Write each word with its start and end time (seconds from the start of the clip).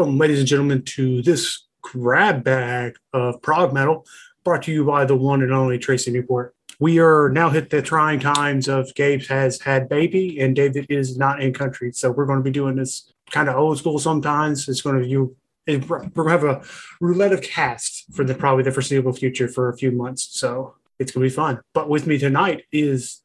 Welcome, 0.00 0.16
ladies 0.16 0.38
and 0.38 0.48
gentlemen, 0.48 0.82
to 0.82 1.20
this 1.20 1.66
grab 1.82 2.42
bag 2.42 2.94
of 3.12 3.42
prog 3.42 3.74
metal 3.74 4.06
brought 4.44 4.62
to 4.62 4.72
you 4.72 4.82
by 4.82 5.04
the 5.04 5.14
one 5.14 5.42
and 5.42 5.52
only 5.52 5.78
Tracy 5.78 6.10
Newport. 6.10 6.54
We 6.78 7.00
are 7.00 7.28
now 7.28 7.50
hit 7.50 7.68
the 7.68 7.82
trying 7.82 8.18
times 8.18 8.66
of 8.66 8.94
Gabe 8.94 9.20
has 9.24 9.60
had 9.60 9.90
baby 9.90 10.40
and 10.40 10.56
David 10.56 10.86
is 10.88 11.18
not 11.18 11.42
in 11.42 11.52
country. 11.52 11.92
So 11.92 12.10
we're 12.10 12.24
going 12.24 12.38
to 12.38 12.42
be 12.42 12.50
doing 12.50 12.76
this 12.76 13.12
kind 13.30 13.50
of 13.50 13.56
old 13.56 13.76
school 13.76 13.98
sometimes. 13.98 14.70
It's 14.70 14.80
going 14.80 15.02
to 15.02 15.06
you 15.06 15.36
we're 15.66 15.78
going 15.78 16.10
to 16.14 16.28
have 16.30 16.44
a 16.44 16.62
roulette 17.02 17.34
of 17.34 17.42
cast 17.42 18.06
for 18.14 18.24
the 18.24 18.34
probably 18.34 18.64
the 18.64 18.72
foreseeable 18.72 19.12
future 19.12 19.48
for 19.48 19.68
a 19.68 19.76
few 19.76 19.90
months. 19.90 20.30
So 20.32 20.76
it's 20.98 21.12
going 21.12 21.24
to 21.24 21.30
be 21.30 21.36
fun. 21.36 21.60
But 21.74 21.90
with 21.90 22.06
me 22.06 22.16
tonight 22.16 22.64
is 22.72 23.20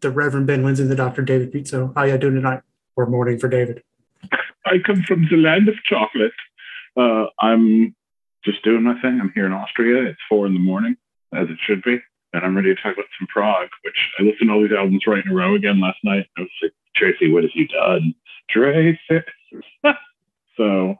the 0.00 0.10
Reverend 0.10 0.48
Ben 0.48 0.64
Wins 0.64 0.80
and 0.80 0.90
the 0.90 0.96
Dr. 0.96 1.22
David 1.22 1.52
Pizzo. 1.52 1.94
How 1.94 2.00
are 2.00 2.08
you 2.08 2.18
doing 2.18 2.34
tonight? 2.34 2.62
Or 2.96 3.06
morning 3.06 3.38
for 3.38 3.46
David. 3.46 3.84
I 4.66 4.78
come 4.84 5.02
from 5.04 5.26
the 5.30 5.36
land 5.36 5.68
of 5.68 5.76
chocolate. 5.84 6.32
Uh, 6.96 7.26
I'm 7.40 7.94
just 8.44 8.64
doing 8.64 8.82
my 8.82 9.00
thing. 9.00 9.20
I'm 9.20 9.32
here 9.34 9.46
in 9.46 9.52
Austria. 9.52 10.10
It's 10.10 10.20
four 10.28 10.46
in 10.46 10.54
the 10.54 10.60
morning, 10.60 10.96
as 11.32 11.48
it 11.48 11.58
should 11.64 11.82
be. 11.82 11.98
And 12.32 12.44
I'm 12.44 12.56
ready 12.56 12.74
to 12.74 12.82
talk 12.82 12.94
about 12.94 13.06
some 13.18 13.28
prog, 13.28 13.68
which 13.84 13.96
I 14.18 14.24
listened 14.24 14.48
to 14.48 14.52
all 14.52 14.62
these 14.62 14.76
albums 14.76 15.04
right 15.06 15.24
in 15.24 15.30
a 15.30 15.34
row 15.34 15.54
again 15.54 15.80
last 15.80 15.98
night. 16.02 16.26
I 16.36 16.40
was 16.40 16.50
like, 16.62 16.72
Tracy, 16.96 17.30
what 17.30 17.44
have 17.44 17.52
you 17.54 17.68
done? 17.68 18.14
Tracy. 18.50 18.98
so 20.56 20.96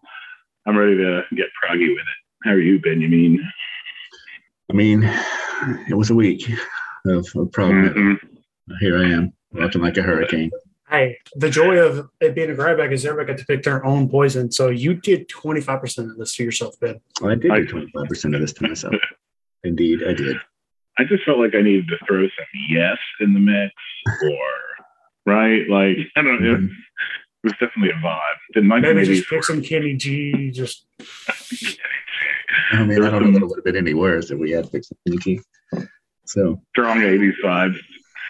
I'm 0.66 0.76
ready 0.76 0.96
to 0.96 1.22
get 1.34 1.46
proggy 1.62 1.88
with 1.88 1.98
it. 1.98 2.44
How 2.44 2.52
are 2.52 2.60
you, 2.60 2.80
Benjamin? 2.80 3.44
I 4.70 4.74
mean, 4.74 5.02
it 5.88 5.94
was 5.94 6.10
a 6.10 6.14
week 6.14 6.48
of, 7.06 7.26
of. 7.34 7.50
Mm-hmm. 7.50 8.14
Here 8.80 8.98
I 8.98 9.10
am, 9.10 9.32
walking 9.52 9.80
like 9.80 9.96
a 9.96 10.02
hurricane 10.02 10.50
hey, 10.88 11.18
the 11.34 11.50
joy 11.50 11.76
of 11.78 12.08
it 12.20 12.34
being 12.34 12.50
a 12.50 12.54
grab 12.54 12.78
bag 12.78 12.92
is 12.92 13.04
everybody 13.04 13.32
got 13.32 13.38
to 13.38 13.46
pick 13.46 13.62
their 13.62 13.84
own 13.84 14.08
poison. 14.08 14.50
So 14.50 14.68
you 14.68 14.94
did 14.94 15.28
25% 15.28 16.10
of 16.10 16.16
this 16.16 16.36
to 16.36 16.44
yourself, 16.44 16.78
Ben. 16.80 17.00
Well, 17.20 17.32
I 17.32 17.34
did 17.34 17.68
do 17.68 17.88
25% 17.92 18.34
of 18.34 18.40
this 18.40 18.52
to 18.54 18.68
myself. 18.68 18.94
Indeed, 19.64 20.02
I 20.06 20.12
did. 20.12 20.36
I 20.98 21.04
just 21.04 21.24
felt 21.24 21.38
like 21.38 21.54
I 21.54 21.62
needed 21.62 21.88
to 21.88 21.98
throw 22.06 22.22
some 22.22 22.46
yes 22.70 22.96
in 23.20 23.34
the 23.34 23.40
mix 23.40 23.72
or, 24.22 25.32
right? 25.32 25.68
Like, 25.68 25.98
I 26.16 26.22
don't 26.22 26.40
know. 26.40 26.54
Mm-hmm. 26.54 26.66
It 26.66 27.44
was 27.44 27.52
definitely 27.52 27.90
a 27.90 28.04
vibe. 28.04 28.18
Didn't 28.54 28.68
mind 28.68 28.82
maybe 28.82 29.04
just 29.04 29.28
pick 29.28 29.44
some 29.44 29.62
Kenny 29.62 29.94
G. 29.94 30.50
Just. 30.50 30.86
I 32.72 32.84
mean, 32.84 33.04
I 33.04 33.10
don't 33.10 33.24
know 33.24 33.32
that 33.32 33.42
it 33.42 33.46
would 33.46 33.58
have 33.58 33.64
been 33.64 33.76
any 33.76 33.94
worse 33.94 34.30
if 34.30 34.38
we 34.38 34.50
had 34.50 34.68
fixed 34.70 34.92
Kenny 35.06 35.18
G. 35.18 35.40
So 36.24 36.60
strong 36.70 36.98
80s 36.98 37.34
vibes. 37.44 37.78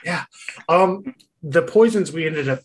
Yeah. 0.04 0.24
Um, 0.68 1.14
the 1.46 1.62
poisons 1.62 2.12
we 2.12 2.26
ended 2.26 2.48
up 2.48 2.60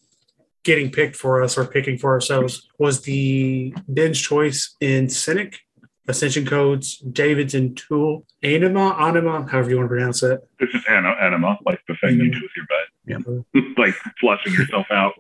getting 0.64 0.92
picked 0.92 1.16
for 1.16 1.42
us 1.42 1.58
or 1.58 1.66
picking 1.66 1.98
for 1.98 2.12
ourselves 2.12 2.68
was 2.80 3.02
the 3.02 3.74
binge 3.92 4.28
choice 4.28 4.76
in 4.80 5.08
Cynic, 5.08 5.60
Ascension 6.08 6.46
Codes, 6.46 6.98
David's 6.98 7.54
in 7.54 7.76
Tool, 7.76 8.26
Anima, 8.42 8.96
Anima, 9.00 9.48
however 9.48 9.70
you 9.70 9.78
want 9.78 9.86
to 9.86 9.90
pronounce 9.90 10.24
it. 10.24 10.42
It's 10.60 10.72
just 10.72 10.88
anima, 10.90 11.60
like 11.66 11.80
the 11.88 11.96
thing 12.02 12.16
mm-hmm. 12.16 12.22
you 12.22 12.32
do 12.32 12.42
with 12.42 12.52
your 12.56 12.66
butt. 12.68 13.54
Yeah. 13.56 13.62
like 13.78 13.94
flushing 14.20 14.54
yourself 14.54 14.88
out. 14.90 15.14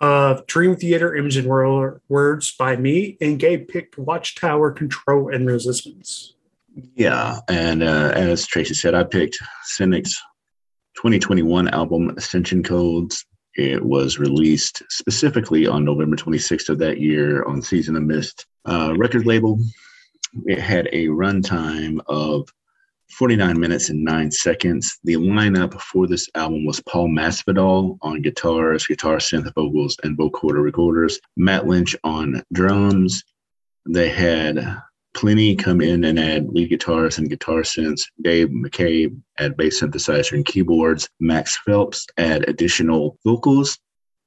Uh, 0.00 0.40
Dream 0.46 0.76
Theater, 0.76 1.14
Image 1.14 1.36
and 1.36 1.48
Words 2.08 2.54
by 2.56 2.76
me, 2.76 3.16
and 3.20 3.38
Gabe 3.38 3.68
picked 3.68 3.96
Watchtower, 3.96 4.72
Control, 4.72 5.32
and 5.32 5.46
Resistance. 5.46 6.34
Yeah, 6.94 7.38
and 7.48 7.82
uh, 7.82 8.12
as 8.14 8.46
Tracy 8.46 8.74
said, 8.74 8.94
I 8.94 9.04
picked 9.04 9.38
Cynic's 9.62 10.20
2021 10.96 11.68
album 11.68 12.12
Ascension 12.16 12.62
Codes. 12.62 13.24
It 13.54 13.82
was 13.82 14.18
released 14.18 14.82
specifically 14.90 15.66
on 15.66 15.84
November 15.84 16.16
26th 16.16 16.68
of 16.68 16.78
that 16.78 17.00
year 17.00 17.44
on 17.44 17.62
Season 17.62 17.96
of 17.96 18.02
Mist 18.02 18.46
uh, 18.66 18.94
record 18.96 19.26
label. 19.26 19.58
It 20.44 20.58
had 20.58 20.88
a 20.92 21.06
runtime 21.06 22.00
of 22.06 22.48
49 23.10 23.58
minutes 23.58 23.88
and 23.88 24.04
9 24.04 24.30
seconds. 24.30 24.98
The 25.04 25.14
lineup 25.14 25.80
for 25.80 26.06
this 26.06 26.28
album 26.34 26.66
was 26.66 26.82
Paul 26.82 27.08
Masvidal 27.08 27.98
on 28.02 28.20
guitars, 28.20 28.86
guitar 28.86 29.16
synth 29.16 29.52
vocals, 29.54 29.96
and 30.02 30.18
vocoder 30.18 30.62
recorders, 30.62 31.20
Matt 31.36 31.66
Lynch 31.66 31.96
on 32.04 32.42
drums. 32.52 33.22
They 33.88 34.08
had 34.08 34.82
Pliny 35.16 35.56
come 35.56 35.80
in 35.80 36.04
and 36.04 36.18
add 36.18 36.50
lead 36.50 36.68
guitars 36.68 37.16
and 37.16 37.30
guitar 37.30 37.62
synths. 37.62 38.02
Dave 38.22 38.50
Mackay 38.52 39.08
add 39.38 39.56
bass 39.56 39.80
synthesizer 39.80 40.32
and 40.32 40.44
keyboards. 40.44 41.08
Max 41.20 41.56
Phelps 41.64 42.06
add 42.18 42.46
additional 42.48 43.18
vocals. 43.24 43.78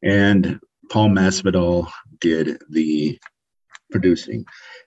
And 0.03 0.59
Paul 0.89 1.09
Masvidal 1.09 1.91
did 2.19 2.59
the 2.71 3.19
producing. 3.91 4.43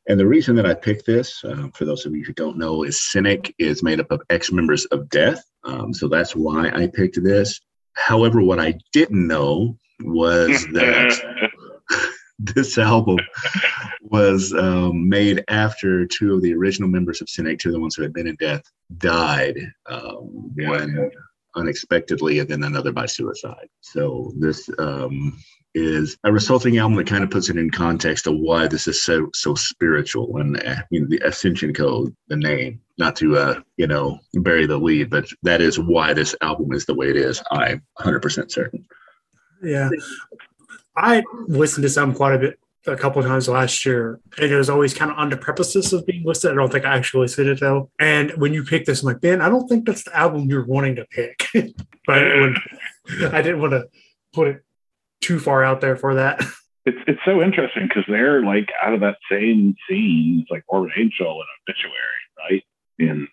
And 0.08 0.18
the 0.18 0.26
reason 0.26 0.56
that 0.56 0.66
I 0.66 0.74
picked 0.74 1.06
this, 1.06 1.42
uh, 1.44 1.68
for 1.74 1.84
those 1.84 2.04
of 2.04 2.16
you 2.16 2.24
who 2.24 2.32
don't 2.32 2.58
know, 2.58 2.82
is 2.82 3.00
Cynic 3.00 3.54
is 3.58 3.84
made 3.84 4.00
up 4.00 4.10
of 4.10 4.22
ex 4.28 4.50
members 4.50 4.84
of 4.86 5.08
Death. 5.08 5.44
Um, 5.62 5.94
so 5.94 6.08
that's 6.08 6.34
why 6.34 6.68
I 6.70 6.88
picked 6.88 7.22
this. 7.22 7.60
However, 7.94 8.42
what 8.42 8.58
I 8.58 8.74
didn't 8.92 9.26
know 9.26 9.76
was 10.00 10.66
that 10.72 11.50
this 12.42 12.78
album 12.78 13.18
was 14.02 14.52
um, 14.52 15.08
made 15.08 15.44
after 15.48 16.06
two 16.06 16.34
of 16.34 16.42
the 16.42 16.54
original 16.54 16.88
members 16.88 17.20
of 17.20 17.28
Cynic, 17.28 17.58
two 17.58 17.70
of 17.70 17.74
the 17.74 17.80
ones 17.80 17.94
who 17.94 18.02
had 18.02 18.12
been 18.12 18.26
in 18.26 18.36
death, 18.36 18.62
died. 18.98 19.58
Um, 19.88 20.52
one 20.56 21.10
unexpectedly, 21.54 22.38
and 22.38 22.48
then 22.48 22.64
another 22.64 22.92
by 22.92 23.06
suicide. 23.06 23.68
So 23.80 24.32
this 24.38 24.70
um, 24.78 25.38
is 25.74 26.16
a 26.24 26.32
resulting 26.32 26.78
album 26.78 26.96
that 26.96 27.06
kind 27.06 27.24
of 27.24 27.30
puts 27.30 27.48
it 27.48 27.56
in 27.56 27.70
context 27.70 28.26
of 28.26 28.34
why 28.36 28.66
this 28.66 28.86
is 28.86 29.02
so 29.02 29.28
so 29.34 29.54
spiritual 29.54 30.38
and 30.38 30.62
uh, 30.62 30.82
you 30.90 31.00
know, 31.00 31.06
the 31.08 31.20
Ascension 31.24 31.72
Code, 31.72 32.14
the 32.28 32.36
name. 32.36 32.80
Not 32.98 33.16
to 33.16 33.36
uh, 33.36 33.60
you 33.76 33.86
know 33.86 34.18
bury 34.34 34.66
the 34.66 34.78
lead, 34.78 35.10
but 35.10 35.26
that 35.42 35.60
is 35.60 35.78
why 35.78 36.12
this 36.12 36.34
album 36.42 36.72
is 36.72 36.84
the 36.84 36.94
way 36.94 37.08
it 37.10 37.16
is. 37.16 37.42
I'm 37.50 37.82
100% 37.98 38.50
certain. 38.50 38.86
Yeah, 39.62 39.90
I 40.96 41.22
listened 41.46 41.82
to 41.82 41.88
some 41.88 42.14
quite 42.14 42.34
a 42.34 42.38
bit 42.38 42.58
a 42.86 42.96
couple 42.96 43.22
times 43.22 43.48
last 43.48 43.86
year, 43.86 44.20
and 44.38 44.50
it 44.50 44.56
was 44.56 44.68
always 44.68 44.92
kind 44.92 45.10
of 45.10 45.16
on 45.16 45.30
the 45.30 45.36
premises 45.36 45.92
of 45.92 46.06
being 46.06 46.24
listed. 46.24 46.50
I 46.50 46.54
don't 46.54 46.70
think 46.70 46.84
I 46.84 46.96
actually 46.96 47.28
said 47.28 47.46
it 47.46 47.60
though. 47.60 47.90
And 47.98 48.32
when 48.32 48.52
you 48.52 48.64
pick 48.64 48.84
this, 48.84 49.02
I'm 49.02 49.06
like, 49.06 49.20
Ben, 49.20 49.40
I 49.40 49.48
don't 49.48 49.68
think 49.68 49.86
that's 49.86 50.04
the 50.04 50.16
album 50.16 50.48
you're 50.48 50.64
wanting 50.64 50.96
to 50.96 51.04
pick. 51.06 51.46
but 52.06 52.22
when, 52.22 52.56
I 53.32 53.42
didn't 53.42 53.60
want 53.60 53.72
to 53.72 53.88
put 54.32 54.48
it 54.48 54.64
too 55.20 55.38
far 55.38 55.62
out 55.64 55.80
there 55.80 55.96
for 55.96 56.14
that. 56.16 56.42
It's 56.84 56.98
it's 57.06 57.20
so 57.24 57.40
interesting 57.40 57.86
because 57.86 58.02
they're 58.08 58.42
like 58.42 58.68
out 58.82 58.92
of 58.92 58.98
that 59.02 59.18
same 59.30 59.76
scene. 59.88 60.40
It's 60.42 60.50
like 60.50 60.64
Morbid 60.68 60.90
Angel 60.98 61.30
and 61.30 61.48
Obituary, 61.62 62.22
right? 62.38 62.64
In 62.98 63.28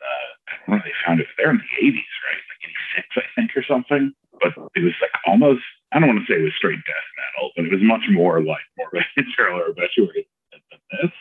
uh, 0.69 0.77
they 0.85 0.93
found 1.03 1.19
it, 1.19 1.25
they're 1.35 1.49
in 1.49 1.57
the 1.57 1.87
'80s, 1.87 2.13
right? 2.29 2.43
Like 2.45 2.73
'86, 2.95 3.07
I 3.17 3.21
think, 3.33 3.57
or 3.57 3.63
something. 3.63 4.13
But 4.39 4.53
it 4.75 4.83
was 4.83 4.93
like 5.01 5.09
almost 5.25 5.63
I 5.91 5.99
don't 5.99 6.09
want 6.09 6.21
to 6.21 6.27
say 6.29 6.39
it 6.39 6.43
was 6.43 6.53
straight 6.55 6.79
death 6.85 7.09
metal, 7.17 7.51
but 7.55 7.65
it 7.65 7.71
was 7.71 7.81
much 7.81 8.05
more 8.11 8.41
like 8.41 8.65
more 8.77 8.89
material 9.17 9.59
or 9.59 9.73
obituary 9.73 10.27
than, 10.51 10.61
than 10.69 10.79
this. 11.01 11.13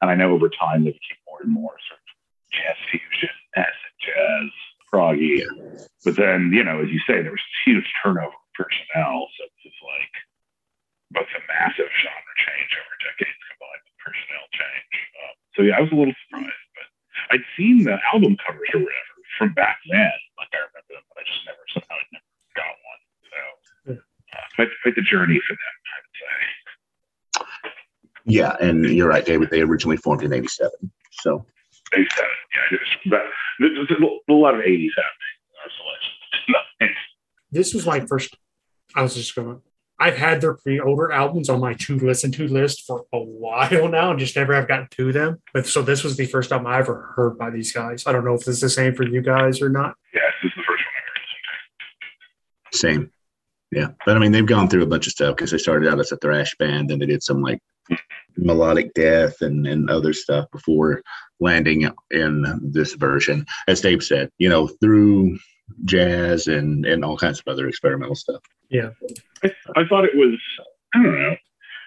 And 0.00 0.10
I 0.10 0.14
know 0.14 0.32
over 0.32 0.48
time 0.48 0.84
they 0.84 0.92
became 0.92 1.20
more 1.28 1.40
and 1.42 1.52
more 1.52 1.76
sort 1.88 2.00
of 2.00 2.12
jazz 2.52 2.76
fusion, 2.90 3.34
acid 3.56 3.94
jazz, 4.00 4.50
proggy. 4.92 5.44
But 6.04 6.16
then, 6.16 6.52
you 6.52 6.64
know, 6.64 6.80
as 6.80 6.90
you 6.90 7.00
say, 7.06 7.22
there 7.22 7.32
was 7.32 7.44
huge 7.64 7.88
turnover 8.02 8.32
of 8.32 8.48
personnel. 8.52 9.28
So 9.36 9.44
it 9.44 9.56
was 9.64 9.80
like 9.84 10.14
both 11.10 11.30
a 11.32 11.42
massive 11.48 11.88
genre 11.88 12.34
change 12.36 12.70
over 12.76 12.94
decades 13.04 13.40
combined 13.56 13.84
with 13.88 13.98
personnel 14.04 14.46
change. 14.52 14.94
Um, 15.20 15.34
so 15.56 15.58
yeah, 15.64 15.76
I 15.76 15.82
was 15.84 15.92
a 15.92 15.98
little 15.98 16.16
surprised, 16.28 16.68
but 16.76 16.88
I'd 17.32 17.46
seen 17.56 17.84
the 17.84 17.96
album 18.12 18.36
covers 18.40 18.68
or 18.72 18.84
whatever 18.84 19.14
from 19.36 19.52
back 19.56 19.80
then. 19.88 20.16
Like 20.36 20.52
I 20.52 20.64
remember 20.64 20.92
them, 20.96 21.04
but 21.08 21.20
I 21.20 21.24
just 21.24 21.44
never 21.44 21.64
somehow 21.72 21.98
never 22.12 22.29
one. 22.29 22.29
So 22.29 22.29
quite, 24.56 24.68
quite 24.82 24.94
the 24.94 25.02
journey 25.02 25.40
for 25.46 25.54
them, 25.54 25.76
I 25.86 27.42
would 27.42 27.46
say. 27.46 27.46
Yeah, 28.26 28.56
and 28.60 28.84
you're 28.84 29.08
right, 29.08 29.24
David. 29.24 29.50
They 29.50 29.62
originally 29.62 29.96
formed 29.96 30.22
in 30.22 30.32
'87. 30.32 30.70
So. 31.12 31.46
'87, 31.92 32.08
yeah. 32.72 32.78
But 33.06 33.22
there's 33.58 33.90
a 33.90 34.32
lot 34.32 34.54
of 34.54 34.60
'80s 34.60 34.90
happening 34.96 35.34
in 36.48 36.54
our 36.54 36.90
this 37.50 37.74
was 37.74 37.86
my 37.86 38.00
first. 38.00 38.36
I 38.94 39.02
was 39.02 39.14
just 39.14 39.34
going. 39.34 39.60
I've 39.98 40.16
had 40.16 40.40
their 40.40 40.54
pre 40.54 40.80
older 40.80 41.12
albums 41.12 41.50
on 41.50 41.60
my 41.60 41.74
to 41.74 41.98
listen 41.98 42.32
to 42.32 42.48
list 42.48 42.84
for 42.86 43.04
a 43.12 43.18
while 43.18 43.88
now, 43.88 44.10
and 44.10 44.18
just 44.18 44.36
never 44.36 44.54
have 44.54 44.68
gotten 44.68 44.88
to 44.92 45.12
them. 45.12 45.42
But 45.52 45.66
so 45.66 45.82
this 45.82 46.02
was 46.02 46.16
the 46.16 46.26
first 46.26 46.52
album 46.52 46.68
I 46.68 46.78
ever 46.78 47.12
heard 47.16 47.36
by 47.36 47.50
these 47.50 47.72
guys. 47.72 48.06
I 48.06 48.12
don't 48.12 48.24
know 48.24 48.34
if 48.34 48.46
it's 48.48 48.60
the 48.60 48.70
same 48.70 48.94
for 48.94 49.04
you 49.06 49.20
guys 49.20 49.60
or 49.60 49.68
not. 49.68 49.96
Yeah, 50.14 50.20
this 50.42 50.50
is 50.50 50.56
the 50.56 50.62
first 50.62 50.84
one 50.84 50.94
I 50.94 51.02
heard. 52.64 52.74
Same. 52.74 53.12
Yeah, 53.72 53.88
but 54.04 54.16
I 54.16 54.18
mean, 54.18 54.32
they've 54.32 54.44
gone 54.44 54.68
through 54.68 54.82
a 54.82 54.86
bunch 54.86 55.06
of 55.06 55.12
stuff 55.12 55.36
because 55.36 55.52
they 55.52 55.58
started 55.58 55.88
out 55.88 56.00
as 56.00 56.10
a 56.10 56.16
thrash 56.16 56.54
band, 56.56 56.90
and 56.90 57.00
they 57.00 57.06
did 57.06 57.22
some 57.22 57.40
like 57.40 57.60
melodic 58.36 58.94
death 58.94 59.40
and, 59.40 59.66
and 59.66 59.90
other 59.90 60.12
stuff 60.12 60.50
before 60.50 61.02
landing 61.38 61.88
in 62.10 62.60
this 62.62 62.94
version. 62.94 63.46
As 63.68 63.80
Dave 63.80 64.02
said, 64.02 64.30
you 64.38 64.48
know, 64.48 64.66
through 64.66 65.38
jazz 65.84 66.48
and 66.48 66.84
and 66.84 67.04
all 67.04 67.16
kinds 67.16 67.40
of 67.40 67.46
other 67.46 67.68
experimental 67.68 68.16
stuff. 68.16 68.42
Yeah, 68.70 68.90
I, 69.44 69.52
I 69.76 69.84
thought 69.88 70.04
it 70.04 70.16
was. 70.16 70.38
I 70.94 71.02
don't 71.02 71.20
know. 71.20 71.36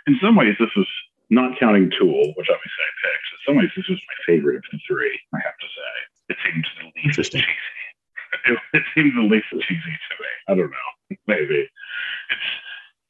In 0.08 0.18
some 0.22 0.36
ways, 0.36 0.56
this 0.60 0.70
was 0.76 0.88
not 1.30 1.60
counting 1.60 1.92
Tool, 2.00 2.34
which 2.38 2.48
obviously 2.48 2.84
I 2.84 2.92
picked. 3.04 3.26
So 3.32 3.52
some 3.52 3.58
ways 3.58 3.70
this 3.76 3.88
was 3.90 4.00
my 4.00 4.34
favorite 4.34 4.58
of 4.58 4.64
the 4.72 4.80
three. 4.88 5.20
I 5.34 5.40
have 5.44 5.58
to 5.60 5.68
say, 5.68 5.92
it 6.30 6.38
seemed 6.46 6.68
the 6.80 7.02
least 7.02 7.32
cheesy. 7.32 7.46
It, 8.46 8.58
it 8.74 8.84
seemed 8.94 9.14
the 9.16 9.22
least 9.22 9.46
cheesy 9.52 9.78
to 9.78 10.16
me. 10.20 10.32
I 10.50 10.56
don't 10.56 10.72
know. 10.72 10.90
Maybe 11.28 11.56
it's. 11.56 11.72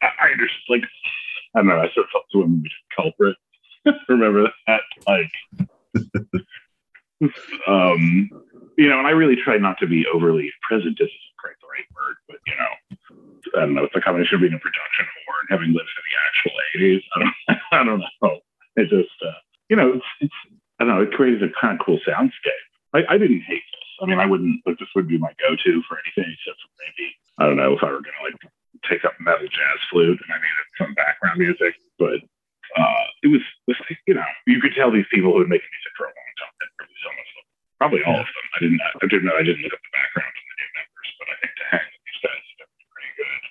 I, 0.02 0.08
I 0.08 0.30
just 0.40 0.54
like. 0.70 0.84
I 1.56 1.60
don't 1.60 1.68
know. 1.68 1.80
I 1.80 1.90
sort 1.94 2.08
of 2.08 2.12
felt 2.12 2.26
to 2.34 2.42
a 2.42 2.48
movie 2.48 2.72
culprit. 2.96 3.38
Remember 4.10 4.50
that? 4.68 4.82
Like, 5.08 5.32
um, 7.68 8.30
you 8.78 8.90
know, 8.90 8.98
and 8.98 9.08
I 9.08 9.12
really 9.12 9.36
try 9.36 9.58
not 9.58 9.78
to 9.80 9.88
be 9.88 10.06
overly 10.14 10.52
present. 10.68 10.98
This 10.98 11.10
isn't 11.10 11.38
quite 11.40 11.56
the 11.62 11.68
right 11.70 11.88
word, 11.94 12.16
but 12.28 12.38
you 12.48 12.56
know, 12.58 12.74
I 13.58 13.66
don't 13.66 13.76
know. 13.76 13.84
It's 13.84 13.96
a 13.96 14.02
combination 14.02 14.36
of 14.36 14.42
being 14.42 14.54
a 14.54 14.60
production 14.60 15.06
whore 15.06 15.40
and 15.42 15.50
having 15.50 15.74
lived 15.74 15.90
in 15.94 16.04
the 16.10 16.18
actual 16.26 16.54
'80s. 16.76 17.04
I 17.16 17.20
don't, 17.20 17.60
I 17.72 17.84
don't 17.84 18.00
know. 18.00 18.40
It 18.76 18.90
just, 18.90 19.14
uh, 19.22 19.38
you 19.70 19.76
know, 19.76 19.94
it's, 19.94 20.06
it's, 20.22 20.40
I 20.80 20.86
don't 20.86 20.96
know. 20.96 21.04
It 21.04 21.14
created 21.14 21.44
a 21.44 21.54
kind 21.60 21.80
of 21.80 21.86
cool 21.86 22.00
soundscape. 22.08 22.66
I, 22.94 23.04
I 23.10 23.18
didn't 23.18 23.42
hate 23.42 23.62
this. 23.62 23.90
I 24.02 24.06
mean, 24.06 24.20
I 24.20 24.26
wouldn't 24.26 24.62
like 24.66 24.80
this 24.80 24.90
would 24.96 25.08
be 25.08 25.18
my 25.18 25.32
go-to 25.40 25.84
for 25.88 25.98
anything 26.02 26.34
except 26.34 26.58
for 26.62 26.72
maybe 26.82 27.14
I 27.38 27.46
don't 27.46 27.58
know 27.58 27.74
if 27.74 27.84
I 27.84 27.90
were 27.92 28.02
gonna 28.04 28.24
like 28.24 28.38
take 28.90 29.06
up 29.06 29.14
metal 29.20 29.48
jazz 29.48 29.80
flute 29.90 30.20
and 30.22 30.30
I 30.34 30.38
needed 30.38 30.68
some 30.78 30.94
background 30.94 31.40
music, 31.40 31.74
but 31.98 32.20
uh, 32.78 33.06
it 33.22 33.28
was, 33.28 33.42
was 33.68 33.78
you 34.08 34.14
know, 34.14 34.26
you 34.48 34.60
could 34.60 34.74
tell 34.76 34.92
these 34.92 35.06
people 35.12 35.32
who 35.34 35.40
had 35.40 35.50
making 35.50 35.70
music 35.72 35.94
for 35.98 36.06
a 36.06 36.14
long 36.14 36.34
time 36.42 36.54
had 36.60 36.70
really 36.82 37.00
of 37.06 37.16
them, 37.16 37.46
probably 37.80 38.02
all 38.04 38.20
of 38.20 38.26
them. 38.28 38.46
I 38.56 38.60
didn't, 38.60 38.82
I 38.82 39.06
didn't 39.08 39.26
know, 39.26 39.36
I 39.38 39.44
didn't 39.44 39.62
look 39.64 39.74
up 39.74 39.80
the 39.84 39.94
background 39.94 40.34
of 40.34 40.44
the 40.50 40.56
new 40.58 40.72
members, 40.78 41.10
but 41.20 41.28
I 41.30 41.36
think 41.42 41.54
to 41.54 41.66
hang 41.70 41.88
with 41.94 42.04
these 42.06 42.22
guys 42.26 42.44
been 42.60 42.72
pretty 42.92 43.14
good. 43.22 43.42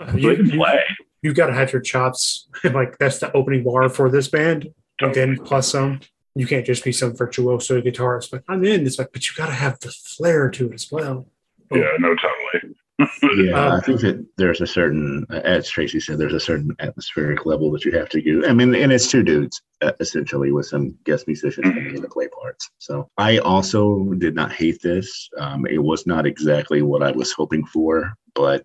Uh, 0.00 0.06
So 0.12 0.16
you, 0.16 0.28
they 0.28 0.36
can 0.36 0.58
play. 0.58 0.84
you 1.22 1.30
got 1.34 1.46
to 1.48 1.54
have 1.54 1.72
your 1.72 1.82
chops. 1.82 2.48
like 2.64 2.98
that's 2.98 3.18
the 3.18 3.32
opening 3.32 3.64
bar 3.64 3.88
for 3.88 4.10
this 4.10 4.28
band. 4.28 4.72
And 5.00 5.14
then 5.14 5.36
plus 5.42 5.68
some. 5.72 6.00
You 6.34 6.46
can't 6.46 6.64
just 6.66 6.84
be 6.84 6.92
some 6.92 7.16
virtuoso 7.16 7.80
guitarist. 7.80 8.30
But 8.30 8.44
I'm 8.48 8.62
in. 8.64 8.86
It's 8.86 8.98
like, 8.98 9.10
but 9.12 9.26
you 9.26 9.34
got 9.34 9.46
to 9.46 9.52
have 9.52 9.80
the 9.80 9.90
flair 9.90 10.50
to 10.50 10.68
it 10.68 10.74
as 10.74 10.92
well. 10.92 11.26
Yeah, 11.72 11.96
no, 11.98 12.14
totally. 12.14 12.76
Yeah, 13.22 13.66
Um, 13.66 13.72
I 13.72 13.80
think 13.80 14.00
that 14.00 14.24
there's 14.36 14.60
a 14.60 14.66
certain, 14.66 15.26
as 15.30 15.68
Tracy 15.68 16.00
said, 16.00 16.18
there's 16.18 16.34
a 16.34 16.40
certain 16.40 16.74
atmospheric 16.80 17.46
level 17.46 17.70
that 17.72 17.84
you 17.84 17.92
have 17.92 18.08
to 18.10 18.20
do. 18.20 18.46
I 18.46 18.52
mean, 18.52 18.74
and 18.74 18.92
it's 18.92 19.10
two 19.10 19.22
dudes 19.22 19.60
uh, 19.82 19.92
essentially 20.00 20.52
with 20.52 20.66
some 20.66 20.96
guest 21.04 21.26
musicians 21.26 21.72
coming 21.72 21.94
in 21.94 22.02
to 22.02 22.08
play 22.08 22.28
parts. 22.28 22.70
So 22.78 23.08
I 23.18 23.38
also 23.38 24.04
did 24.18 24.34
not 24.34 24.52
hate 24.52 24.82
this. 24.82 25.28
Um, 25.38 25.66
it 25.66 25.78
was 25.82 26.06
not 26.06 26.26
exactly 26.26 26.82
what 26.82 27.02
I 27.02 27.12
was 27.12 27.32
hoping 27.32 27.64
for, 27.66 28.12
but 28.34 28.64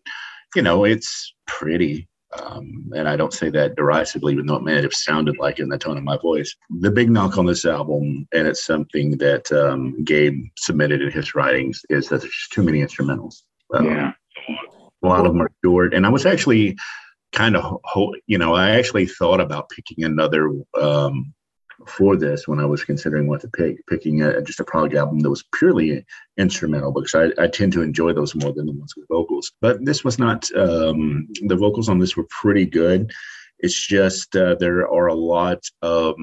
you 0.56 0.62
know, 0.62 0.84
it's 0.86 1.34
pretty. 1.48 2.08
Um, 2.42 2.92
and 2.94 3.08
I 3.08 3.16
don't 3.16 3.34
say 3.34 3.50
that 3.52 3.76
derisively, 3.76 4.34
even 4.34 4.46
though 4.46 4.56
it 4.58 4.64
may 4.64 4.82
have 4.82 4.94
sounded 4.94 5.38
like 5.38 5.60
in 5.60 5.70
the 5.70 5.78
tone 5.78 5.98
of 5.98 6.04
my 6.04 6.18
voice. 6.18 6.54
The 6.82 6.92
big 6.92 7.10
knock 7.10 7.38
on 7.38 7.46
this 7.46 7.64
album, 7.64 8.28
and 8.34 8.46
it's 8.46 8.66
something 8.66 9.18
that 9.20 9.50
um, 9.54 10.04
Gabe 10.04 10.44
submitted 10.58 11.02
in 11.02 11.12
his 11.12 11.34
writings, 11.34 11.82
is 11.90 12.10
that 12.10 12.22
there's 12.22 12.34
just 12.34 12.52
too 12.52 12.64
many 12.64 12.82
instrumentals. 12.82 13.44
Um, 13.74 13.86
yeah. 13.86 14.12
A 14.50 15.08
lot 15.08 15.26
of 15.26 15.34
them 15.34 15.42
are 15.42 15.52
short 15.64 15.94
and 15.94 16.06
i 16.06 16.10
was 16.10 16.26
actually 16.26 16.76
kind 17.34 17.56
of 17.56 17.80
ho- 17.84 18.16
you 18.28 18.38
know 18.38 18.54
i 18.54 18.72
actually 18.72 19.06
thought 19.06 19.40
about 19.40 19.70
picking 19.70 20.04
another 20.04 20.52
um 20.80 21.34
for 21.86 22.16
this 22.16 22.48
when 22.48 22.60
i 22.60 22.66
was 22.66 22.84
considering 22.84 23.28
what 23.28 23.42
to 23.42 23.50
pick 23.50 23.86
picking 23.88 24.22
a, 24.22 24.42
just 24.42 24.60
a 24.60 24.64
prog 24.64 24.96
album 24.96 25.20
that 25.20 25.30
was 25.30 25.44
purely 25.54 26.06
instrumental 26.38 26.92
because 26.92 27.16
I, 27.16 27.44
I 27.44 27.48
tend 27.48 27.74
to 27.74 27.82
enjoy 27.82 28.14
those 28.14 28.36
more 28.36 28.54
than 28.54 28.66
the 28.66 28.72
ones 28.72 28.94
with 28.96 29.08
vocals. 29.10 29.52
But 29.62 29.84
this 29.84 30.04
was 30.04 30.18
not 30.20 30.50
um 30.56 31.28
the 31.42 31.56
vocals 31.56 31.90
on 31.90 32.00
this 32.00 32.16
were 32.16 32.28
pretty 32.30 32.66
good. 32.66 33.12
It's 33.60 33.88
just 33.88 34.36
uh, 34.36 34.56
there 34.56 34.90
are 34.90 35.08
a 35.08 35.14
lot 35.14 35.60
of 35.82 36.16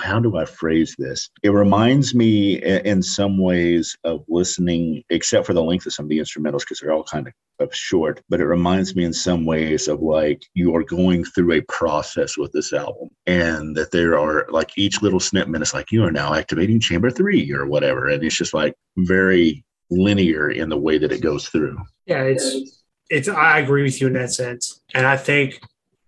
how 0.00 0.18
do 0.18 0.36
I 0.36 0.44
phrase 0.44 0.94
this? 0.98 1.30
It 1.42 1.50
reminds 1.50 2.14
me 2.14 2.62
in 2.62 3.02
some 3.02 3.38
ways 3.38 3.96
of 4.04 4.24
listening, 4.28 5.02
except 5.10 5.46
for 5.46 5.54
the 5.54 5.62
length 5.62 5.86
of 5.86 5.92
some 5.92 6.06
of 6.06 6.10
the 6.10 6.18
instrumentals, 6.18 6.60
because 6.60 6.80
they're 6.80 6.92
all 6.92 7.04
kind 7.04 7.26
of, 7.26 7.32
of 7.58 7.74
short, 7.74 8.22
but 8.28 8.40
it 8.40 8.46
reminds 8.46 8.96
me 8.96 9.04
in 9.04 9.12
some 9.12 9.44
ways 9.44 9.88
of 9.88 10.00
like 10.00 10.42
you 10.54 10.74
are 10.74 10.82
going 10.82 11.24
through 11.24 11.52
a 11.52 11.60
process 11.62 12.36
with 12.36 12.50
this 12.52 12.72
album 12.72 13.08
and 13.26 13.76
that 13.76 13.90
there 13.90 14.18
are 14.18 14.46
like 14.50 14.76
each 14.76 15.02
little 15.02 15.20
snippet 15.20 15.62
is 15.62 15.74
like 15.74 15.92
you 15.92 16.04
are 16.04 16.10
now 16.10 16.34
activating 16.34 16.80
chamber 16.80 17.10
three 17.10 17.52
or 17.52 17.66
whatever. 17.66 18.08
And 18.08 18.22
it's 18.22 18.36
just 18.36 18.54
like 18.54 18.74
very 18.96 19.64
linear 19.90 20.50
in 20.50 20.68
the 20.68 20.78
way 20.78 20.98
that 20.98 21.12
it 21.12 21.20
goes 21.20 21.48
through. 21.48 21.78
Yeah, 22.06 22.22
it's 22.22 22.80
it's 23.10 23.28
I 23.28 23.58
agree 23.58 23.82
with 23.82 24.00
you 24.00 24.06
in 24.06 24.14
that 24.14 24.32
sense. 24.32 24.80
And 24.94 25.06
I 25.06 25.16
think 25.16 25.60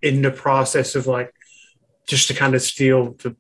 in 0.03 0.23
the 0.23 0.31
process 0.31 0.95
of 0.95 1.07
like 1.07 1.33
just 2.09 2.29
to 2.29 2.35
kind 2.35 2.55
of 2.55 2.63
steal 2.63 3.15
the 3.23 3.37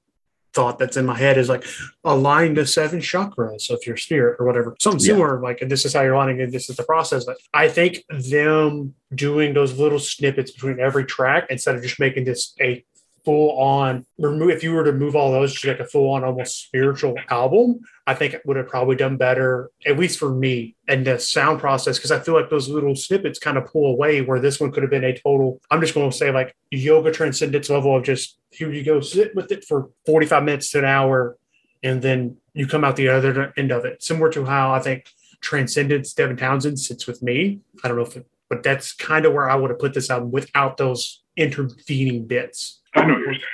thought 0.54 0.78
that's 0.78 0.96
in 0.96 1.04
my 1.04 1.18
head 1.18 1.36
is 1.36 1.48
like 1.48 1.64
align 2.04 2.54
the 2.54 2.66
seven 2.66 3.00
chakras 3.00 3.70
of 3.70 3.80
your 3.86 3.96
spirit 3.96 4.36
or 4.38 4.46
whatever. 4.46 4.76
Something 4.80 5.00
Yeah. 5.00 5.14
similar, 5.14 5.40
like 5.40 5.58
this 5.68 5.84
is 5.84 5.92
how 5.94 6.02
you're 6.02 6.14
aligning 6.14 6.40
it, 6.40 6.52
this 6.52 6.70
is 6.70 6.76
the 6.76 6.84
process. 6.84 7.24
But 7.24 7.38
I 7.52 7.68
think 7.68 8.04
them 8.08 8.94
doing 9.14 9.54
those 9.54 9.78
little 9.78 9.98
snippets 9.98 10.50
between 10.52 10.80
every 10.80 11.04
track 11.04 11.46
instead 11.50 11.74
of 11.74 11.82
just 11.82 12.00
making 12.00 12.24
this 12.24 12.54
a 12.60 12.84
full 13.24 13.58
on 13.58 14.04
remove 14.18 14.50
if 14.50 14.62
you 14.62 14.70
were 14.74 14.84
to 14.84 14.92
move 14.92 15.16
all 15.16 15.32
those 15.32 15.58
to 15.58 15.68
like 15.68 15.80
a 15.80 15.86
full 15.86 16.10
on 16.10 16.22
almost 16.24 16.66
spiritual 16.66 17.14
album, 17.30 17.80
I 18.06 18.12
think 18.14 18.34
it 18.34 18.42
would 18.44 18.58
have 18.58 18.68
probably 18.68 18.96
done 18.96 19.16
better, 19.16 19.70
at 19.86 19.98
least 19.98 20.18
for 20.18 20.30
me, 20.30 20.76
and 20.88 21.06
the 21.06 21.18
sound 21.18 21.58
process, 21.58 21.96
because 21.96 22.10
I 22.10 22.20
feel 22.20 22.34
like 22.34 22.50
those 22.50 22.68
little 22.68 22.94
snippets 22.94 23.38
kind 23.38 23.56
of 23.56 23.64
pull 23.64 23.90
away 23.92 24.20
where 24.20 24.40
this 24.40 24.60
one 24.60 24.72
could 24.72 24.82
have 24.82 24.90
been 24.90 25.04
a 25.04 25.18
total, 25.18 25.58
I'm 25.70 25.80
just 25.80 25.94
going 25.94 26.10
to 26.10 26.14
say 26.16 26.30
like 26.32 26.54
yoga 26.70 27.10
transcendence 27.12 27.70
level 27.70 27.96
of 27.96 28.04
just 28.04 28.36
here 28.54 28.72
you 28.72 28.84
go, 28.84 29.00
sit 29.00 29.34
with 29.34 29.50
it 29.52 29.64
for 29.64 29.90
45 30.06 30.42
minutes 30.42 30.70
to 30.72 30.78
an 30.78 30.84
hour, 30.84 31.36
and 31.82 32.00
then 32.02 32.36
you 32.52 32.66
come 32.66 32.84
out 32.84 32.96
the 32.96 33.08
other 33.08 33.52
end 33.56 33.72
of 33.72 33.84
it. 33.84 34.02
Similar 34.02 34.30
to 34.30 34.44
how 34.44 34.72
I 34.72 34.80
think 34.80 35.08
Transcendence, 35.40 36.12
Devin 36.12 36.36
Townsend 36.36 36.78
sits 36.78 37.06
with 37.06 37.22
me. 37.22 37.60
I 37.82 37.88
don't 37.88 37.96
know 37.96 38.04
if, 38.04 38.16
it, 38.16 38.26
but 38.48 38.62
that's 38.62 38.92
kind 38.92 39.26
of 39.26 39.32
where 39.32 39.48
I 39.50 39.54
would 39.54 39.70
have 39.70 39.78
put 39.78 39.94
this 39.94 40.10
album 40.10 40.30
without 40.30 40.76
those 40.76 41.22
intervening 41.36 42.26
bits. 42.26 42.80
I 42.94 43.04
know 43.04 43.14
what 43.14 43.20
you're 43.20 43.34
saying. 43.34 43.44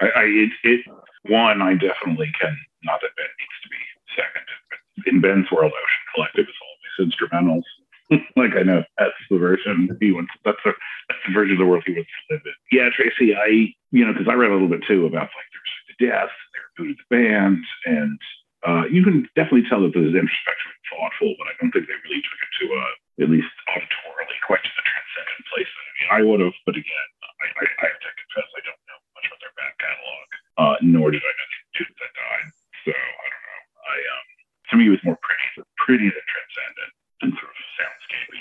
I, 0.00 0.20
I 0.20 0.22
it, 0.24 0.50
it 0.64 0.80
one, 1.24 1.60
I 1.60 1.74
definitely 1.74 2.30
can. 2.40 2.56
Not 2.84 3.00
that 3.02 3.10
needs 3.16 3.58
to 3.62 3.68
be 3.68 3.82
seconded, 4.16 4.60
but 4.70 5.12
in 5.12 5.20
Ben's 5.20 5.50
world, 5.50 5.72
Ocean 5.72 6.06
Collective 6.14 6.46
is 6.48 6.56
always 6.64 7.12
instrumentals. 7.12 7.64
like 8.36 8.58
I 8.58 8.66
know 8.66 8.82
that's 8.98 9.14
the 9.30 9.38
version 9.38 9.94
he 10.02 10.10
wants. 10.10 10.34
That's 10.44 10.58
the 10.66 10.74
that's 11.06 11.22
the 11.26 11.34
version 11.34 11.54
of 11.54 11.62
the 11.62 11.66
world 11.70 11.86
he 11.86 11.94
wants 11.94 12.10
to 12.10 12.34
live 12.34 12.42
in. 12.42 12.58
Yeah, 12.74 12.90
Tracy, 12.90 13.34
I 13.38 13.70
you 13.94 14.02
know 14.02 14.12
because 14.12 14.26
I 14.26 14.34
read 14.34 14.50
a 14.50 14.54
little 14.54 14.70
bit 14.70 14.82
too 14.82 15.06
about 15.06 15.30
like 15.30 15.48
there's 15.54 15.74
the 15.86 15.96
death, 16.10 16.34
they're 16.50 16.90
to 16.90 16.94
the 16.94 17.06
band, 17.06 17.62
and 17.86 18.18
uh, 18.66 18.84
you 18.90 19.06
can 19.06 19.30
definitely 19.38 19.64
tell 19.70 19.86
that 19.86 19.94
there's 19.94 20.10
introspection 20.10 20.74
and 20.74 20.84
thoughtful, 20.90 21.38
but 21.38 21.48
I 21.48 21.54
don't 21.62 21.70
think 21.70 21.86
they 21.86 21.98
really 22.02 22.22
took 22.22 22.40
it 22.42 22.52
to 22.58 22.66
a 22.74 22.82
at 23.22 23.30
least 23.30 23.52
auditorily 23.70 24.38
quite 24.42 24.64
to 24.64 24.72
the 24.74 24.84
transcendent 24.84 25.44
place 25.54 25.70
I, 25.70 25.82
mean, 25.94 26.08
I 26.10 26.20
would 26.26 26.40
have. 26.42 26.56
But 26.66 26.74
again, 26.74 27.08
I, 27.22 27.46
I, 27.46 27.64
I 27.68 27.86
have 27.94 28.00
to 28.00 28.10
confess 28.10 28.48
I 28.58 28.62
don't 28.66 28.82
know 28.90 29.00
much 29.14 29.26
about 29.30 29.40
their 29.44 29.54
back 29.54 29.74
catalog, 29.78 30.26
uh, 30.58 30.76
nor 30.82 31.14
did 31.14 31.22
I 31.22 31.30
know 31.30 31.46
the 31.46 31.60
dude 31.78 31.94
that 31.94 32.12
died. 32.16 32.48
So 32.82 32.90
I 32.90 33.26
don't 33.30 33.44
know. 33.46 33.62
I 33.86 33.96
um, 34.02 34.26
to 34.66 34.72
me 34.82 34.84
it 34.90 34.94
was 34.98 35.04
more 35.06 35.20
pretty, 35.22 35.46
pretty 35.78 36.08
than 36.10 36.26
transcendent 36.26 36.92
If 37.22 37.30
that 37.30 37.90
makes 38.00 38.14
any 38.28 38.40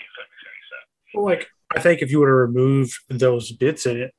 sense. 0.69 1.13
Well, 1.13 1.25
like 1.25 1.47
I 1.75 1.79
think 1.79 2.01
if 2.01 2.11
you 2.11 2.19
would 2.19 2.27
have 2.27 2.35
removed 2.35 2.97
those 3.09 3.51
bits 3.51 3.85
in 3.85 3.97
it, 3.97 4.13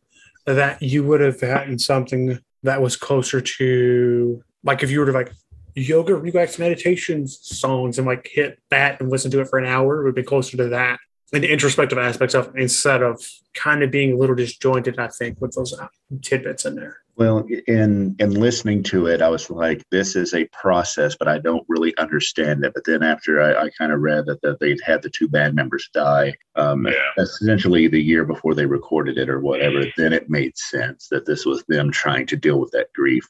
that 0.47 0.83
you 0.83 1.05
would 1.05 1.21
have 1.21 1.40
gotten 1.40 1.79
something 1.79 2.38
that 2.62 2.83
was 2.83 2.97
closer 2.97 3.40
to 3.40 4.43
like 4.64 4.83
if 4.83 4.90
you 4.90 5.00
were 5.00 5.07
to 5.07 5.12
like 5.12 5.33
yoga 5.75 6.14
relax 6.14 6.59
meditation 6.59 7.26
songs 7.26 7.99
and 7.99 8.07
like 8.07 8.29
hit 8.31 8.59
that 8.71 9.00
and 9.00 9.11
listen 9.11 9.31
to 9.31 9.40
it 9.40 9.49
for 9.49 9.59
an 9.59 9.67
hour, 9.67 10.00
it 10.00 10.05
would 10.05 10.14
be 10.14 10.23
closer 10.23 10.57
to 10.57 10.69
that. 10.69 10.99
And 11.33 11.45
the 11.45 11.52
introspective 11.52 11.97
aspects 11.97 12.35
of 12.35 12.55
instead 12.57 13.02
of 13.02 13.23
kind 13.55 13.83
of 13.83 13.90
being 13.90 14.12
a 14.12 14.17
little 14.17 14.35
disjointed, 14.35 14.99
I 14.99 15.09
think, 15.09 15.40
with 15.40 15.55
those 15.55 15.75
tidbits 16.23 16.64
in 16.64 16.75
there. 16.75 17.00
Well, 17.17 17.47
in 17.67 18.17
in 18.19 18.31
listening 18.35 18.83
to 18.85 19.07
it, 19.07 19.21
I 19.21 19.29
was 19.29 19.50
like, 19.50 19.85
"This 19.90 20.17
is 20.17 20.33
a 20.33 20.47
process, 20.47 21.17
but 21.19 21.29
I 21.29 21.38
don't 21.38 21.64
really 21.69 21.95
understand 21.99 22.64
it." 22.64 22.73
But 22.75 22.85
then 22.85 23.02
after 23.02 23.43
I, 23.43 23.64
I 23.67 23.71
kind 23.76 23.93
of 23.93 24.00
read 24.00 24.25
that, 24.26 24.40
that 24.43 24.59
they'd 24.59 24.81
had 24.85 25.02
the 25.02 25.11
two 25.11 25.29
band 25.29 25.55
members 25.55 25.90
die, 25.93 26.35
um, 26.57 26.87
Yeah. 26.87 26.93
essentially 27.19 27.88
the 27.88 28.00
year 28.00 28.25
before 28.25 28.55
they 28.55 28.64
recorded 28.64 29.19
it 29.19 29.29
or 29.29 29.40
whatever, 29.40 29.85
then 29.99 30.12
it 30.14 30.31
made 30.31 30.57
sense 30.57 31.09
that 31.09 31.26
this 31.26 31.45
was 31.45 31.62
them 31.69 31.90
trying 31.90 32.26
to 32.26 32.37
deal 32.37 32.59
with 32.59 32.71
that 32.73 32.93
grief. 32.95 33.29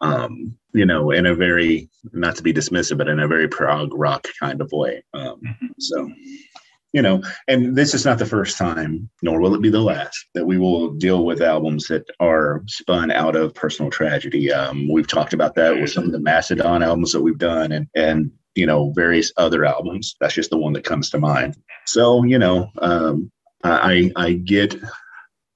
Um, 0.00 0.56
you 0.72 0.84
know, 0.86 1.10
in 1.10 1.26
a 1.26 1.34
very 1.34 1.88
not 2.12 2.36
to 2.36 2.42
be 2.42 2.52
dismissive, 2.52 2.98
but 2.98 3.08
in 3.08 3.20
a 3.20 3.28
very 3.28 3.48
prog 3.48 3.90
rock 3.94 4.26
kind 4.38 4.60
of 4.60 4.70
way. 4.72 5.02
Um, 5.14 5.40
so, 5.78 6.10
you 6.94 7.02
know, 7.02 7.20
and 7.48 7.74
this 7.74 7.92
is 7.92 8.04
not 8.04 8.18
the 8.18 8.24
first 8.24 8.56
time, 8.56 9.10
nor 9.20 9.40
will 9.40 9.54
it 9.54 9.60
be 9.60 9.68
the 9.68 9.80
last, 9.80 10.26
that 10.34 10.46
we 10.46 10.58
will 10.58 10.94
deal 10.94 11.26
with 11.26 11.42
albums 11.42 11.88
that 11.88 12.04
are 12.20 12.62
spun 12.68 13.10
out 13.10 13.34
of 13.34 13.52
personal 13.52 13.90
tragedy. 13.90 14.52
Um, 14.52 14.88
we've 14.88 15.08
talked 15.08 15.32
about 15.32 15.56
that 15.56 15.74
with 15.74 15.90
some 15.90 16.04
of 16.04 16.12
the 16.12 16.20
Mastodon 16.20 16.84
albums 16.84 17.10
that 17.10 17.20
we've 17.20 17.36
done, 17.36 17.72
and 17.72 17.88
and 17.96 18.30
you 18.54 18.64
know 18.64 18.92
various 18.94 19.32
other 19.36 19.64
albums. 19.64 20.14
That's 20.20 20.34
just 20.34 20.50
the 20.50 20.56
one 20.56 20.72
that 20.74 20.84
comes 20.84 21.10
to 21.10 21.18
mind. 21.18 21.56
So 21.84 22.22
you 22.22 22.38
know, 22.38 22.70
um, 22.78 23.32
I 23.64 24.12
I 24.14 24.34
get 24.34 24.76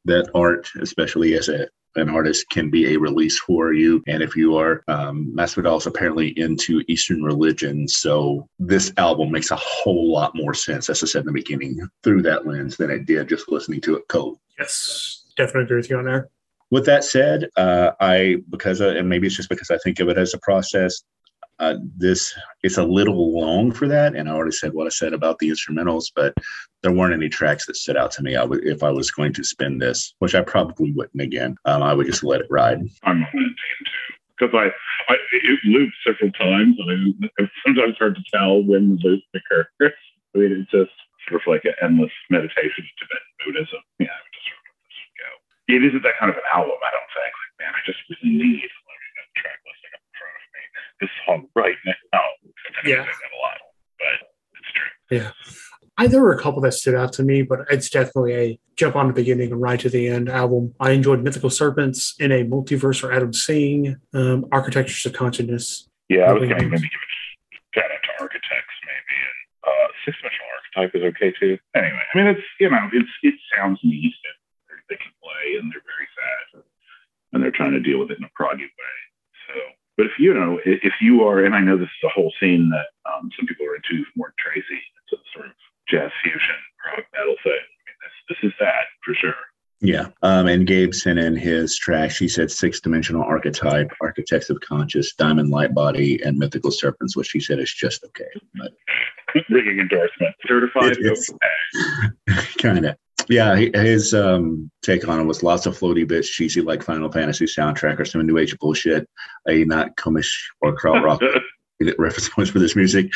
that 0.06 0.28
art, 0.34 0.68
especially 0.80 1.34
as 1.34 1.48
a 1.48 1.68
an 1.98 2.08
artist 2.08 2.48
can 2.50 2.70
be 2.70 2.94
a 2.94 2.98
release 2.98 3.38
for 3.38 3.72
you. 3.72 4.02
And 4.06 4.22
if 4.22 4.36
you 4.36 4.56
are, 4.56 4.82
um, 4.88 5.32
Masvidal 5.34 5.78
is 5.78 5.86
apparently 5.86 6.38
into 6.38 6.82
Eastern 6.88 7.22
religion. 7.22 7.88
So 7.88 8.48
this 8.58 8.92
album 8.96 9.30
makes 9.30 9.50
a 9.50 9.56
whole 9.56 10.12
lot 10.12 10.34
more 10.34 10.54
sense, 10.54 10.88
as 10.88 11.02
I 11.02 11.06
said 11.06 11.20
in 11.20 11.26
the 11.26 11.32
beginning, 11.32 11.80
through 12.02 12.22
that 12.22 12.46
lens 12.46 12.76
than 12.76 12.90
it 12.90 13.06
did 13.06 13.28
just 13.28 13.50
listening 13.50 13.80
to 13.82 13.96
it 13.96 14.08
cold. 14.08 14.38
Yes, 14.58 15.24
definitely 15.36 15.64
agree 15.64 15.76
with 15.76 15.90
you 15.90 15.98
on 15.98 16.04
there. 16.04 16.28
With 16.70 16.84
that 16.86 17.04
said, 17.04 17.48
uh, 17.56 17.92
I, 17.98 18.36
because, 18.50 18.80
and 18.80 19.08
maybe 19.08 19.26
it's 19.26 19.36
just 19.36 19.48
because 19.48 19.70
I 19.70 19.78
think 19.78 20.00
of 20.00 20.08
it 20.08 20.18
as 20.18 20.34
a 20.34 20.38
process, 20.38 21.02
uh, 21.60 21.76
this 21.96 22.34
it's 22.62 22.78
a 22.78 22.84
little 22.84 23.38
long 23.38 23.72
for 23.72 23.88
that 23.88 24.14
and 24.14 24.28
i 24.28 24.32
already 24.32 24.52
said 24.52 24.72
what 24.72 24.86
i 24.86 24.90
said 24.90 25.12
about 25.12 25.38
the 25.38 25.48
instrumentals 25.48 26.06
but 26.14 26.34
there 26.82 26.92
weren't 26.92 27.14
any 27.14 27.28
tracks 27.28 27.66
that 27.66 27.76
stood 27.76 27.96
out 27.96 28.10
to 28.10 28.22
me 28.22 28.36
I 28.36 28.44
would, 28.44 28.64
if 28.64 28.82
i 28.82 28.90
was 28.90 29.10
going 29.10 29.32
to 29.34 29.44
spin 29.44 29.78
this 29.78 30.14
which 30.18 30.34
i 30.34 30.40
probably 30.40 30.92
wouldn't 30.92 31.22
again 31.22 31.56
um, 31.64 31.82
i 31.82 31.94
would 31.94 32.06
just 32.06 32.24
let 32.24 32.40
it 32.40 32.46
ride 32.50 32.78
I'm 33.02 33.16
on 33.16 33.20
that 33.20 33.32
too. 33.32 34.02
Because 34.38 34.54
I, 34.54 34.70
I, 35.10 35.16
it 35.34 35.58
loops 35.66 35.98
several 36.06 36.30
times, 36.38 36.78
and 36.78 37.30
it's 37.38 37.52
sometimes 37.66 37.98
hard 37.98 38.14
to 38.14 38.22
tell 38.30 38.62
when 38.62 38.94
the 39.02 39.18
loop 39.18 39.22
occurs. 39.34 39.66
I 40.34 40.38
mean, 40.38 40.62
it's 40.62 40.70
just 40.70 40.94
sort 41.26 41.42
of 41.42 41.46
like 41.50 41.66
an 41.66 41.74
endless 41.82 42.14
meditation 42.30 42.86
of 42.86 42.94
Tibetan 43.02 43.34
Buddhism. 43.42 43.82
Yeah, 43.98 44.14
I 44.14 44.20
would 44.22 44.34
just 44.36 44.46
sort 44.46 44.62
of 44.62 44.78
go. 45.18 45.30
It 45.74 45.80
isn't 45.90 46.04
that 46.06 46.20
kind 46.22 46.30
of 46.30 46.38
an 46.38 46.46
album, 46.54 46.78
I 46.78 46.92
don't 46.94 47.10
think. 47.10 47.32
Like, 47.34 47.54
man, 47.58 47.72
I 47.74 47.82
just 47.82 47.98
really 48.06 48.38
need 48.38 48.62
like, 48.62 49.04
a 49.18 49.24
track 49.42 49.58
listing 49.66 49.92
up 49.96 50.04
in 50.06 50.14
front 50.14 50.38
of 50.38 50.48
me. 50.54 50.62
This 51.00 51.10
song 51.26 51.46
right 51.54 51.76
now. 51.86 51.92
I 52.12 52.88
Yeah. 52.88 53.04
say 53.04 53.10
that 53.10 53.32
a 53.34 53.38
lot, 53.42 53.58
but 53.98 54.28
it's 54.58 54.72
true. 54.74 55.18
Yeah. 55.18 55.30
I, 55.96 56.06
there 56.06 56.20
were 56.20 56.32
a 56.32 56.38
couple 56.40 56.60
that 56.62 56.74
stood 56.74 56.94
out 56.94 57.12
to 57.14 57.22
me, 57.24 57.42
but 57.42 57.60
it's 57.70 57.90
definitely 57.90 58.34
a 58.34 58.58
jump 58.76 58.94
on 58.94 59.08
the 59.08 59.12
beginning 59.12 59.50
and 59.50 59.60
right 59.60 59.80
to 59.80 59.88
the 59.90 60.06
end 60.08 60.28
album. 60.28 60.74
I 60.78 60.92
enjoyed 60.92 61.22
Mythical 61.24 61.50
Serpents 61.50 62.14
in 62.20 62.30
a 62.30 62.44
multiverse 62.44 63.02
or 63.02 63.12
Atoms 63.12 63.44
Sing, 63.44 63.96
um, 64.14 64.46
Architectures 64.52 65.04
of 65.06 65.12
Consciousness. 65.12 65.88
Yeah, 66.08 66.30
I 66.30 66.32
was 66.32 66.48
going 66.48 66.56
to 66.56 66.68
maybe 66.68 66.82
give 66.82 67.00
a 67.02 67.80
shout 67.80 67.90
out 67.90 67.98
to 68.02 68.22
Architects, 68.22 68.74
maybe. 68.86 69.16
And 69.26 69.74
uh, 69.74 69.88
Six 70.04 70.16
Dimensional 70.18 70.48
Archetype 70.54 70.94
is 70.94 71.02
okay 71.14 71.34
too. 71.38 71.58
Anyway, 71.74 72.02
I 72.14 72.18
mean, 72.18 72.26
it's, 72.28 72.46
you 72.60 72.70
know, 72.70 72.88
it's 72.92 73.10
it 73.22 73.34
sounds 73.54 73.80
neat 73.82 74.14
they 74.88 74.96
can 74.96 75.12
play 75.22 75.60
and 75.60 75.68
they're 75.68 75.84
very 75.84 76.08
fast 76.16 76.64
and 77.32 77.42
they're 77.42 77.52
trying 77.52 77.72
to 77.72 77.80
deal 77.80 78.00
with 78.00 78.10
it 78.10 78.18
in 78.18 78.24
a 78.24 78.32
proggy 78.32 78.64
way. 78.64 78.96
But 79.98 80.06
if 80.06 80.12
you 80.16 80.32
know, 80.32 80.60
if 80.64 80.94
you 81.00 81.24
are, 81.24 81.44
and 81.44 81.56
I 81.56 81.60
know 81.60 81.76
this 81.76 81.88
is 81.88 82.04
a 82.04 82.08
whole 82.08 82.32
scene 82.38 82.70
that 82.70 82.86
um, 83.12 83.30
some 83.36 83.46
people 83.46 83.66
are 83.66 83.74
into 83.74 84.04
more 84.16 84.32
Tracy, 84.38 84.80
it's 85.12 85.20
a 85.20 85.36
sort 85.36 85.46
of 85.46 85.52
jazz 85.88 86.12
fusion, 86.22 86.54
prog 86.78 87.04
metal 87.12 87.34
thing. 87.42 87.52
I 87.52 87.82
mean, 87.82 87.98
this, 88.00 88.38
this 88.40 88.48
is 88.48 88.54
that 88.60 88.86
for 89.04 89.14
sure. 89.14 89.34
Yeah. 89.80 90.06
Um, 90.22 90.46
and 90.46 90.66
Gabe 90.66 90.94
sent 90.94 91.18
in 91.18 91.34
his 91.34 91.76
tracks. 91.76 92.16
He 92.16 92.28
said 92.28 92.50
six 92.50 92.80
dimensional 92.80 93.24
archetype, 93.24 93.90
architects 94.00 94.50
of 94.50 94.60
conscious, 94.60 95.14
diamond 95.14 95.50
light 95.50 95.74
body, 95.74 96.22
and 96.22 96.38
mythical 96.38 96.70
serpents, 96.70 97.16
which 97.16 97.30
he 97.30 97.40
said 97.40 97.58
is 97.58 97.72
just 97.72 98.04
okay. 98.04 98.30
But 98.54 98.72
Ringing 99.50 99.80
endorsement, 99.80 100.34
certified. 100.46 100.96
It- 100.98 101.28
okay. 101.28 102.46
kind 102.58 102.86
of. 102.86 102.96
Yeah, 103.28 103.56
his 103.56 104.14
um, 104.14 104.70
take 104.82 105.06
on 105.06 105.20
it 105.20 105.24
was 105.24 105.42
lots 105.42 105.66
of 105.66 105.78
floaty 105.78 106.06
bits, 106.08 106.30
cheesy 106.30 106.62
like 106.62 106.82
Final 106.82 107.12
Fantasy 107.12 107.44
soundtrack 107.44 108.00
or 108.00 108.06
some 108.06 108.26
new 108.26 108.38
age 108.38 108.58
bullshit, 108.58 109.06
a 109.46 109.64
not 109.64 109.96
kosmische 109.96 110.34
or 110.62 110.74
krautrock 110.74 111.20
reference 111.98 112.28
points 112.28 112.50
for 112.52 112.58
this 112.58 112.74
music, 112.74 113.12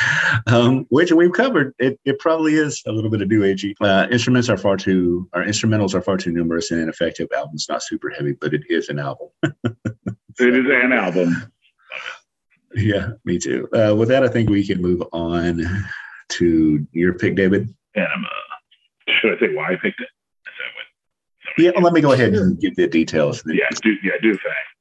um, 0.47 0.87
which 0.91 1.13
we've 1.13 1.33
covered. 1.33 1.75
It, 1.79 1.99
it 2.05 2.19
probably 2.19 2.55
is 2.55 2.83
a 2.87 2.93
little 2.93 3.11
bit 3.11 3.23
of 3.23 3.29
new 3.29 3.41
agey. 3.41 3.75
Uh, 3.81 4.07
instruments 4.11 4.49
are 4.49 4.57
far 4.57 4.77
too, 4.77 5.29
our 5.33 5.45
instrumentals 5.45 5.95
are 5.95 6.03
far 6.03 6.17
too 6.17 6.33
numerous 6.33 6.71
and 6.71 6.81
ineffective. 6.81 7.29
Album's 7.35 7.67
not 7.69 7.83
super 7.83 8.11
heavy, 8.11 8.33
but 8.33 8.55
it 8.55 8.63
is 8.69 8.89
an 8.89 8.99
album. 8.99 9.29
it 9.43 9.57
is 10.39 10.67
an 10.67 10.93
album. 10.93 11.53
Yeah, 12.75 13.11
me 13.25 13.39
too. 13.39 13.69
Uh, 13.73 13.95
with 13.95 14.09
that, 14.09 14.25
I 14.25 14.29
think 14.29 14.49
we 14.49 14.67
can 14.67 14.81
move 14.81 15.03
on 15.13 15.67
to 16.31 16.87
your 16.93 17.15
pick, 17.15 17.35
David. 17.37 17.75
Anima. 17.95 18.29
Should 19.09 19.37
I 19.37 19.41
say 19.41 19.55
why 19.55 19.73
I 19.73 19.77
picked 19.77 20.01
it? 20.01 20.09
Is 20.09 20.55
that 20.59 20.71
what? 20.75 21.59
Yeah, 21.59 21.71
well, 21.75 21.85
let 21.85 21.93
me 21.93 22.01
go 22.01 22.13
ahead 22.13 22.35
and 22.35 22.59
give 22.61 22.77
the 22.77 22.87
details. 22.87 23.43
Yeah, 23.47 23.69
do 23.83 23.95
yeah, 24.03 24.13
do 24.23 24.33
that. 24.33 24.73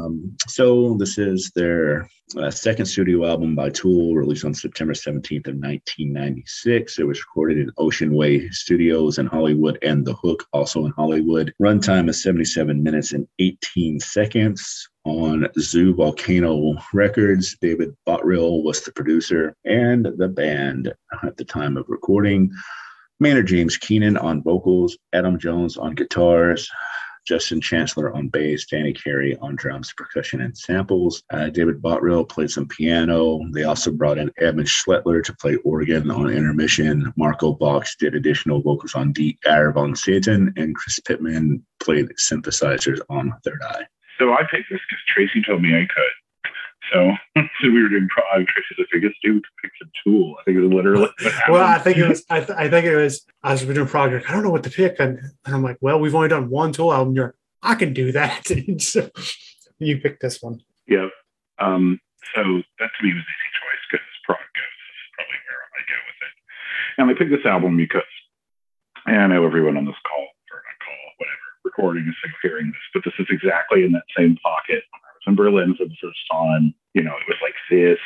Um, 0.00 0.36
so 0.48 0.94
this 0.94 1.18
is 1.18 1.52
their 1.54 2.08
uh, 2.36 2.50
second 2.50 2.86
studio 2.86 3.26
album 3.26 3.54
by 3.54 3.70
Tool, 3.70 4.14
released 4.14 4.44
on 4.44 4.54
September 4.54 4.92
17th 4.92 5.46
of 5.48 5.56
1996. 5.56 6.98
It 6.98 7.06
was 7.06 7.20
recorded 7.20 7.58
in 7.58 7.70
Ocean 7.78 8.14
Way 8.14 8.48
Studios 8.50 9.18
in 9.18 9.26
Hollywood 9.26 9.78
and 9.82 10.04
The 10.04 10.14
Hook, 10.14 10.46
also 10.52 10.86
in 10.86 10.92
Hollywood. 10.92 11.52
Runtime 11.60 12.08
is 12.08 12.22
77 12.22 12.82
minutes 12.82 13.12
and 13.12 13.26
18 13.38 14.00
seconds. 14.00 14.88
On 15.04 15.48
Zoo 15.58 15.94
Volcano 15.94 16.74
Records, 16.92 17.56
David 17.60 17.94
Bottrill 18.06 18.62
was 18.62 18.82
the 18.82 18.92
producer 18.92 19.56
and 19.64 20.06
the 20.16 20.28
band 20.28 20.92
at 21.24 21.36
the 21.36 21.44
time 21.44 21.76
of 21.76 21.86
recording. 21.88 22.52
Maynard 23.22 23.46
James 23.46 23.76
Keenan 23.76 24.16
on 24.16 24.42
vocals, 24.42 24.98
Adam 25.12 25.38
Jones 25.38 25.76
on 25.76 25.94
guitars, 25.94 26.68
Justin 27.24 27.60
Chancellor 27.60 28.12
on 28.12 28.26
bass, 28.26 28.66
Danny 28.66 28.92
Carey 28.92 29.36
on 29.40 29.54
drums, 29.54 29.92
percussion, 29.96 30.40
and 30.40 30.58
samples. 30.58 31.22
Uh, 31.32 31.48
David 31.48 31.80
Bottrill 31.80 32.28
played 32.28 32.50
some 32.50 32.66
piano. 32.66 33.38
They 33.52 33.62
also 33.62 33.92
brought 33.92 34.18
in 34.18 34.32
Eban 34.40 34.64
Schletter 34.64 35.22
to 35.22 35.36
play 35.36 35.54
organ 35.64 36.10
on 36.10 36.30
intermission. 36.30 37.12
Marko 37.16 37.54
Fox 37.54 37.94
did 37.94 38.16
additional 38.16 38.60
vocals 38.60 38.96
on 38.96 39.12
Die 39.12 39.38
Eier 39.46 39.72
von 39.72 39.94
Satan, 39.94 40.52
and 40.56 40.74
Chris 40.74 40.98
Pittman 40.98 41.64
played 41.78 42.08
synthesizers 42.18 42.98
on 43.08 43.32
Third 43.44 43.62
Eye. 43.62 43.84
So 44.18 44.32
I 44.32 44.42
picked 44.50 44.68
this 44.68 44.80
because 44.90 45.04
Tracy 45.06 45.42
told 45.46 45.62
me 45.62 45.76
I 45.76 45.86
could. 45.86 46.21
So, 46.90 47.12
so 47.36 47.70
we 47.70 47.82
were 47.82 47.88
doing 47.88 48.08
prog. 48.08 48.46
Tracy's 48.46 48.78
like, 48.78 48.88
I 48.94 48.98
guess 48.98 49.12
dude 49.22 49.42
pick 49.62 49.70
some 49.80 49.90
tool. 50.04 50.36
I 50.40 50.44
think 50.44 50.56
it 50.56 50.60
was 50.62 50.72
literally. 50.72 51.08
Well, 51.48 51.62
I 51.62 51.78
think 51.78 51.98
it 51.98 52.08
was. 52.08 52.24
I, 52.30 52.40
th- 52.40 52.58
I 52.58 52.68
think 52.68 52.86
it 52.86 52.96
was. 52.96 53.24
I 53.42 53.52
was 53.52 53.62
doing 53.62 53.86
project. 53.86 54.28
I 54.28 54.32
don't 54.32 54.42
know 54.42 54.50
what 54.50 54.64
to 54.64 54.70
pick, 54.70 54.96
and, 54.98 55.18
and 55.44 55.54
I'm 55.54 55.62
like, 55.62 55.78
well, 55.80 56.00
we've 56.00 56.14
only 56.14 56.28
done 56.28 56.50
one 56.50 56.72
Tool 56.72 56.92
album. 56.92 57.14
You're, 57.14 57.34
I 57.62 57.74
can 57.74 57.92
do 57.92 58.12
that. 58.12 58.50
So 58.80 59.08
you 59.78 59.98
picked 59.98 60.22
this 60.22 60.40
one. 60.40 60.60
Yeah. 60.86 61.08
Um, 61.58 62.00
so 62.34 62.42
that 62.42 62.90
to 62.94 63.00
me 63.02 63.12
was 63.12 63.22
an 63.22 63.34
easy 63.34 63.52
choice 63.58 63.82
because 63.90 64.06
prog 64.24 64.38
goes. 64.38 64.76
This 64.86 64.98
is 65.02 65.10
probably 65.14 65.40
where 65.42 65.62
I 65.74 65.82
go 65.90 65.98
with 66.06 66.20
it. 66.22 66.34
And 66.98 67.10
I 67.10 67.14
picked 67.14 67.30
this 67.34 67.50
album 67.50 67.76
because 67.76 68.06
and 69.06 69.18
I 69.18 69.26
know 69.26 69.46
everyone 69.46 69.76
on 69.76 69.86
this 69.86 69.98
call 70.06 70.22
or 70.22 70.62
not 70.62 70.78
call, 70.78 71.02
whatever, 71.18 71.46
recording 71.64 72.06
is 72.06 72.14
of 72.24 72.30
hearing 72.42 72.70
this, 72.70 72.86
but 72.94 73.02
this 73.04 73.18
is 73.18 73.26
exactly 73.30 73.84
in 73.84 73.92
that 73.92 74.06
same 74.16 74.36
pocket. 74.38 74.84
For 75.24 75.86
the 75.86 75.98
first 76.02 76.24
time, 76.30 76.74
you 76.94 77.02
know, 77.02 77.14
it 77.14 77.28
was 77.28 77.40
like 77.42 77.54
this, 77.70 77.98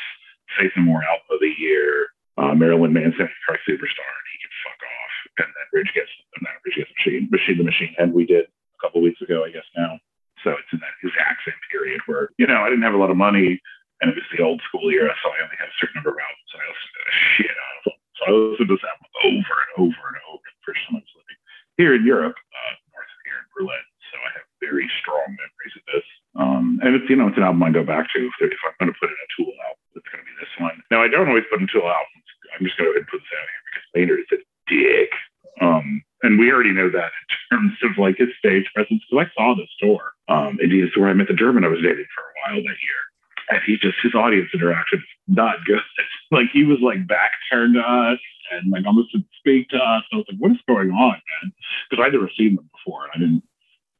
Faith 0.58 0.72
No 0.76 0.82
More 0.84 1.02
album 1.04 1.26
of 1.30 1.40
the 1.40 1.52
year, 1.58 2.12
uh, 2.36 2.54
Marilyn 2.54 2.92
Manson, 2.92 3.28
Car 3.48 3.58
Superstar, 3.68 4.08
and 4.08 4.28
he 4.30 4.38
can 4.40 4.54
fuck 4.64 4.80
off. 4.80 5.14
And 5.40 5.48
then 5.48 5.66
Ridge 5.72 5.92
gets, 5.94 6.12
not 6.40 6.52
Ridge 6.64 6.76
gets 6.76 6.92
Machine, 7.00 7.28
Machine 7.32 7.58
the 7.58 7.64
Machine, 7.64 7.94
and 7.98 8.12
we 8.12 8.26
did 8.26 8.44
a 8.44 8.78
couple 8.80 9.00
weeks 9.00 9.20
ago, 9.20 9.44
I 9.44 9.50
guess 9.50 9.66
now. 9.76 9.98
So 10.44 10.52
it's 10.52 10.70
in 10.72 10.80
that 10.80 10.94
exact 11.02 11.42
same 11.44 11.58
period 11.72 12.00
where, 12.06 12.30
you 12.38 12.46
know, 12.46 12.62
I 12.62 12.68
didn't 12.68 12.84
have 12.84 12.94
a 12.94 13.00
lot 13.00 13.10
of 13.10 13.16
money 13.16 13.60
and 14.00 14.12
it 14.12 14.16
was 14.16 14.28
the 14.28 14.44
old 14.44 14.60
school 14.68 14.92
era, 14.92 15.08
so 15.24 15.32
I 15.32 15.40
only 15.40 15.56
had 15.56 15.72
a 15.72 15.78
certain 15.80 15.96
number 15.96 16.12
of 16.12 16.20
albums 16.20 16.50
and 16.52 16.60
I 16.60 16.68
listened 16.68 16.94
to 16.96 17.04
shit 17.16 17.56
out 17.56 17.76
of 17.76 17.82
them. 17.88 17.98
So 18.16 18.20
I 18.20 18.30
listened 18.36 18.68
to 18.68 18.76
this 18.76 18.86
album 18.86 19.08
over 19.24 19.56
and 19.56 19.72
over 19.80 20.02
and 20.12 20.18
over 20.28 20.44
the 20.44 20.64
first 20.68 20.80
time 20.84 21.00
living 21.00 21.40
here 21.80 21.92
in 21.96 22.04
Europe, 22.04 22.36
uh, 22.36 22.72
north 22.92 23.08
of 23.08 23.20
here 23.24 23.40
in 23.40 23.48
Berlin. 23.56 23.84
So 24.12 24.16
I 24.20 24.30
have 24.36 24.45
very 24.66 24.90
strong 24.98 25.26
memories 25.30 25.74
of 25.78 25.84
this. 25.94 26.06
Um, 26.34 26.80
and 26.82 26.94
it's, 26.98 27.08
you 27.08 27.16
know, 27.16 27.28
it's 27.30 27.38
an 27.38 27.46
album 27.46 27.62
I 27.62 27.70
go 27.70 27.86
back 27.86 28.10
to. 28.14 28.18
If, 28.18 28.52
if 28.52 28.60
I'm 28.66 28.74
going 28.82 28.92
to 28.92 28.98
put 28.98 29.08
in 29.08 29.16
a 29.16 29.30
Tool 29.38 29.54
album, 29.62 29.86
it's 29.94 30.08
going 30.10 30.22
to 30.22 30.28
be 30.28 30.36
this 30.42 30.54
one. 30.58 30.76
Now, 30.90 31.02
I 31.02 31.08
don't 31.08 31.28
always 31.28 31.48
put 31.48 31.62
in 31.62 31.70
Tool 31.70 31.86
albums. 31.86 32.26
I'm 32.52 32.66
just 32.66 32.76
going 32.76 32.92
to 32.92 33.06
put 33.06 33.22
this 33.22 33.36
out 33.36 33.48
here 33.48 33.62
because 33.70 33.86
Maynard 33.94 34.20
is 34.26 34.32
a 34.34 34.40
dick. 34.66 35.12
Um, 35.60 36.02
and 36.22 36.38
we 36.38 36.50
already 36.50 36.72
know 36.72 36.90
that 36.90 37.12
in 37.14 37.26
terms 37.50 37.76
of 37.86 37.96
like 37.96 38.18
his 38.18 38.34
stage 38.38 38.66
presence, 38.74 39.02
because 39.06 39.26
I 39.26 39.32
saw 39.38 39.54
this 39.54 39.72
tour. 39.80 40.02
Um, 40.28 40.58
and 40.60 40.72
he's 40.72 40.90
where 40.96 41.08
I 41.08 41.14
met 41.14 41.28
the 41.28 41.38
German 41.38 41.64
I 41.64 41.72
was 41.72 41.80
dating 41.80 42.10
for 42.10 42.24
a 42.26 42.34
while 42.42 42.62
that 42.62 42.82
year. 42.82 43.02
And 43.48 43.60
he 43.64 43.78
just, 43.78 43.96
his 44.02 44.14
audience 44.14 44.50
interaction 44.52 44.98
is 44.98 45.04
not 45.28 45.64
good. 45.64 45.80
like 46.30 46.50
he 46.52 46.64
was 46.64 46.78
like 46.82 47.06
back 47.06 47.32
turned 47.50 47.74
to 47.74 47.80
us 47.80 48.18
and 48.50 48.70
like 48.70 48.86
almost 48.86 49.12
didn't 49.12 49.30
speak 49.38 49.68
to 49.70 49.78
us. 49.78 50.02
I 50.12 50.16
was 50.16 50.26
like, 50.28 50.38
what 50.38 50.52
is 50.52 50.58
going 50.66 50.90
on, 50.90 51.14
man? 51.14 51.52
Because 51.88 52.04
I'd 52.04 52.12
never 52.12 52.30
seen 52.36 52.56
them 52.56 52.68
before. 52.74 53.04
And 53.04 53.12
I 53.14 53.18
didn't, 53.18 53.42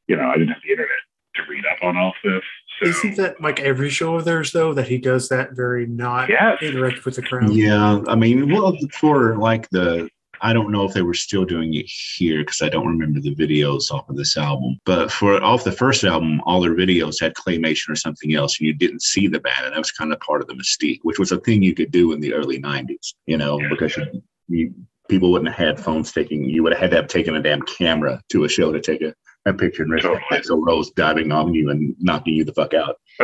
you 0.07 0.15
know, 0.15 0.29
I 0.29 0.33
didn't 0.37 0.49
have 0.49 0.61
the 0.63 0.71
internet 0.71 0.89
to 1.35 1.41
read 1.49 1.65
up 1.65 1.77
on 1.83 1.97
all 1.97 2.13
this. 2.23 2.41
So, 2.81 2.89
Isn't 2.89 3.17
that 3.17 3.41
like 3.41 3.59
every 3.59 3.89
show 3.89 4.15
of 4.15 4.25
theirs 4.25 4.51
though 4.51 4.73
that 4.73 4.87
he 4.87 4.97
does 4.97 5.29
that 5.29 5.53
very 5.55 5.85
not 5.87 6.29
Yes. 6.29 6.59
interactive 6.61 7.05
with 7.05 7.15
the 7.15 7.21
crowd? 7.23 7.53
Yeah, 7.53 8.01
I 8.07 8.15
mean, 8.15 8.51
well, 8.53 8.75
for 8.93 9.35
like 9.37 9.69
the, 9.69 10.09
I 10.41 10.53
don't 10.53 10.71
know 10.71 10.83
if 10.85 10.93
they 10.93 11.01
were 11.01 11.15
still 11.15 11.43
doing 11.45 11.73
it 11.73 11.87
here 12.17 12.39
because 12.41 12.61
I 12.61 12.69
don't 12.69 12.85
remember 12.87 13.19
the 13.19 13.33
videos 13.33 13.89
off 13.91 14.07
of 14.09 14.15
this 14.15 14.37
album. 14.37 14.77
But 14.85 15.11
for 15.11 15.41
off 15.43 15.63
the 15.63 15.71
first 15.71 16.03
album, 16.03 16.39
all 16.45 16.61
their 16.61 16.75
videos 16.75 17.19
had 17.19 17.33
claymation 17.33 17.89
or 17.89 17.95
something 17.95 18.35
else, 18.35 18.59
and 18.59 18.67
you 18.67 18.73
didn't 18.73 19.01
see 19.01 19.27
the 19.27 19.39
band, 19.39 19.65
and 19.65 19.73
that 19.73 19.79
was 19.79 19.91
kind 19.91 20.13
of 20.13 20.19
part 20.19 20.41
of 20.41 20.47
the 20.47 20.53
mystique, 20.53 20.99
which 21.01 21.17
was 21.17 21.31
a 21.31 21.39
thing 21.39 21.63
you 21.63 21.73
could 21.73 21.89
do 21.91 22.13
in 22.13 22.19
the 22.19 22.33
early 22.35 22.59
'90s, 22.61 23.13
you 23.25 23.37
know, 23.37 23.59
Yeah. 23.59 23.69
because 23.69 23.97
you, 23.97 24.21
you 24.47 24.73
people 25.09 25.31
wouldn't 25.31 25.51
have 25.55 25.67
had 25.67 25.79
phones 25.83 26.11
taking. 26.11 26.43
You 26.47 26.61
would 26.63 26.73
have 26.73 26.81
had 26.81 26.91
to 26.91 26.97
have 26.97 27.07
taken 27.07 27.35
a 27.35 27.41
damn 27.41 27.61
camera 27.63 28.21
to 28.29 28.43
a 28.43 28.49
show 28.49 28.71
to 28.71 28.79
take 28.79 29.01
a, 29.01 29.15
I 29.47 29.51
pictured 29.53 29.89
Rich 29.89 30.03
Totally. 30.03 30.21
Axl 30.31 30.65
Rose 30.65 30.91
diving 30.91 31.31
on 31.31 31.53
you 31.53 31.69
and 31.69 31.95
knocking 31.99 32.33
you 32.35 32.43
the 32.43 32.53
fuck 32.53 32.73
out. 32.73 32.99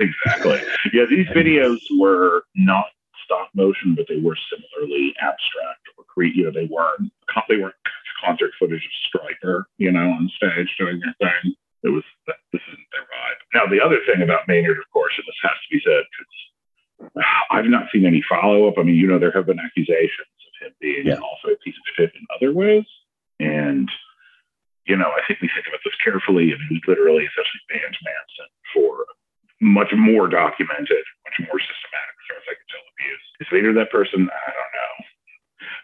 exactly. 0.00 0.60
Yeah, 0.92 1.04
these 1.08 1.26
videos 1.28 1.78
were 1.98 2.44
not 2.56 2.86
stop 3.24 3.48
motion, 3.54 3.94
but 3.94 4.06
they 4.08 4.18
were 4.20 4.36
similarly 4.50 5.14
abstract 5.20 5.80
or 5.98 6.04
cre- 6.04 6.24
you 6.24 6.44
know 6.44 6.50
they 6.50 6.66
weren't 6.66 7.10
they 7.48 7.56
weren't 7.56 7.74
concert 8.24 8.50
footage 8.58 8.84
of 8.84 8.90
Striker, 9.08 9.68
you 9.78 9.92
know, 9.92 10.10
on 10.10 10.30
stage 10.36 10.68
doing 10.78 11.00
their 11.00 11.14
thing. 11.30 11.54
It 11.82 11.90
was 11.90 12.02
this 12.26 12.36
isn't 12.54 12.86
their 12.92 13.02
vibe. 13.02 13.38
Now 13.54 13.66
the 13.70 13.80
other 13.84 13.98
thing 14.06 14.22
about 14.22 14.48
Maynard, 14.48 14.78
of 14.78 14.84
course, 14.92 15.12
and 15.16 15.24
this 15.26 15.36
has 15.42 15.52
to 15.52 15.76
be 15.76 15.82
said, 15.84 16.04
because 16.10 17.12
ah, 17.24 17.56
I've 17.56 17.66
not 17.66 17.86
seen 17.92 18.06
any 18.06 18.22
follow 18.28 18.66
up. 18.68 18.74
I 18.78 18.82
mean, 18.82 18.96
you 18.96 19.06
know, 19.06 19.18
there 19.18 19.32
have 19.32 19.46
been 19.46 19.60
accusations 19.60 20.10
of 20.60 20.66
him 20.66 20.72
being 20.80 21.06
Yeah. 21.06 21.16
also 21.16 21.48
a 21.52 21.56
piece 21.58 21.74
of 21.76 21.94
shit 21.96 22.12
in 22.14 22.26
other 22.34 22.52
ways, 22.52 22.84
and 23.38 23.88
you 24.86 24.96
know, 24.96 25.10
I 25.10 25.20
think 25.26 25.42
we 25.42 25.50
think 25.50 25.66
about 25.66 25.82
this 25.82 25.98
carefully. 26.02 26.54
Mean, 26.54 26.66
he 26.70 26.80
literally 26.86 27.26
essentially 27.26 27.64
banned 27.68 27.98
Manson 28.06 28.48
for 28.70 29.06
much 29.60 29.90
more 29.96 30.30
documented, 30.30 31.04
much 31.26 31.38
more 31.42 31.58
systematic, 31.58 32.14
as 32.14 32.24
far 32.30 32.38
as 32.38 32.46
I 32.46 32.54
can 32.54 32.68
tell, 32.70 32.86
abuse. 32.94 33.24
Is 33.42 33.50
Vader 33.50 33.72
that 33.74 33.90
person? 33.90 34.30
I 34.30 34.50
don't 34.54 34.74
know. 34.78 34.94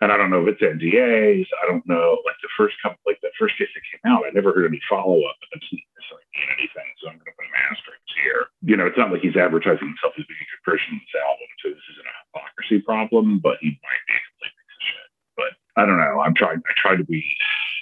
And 0.02 0.08
I 0.10 0.16
don't 0.18 0.30
know 0.30 0.42
if 0.46 0.54
it's 0.54 0.62
NDAs. 0.62 1.46
I 1.46 1.64
don't 1.66 1.86
know. 1.86 2.18
Like 2.26 2.38
the 2.42 2.52
first 2.58 2.78
couple, 2.82 2.98
like 3.06 3.22
the 3.22 3.34
first 3.38 3.58
case 3.58 3.70
that 3.74 3.86
came 3.86 4.02
out, 4.06 4.26
I 4.26 4.30
never 4.34 4.54
heard 4.54 4.66
any 4.66 4.82
follow 4.90 5.18
up, 5.26 5.38
that 5.38 5.62
doesn't 5.62 5.82
necessarily 5.98 6.26
mean 6.34 6.48
anything. 6.58 6.88
So 6.98 7.10
I'm 7.10 7.18
going 7.18 7.30
to 7.30 7.38
put 7.38 7.46
an 7.46 7.58
asterisk 7.70 8.06
here. 8.22 8.50
You 8.66 8.78
know, 8.78 8.86
it's 8.86 8.98
not 8.98 9.10
like 9.10 9.22
he's 9.22 9.38
advertising 9.38 9.88
himself 9.88 10.14
as 10.18 10.26
being 10.26 10.42
a 10.42 10.50
good 10.50 10.64
person 10.66 10.94
in 10.94 11.02
this 11.02 11.18
album. 11.18 11.48
So 11.62 11.74
this 11.74 11.86
isn't 11.96 12.06
a 12.06 12.16
hypocrisy 12.28 12.78
problem, 12.82 13.42
but 13.42 13.58
he 13.62 13.74
might 13.78 14.04
be 14.06 14.14
a 14.14 14.22
complete 14.30 14.54
piece 14.58 14.74
of 14.74 14.84
shit. 14.86 15.08
But 15.38 15.52
I 15.74 15.82
don't 15.86 15.98
know. 15.98 16.22
I'm 16.22 16.34
trying. 16.34 16.62
I 16.66 16.72
try 16.76 16.94
to 16.94 17.06
be. 17.06 17.22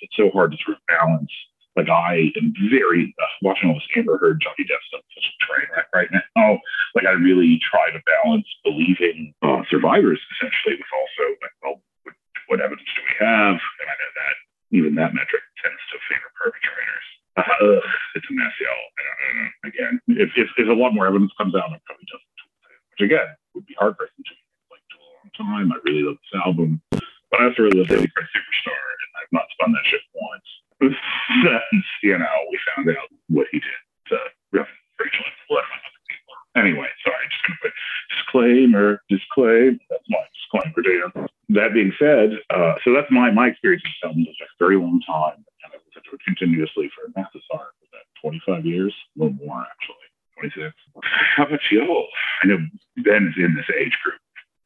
It's 0.02 0.16
so 0.16 0.30
hard 0.30 0.52
to 0.52 0.59
sort 0.64 0.76
of 0.78 0.83
balance. 0.88 1.33
Like 1.76 1.88
I 1.88 2.33
am 2.37 2.52
very 2.71 3.14
uh, 3.23 3.35
watching 3.42 3.71
all 3.71 3.78
this 3.78 3.87
Amber 3.97 4.19
Heard, 4.19 4.42
Johnny 4.42 4.66
Depp 4.66 4.83
stuff. 4.90 5.07
Such 5.14 5.30
a 5.30 5.37
train 5.47 5.66
wreck 5.71 5.87
right 5.95 6.11
now. 6.11 6.59
Like 6.95 7.07
I 7.07 7.14
really 7.14 7.61
try 7.62 7.90
to 7.95 8.02
balance 8.02 8.47
believing 8.64 9.33
uh, 9.42 9.62
survivors 9.71 10.19
essentially 10.35 10.76
with 10.76 10.90
also 10.90 11.25
like, 11.40 11.54
well, 11.62 11.76
what, 12.02 12.14
what 12.49 12.61
evidence 12.61 12.90
do 12.97 13.02
we 13.07 13.14
have? 13.23 13.54
And 13.54 13.87
I 13.87 13.95
know 13.95 14.12
that 14.19 14.35
even 14.75 14.95
that 14.99 15.14
metric 15.14 15.47
tends 15.62 15.83
to 15.95 15.97
favor 16.11 16.30
perpetrators. 16.35 17.07
Uh, 17.38 17.78
ugh, 17.78 17.87
it's 18.19 18.26
a 18.26 18.35
mess, 18.35 18.54
y'all. 18.59 18.87
Again, 19.64 20.00
if, 20.19 20.30
if, 20.35 20.50
if 20.59 20.69
a 20.69 20.75
lot 20.75 20.92
more 20.92 21.07
evidence 21.07 21.30
comes 21.38 21.54
out, 21.54 21.71
it 21.71 21.80
probably 21.87 22.07
doesn't. 22.11 22.38
Which 22.99 23.07
again 23.07 23.30
would 23.54 23.66
be 23.66 23.78
heartbreaking 23.78 24.26
to 24.26 24.35
me. 24.35 24.42
Like 24.75 24.83
a 24.90 24.99
long 24.99 25.30
time, 25.38 25.73
I 25.73 25.78
really 25.87 26.02
love 26.02 26.19
this 26.19 26.40
album, 26.45 26.83
but 27.30 27.40
I 27.40 27.49
also 27.49 27.62
really 27.62 27.78
love 27.78 27.88
Christ 27.88 28.32
Superstar, 28.34 28.75
and 28.75 29.10
I've 29.18 29.32
not 29.32 29.46
spun 29.54 29.72
that 29.72 29.87
shit 29.87 30.02
once 30.14 30.49
since 30.80 31.84
you 32.02 32.18
know 32.18 32.37
we 32.50 32.58
found 32.75 32.88
out 32.90 33.08
what 33.28 33.46
he 33.52 33.60
did 33.60 33.80
to 34.08 34.18
Rachel 34.52 35.25
and 35.25 35.96
people. 36.08 36.34
Anyway, 36.56 36.88
sorry, 37.04 37.25
just 37.30 37.44
gonna 37.46 37.58
put 37.62 37.72
disclaimer, 38.12 39.02
disclaim. 39.08 39.80
That's 39.88 40.04
my 40.08 40.20
disclaimer, 40.37 40.80
Dan. 40.84 41.28
That 41.50 41.75
being 41.75 41.92
said, 41.99 42.37
uh, 42.50 42.75
so 42.84 42.93
that's 42.93 43.10
my 43.10 43.30
my 43.30 43.49
experience 43.49 43.82
with 43.82 44.12
film 44.12 44.25
was 44.25 44.36
a 44.40 44.49
very 44.58 44.76
long 44.76 45.00
time, 45.06 45.40
and 45.64 45.73
I 45.73 45.76
listened 45.80 46.04
to 46.04 46.14
it 46.14 46.23
continuously 46.25 46.90
for 46.95 47.08
Mathesar 47.16 47.40
for 47.49 47.86
that 47.97 48.06
25 48.21 48.66
years, 48.66 48.95
a 49.16 49.25
little 49.25 49.36
more 49.40 49.64
actually, 49.64 50.06
26. 50.38 50.75
How 51.36 51.47
about 51.47 51.60
y'all? 51.71 52.06
I 52.43 52.47
know 52.47 52.58
Ben 53.02 53.32
is 53.32 53.36
in 53.43 53.56
this 53.56 53.71
age 53.75 53.97
group 54.04 54.21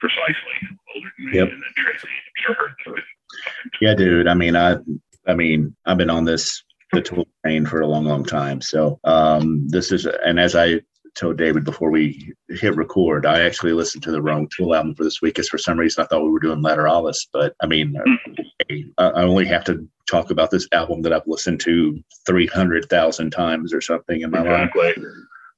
precisely, 0.09 0.77
older 0.95 1.09
than 1.19 1.31
me, 1.31 1.37
Yep. 1.39 1.49
and 1.49 1.63
then 1.63 1.73
Tracy. 1.77 2.09
Sure. 2.37 2.75
Yeah, 3.81 3.95
dude. 3.95 4.29
I 4.29 4.35
mean, 4.35 4.55
I, 4.57 4.77
I 5.27 5.35
mean, 5.35 5.75
I've 5.87 5.97
been 5.99 6.11
on 6.11 6.25
this 6.25 6.63
the 6.93 7.01
tool 7.01 7.27
train 7.45 7.67
for 7.67 7.81
a 7.81 7.87
long, 7.87 8.05
long 8.05 8.25
time. 8.25 8.61
So 8.61 9.01
um, 9.05 9.67
this 9.69 9.91
is, 9.91 10.07
and 10.07 10.39
as 10.39 10.55
I 10.55 10.81
told 11.17 11.39
David 11.39 11.65
before 11.65 11.91
we 11.91 12.33
hit 12.49 12.77
record, 12.77 13.25
I 13.27 13.41
actually 13.41 13.73
listened 13.73 14.03
to 14.05 14.11
the 14.13 14.23
wrong 14.23 14.49
Tool 14.55 14.75
album 14.75 14.95
for 14.95 15.05
this 15.05 15.21
week 15.23 15.35
because 15.35 15.49
for 15.49 15.59
some 15.59 15.79
reason 15.79 16.05
I 16.05 16.07
thought 16.07 16.23
we 16.23 16.31
were 16.31 16.39
doing 16.39 16.63
Lateralus. 16.63 17.27
But 17.33 17.55
I 17.61 17.67
mean, 17.67 17.95
I, 18.99 19.05
I 19.09 19.23
only 19.23 19.47
have 19.47 19.65
to 19.65 19.89
talk 20.09 20.31
about 20.31 20.51
this 20.51 20.69
album 20.73 21.03
that 21.03 21.13
I've 21.13 21.27
listened 21.27 21.61
to 21.61 21.99
three 22.27 22.47
hundred 22.47 22.89
thousand 22.91 23.31
times 23.31 23.73
or 23.73 23.81
something 23.81 24.21
in 24.21 24.31
my 24.31 24.43
life. 24.43 24.71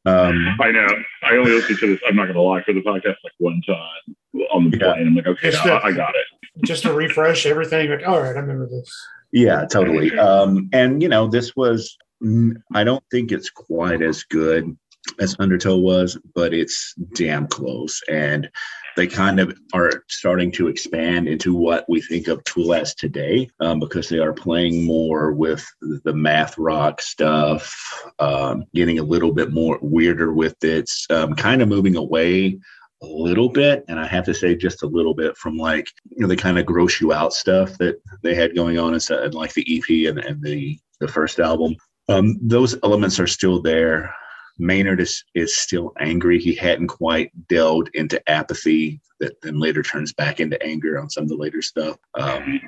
Exactly. 0.06 0.46
Um, 0.46 0.60
I 0.60 0.70
know. 0.70 0.86
I 1.24 1.36
only 1.36 1.52
listened 1.52 1.78
to 1.80 1.86
this. 1.88 2.00
I'm 2.06 2.16
not 2.16 2.24
going 2.24 2.34
to 2.36 2.42
lie 2.42 2.62
for 2.62 2.72
the 2.72 2.82
podcast 2.82 3.16
like 3.24 3.32
one 3.38 3.60
time 3.66 4.16
on 4.52 4.70
the 4.70 4.78
Yeah. 4.78 4.92
plane. 4.92 5.08
I'm 5.08 5.14
like, 5.16 5.26
okay, 5.26 5.50
Just 5.50 5.66
I, 5.66 5.78
I 5.78 5.92
got 5.92 6.14
it. 6.14 6.26
just 6.64 6.82
to 6.84 6.92
refresh 6.92 7.46
everything. 7.46 7.90
Like, 7.90 8.06
all 8.06 8.20
right, 8.20 8.36
I 8.36 8.38
remember 8.40 8.66
this. 8.68 8.88
Yeah, 9.32 9.64
totally. 9.66 10.16
Um, 10.18 10.68
and 10.72 11.02
you 11.02 11.08
know, 11.08 11.26
this 11.26 11.54
was 11.56 11.96
mm, 12.22 12.54
I 12.74 12.84
don't 12.84 13.02
think 13.10 13.32
it's 13.32 13.50
quite 13.50 14.00
as 14.02 14.22
good 14.22 14.76
as 15.18 15.36
Undertow 15.38 15.76
was, 15.78 16.18
but 16.34 16.54
it's 16.54 16.94
damn 17.14 17.46
close. 17.48 18.00
And 18.08 18.48
they 18.96 19.06
kind 19.06 19.38
of 19.38 19.56
are 19.74 20.04
starting 20.08 20.50
to 20.52 20.68
expand 20.68 21.28
into 21.28 21.54
what 21.54 21.84
we 21.88 22.00
think 22.00 22.28
of 22.28 22.42
Tool 22.44 22.74
as 22.74 22.94
today, 22.94 23.48
um, 23.60 23.78
because 23.78 24.08
they 24.08 24.18
are 24.18 24.32
playing 24.32 24.84
more 24.84 25.32
with 25.32 25.64
the 25.80 26.14
math 26.14 26.56
rock 26.56 27.02
stuff, 27.02 27.74
um, 28.18 28.64
getting 28.74 28.98
a 28.98 29.04
little 29.04 29.32
bit 29.32 29.52
more 29.52 29.78
weirder 29.82 30.32
with 30.32 30.56
it, 30.64 30.90
um, 31.10 31.34
kind 31.34 31.60
of 31.60 31.68
moving 31.68 31.96
away 31.96 32.58
a 33.02 33.06
little 33.06 33.50
bit. 33.50 33.84
And 33.88 34.00
i 34.00 34.06
have 34.06 34.24
to 34.24 34.34
say 34.34 34.56
just 34.56 34.82
a 34.82 34.86
little 34.86 35.14
bit 35.14 35.36
from 35.36 35.58
like 35.58 35.86
you 36.08 36.22
know 36.22 36.28
the 36.28 36.36
kind 36.36 36.58
of 36.58 36.64
gross 36.64 36.98
you 36.98 37.12
out 37.12 37.34
stuff 37.34 37.76
that 37.78 38.00
they 38.22 38.34
had 38.34 38.56
going 38.56 38.78
on 38.78 38.94
and 38.94 39.34
like 39.34 39.52
the 39.52 39.76
ep 39.76 40.08
and, 40.08 40.18
and 40.18 40.42
the 40.42 40.78
the 41.00 41.08
first 41.08 41.38
album. 41.38 41.76
Um 42.08 42.38
those 42.40 42.74
elements 42.82 43.20
are 43.20 43.26
still 43.26 43.60
there 43.60 44.14
maynard 44.58 45.00
is 45.00 45.24
is 45.34 45.56
still 45.56 45.92
angry 46.00 46.38
he 46.38 46.54
hadn't 46.54 46.88
quite 46.88 47.30
delved 47.48 47.90
into 47.94 48.20
apathy 48.28 49.00
that 49.20 49.40
then 49.42 49.58
later 49.58 49.82
turns 49.82 50.12
back 50.12 50.40
into 50.40 50.60
anger 50.62 50.98
on 50.98 51.10
some 51.10 51.24
of 51.24 51.28
the 51.28 51.36
later 51.36 51.62
stuff 51.62 51.96
um 52.14 52.60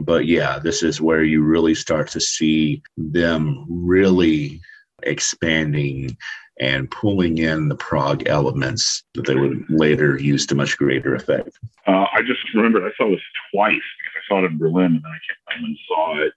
but 0.00 0.26
yeah 0.26 0.58
this 0.58 0.82
is 0.82 1.00
where 1.00 1.22
you 1.22 1.42
really 1.42 1.74
start 1.74 2.08
to 2.08 2.20
see 2.20 2.82
them 2.96 3.64
really 3.68 4.60
expanding 5.02 6.16
and 6.58 6.90
pulling 6.90 7.38
in 7.38 7.68
the 7.68 7.76
prog 7.76 8.26
elements 8.26 9.04
that 9.14 9.26
they 9.26 9.34
would 9.34 9.64
later 9.68 10.18
use 10.18 10.46
to 10.46 10.54
much 10.54 10.76
greater 10.78 11.14
effect. 11.14 11.50
Uh, 11.86 12.06
I 12.12 12.22
just 12.26 12.40
remembered 12.54 12.84
I 12.84 12.92
saw 12.96 13.10
this 13.10 13.20
twice 13.52 13.74
because 13.74 14.14
I 14.16 14.22
saw 14.28 14.38
it 14.42 14.50
in 14.50 14.58
Berlin 14.58 14.86
and 14.86 15.02
then 15.02 15.12
I 15.12 15.52
came 15.52 15.60
home 15.60 15.64
and 15.66 15.78
saw 15.86 16.18
it. 16.22 16.32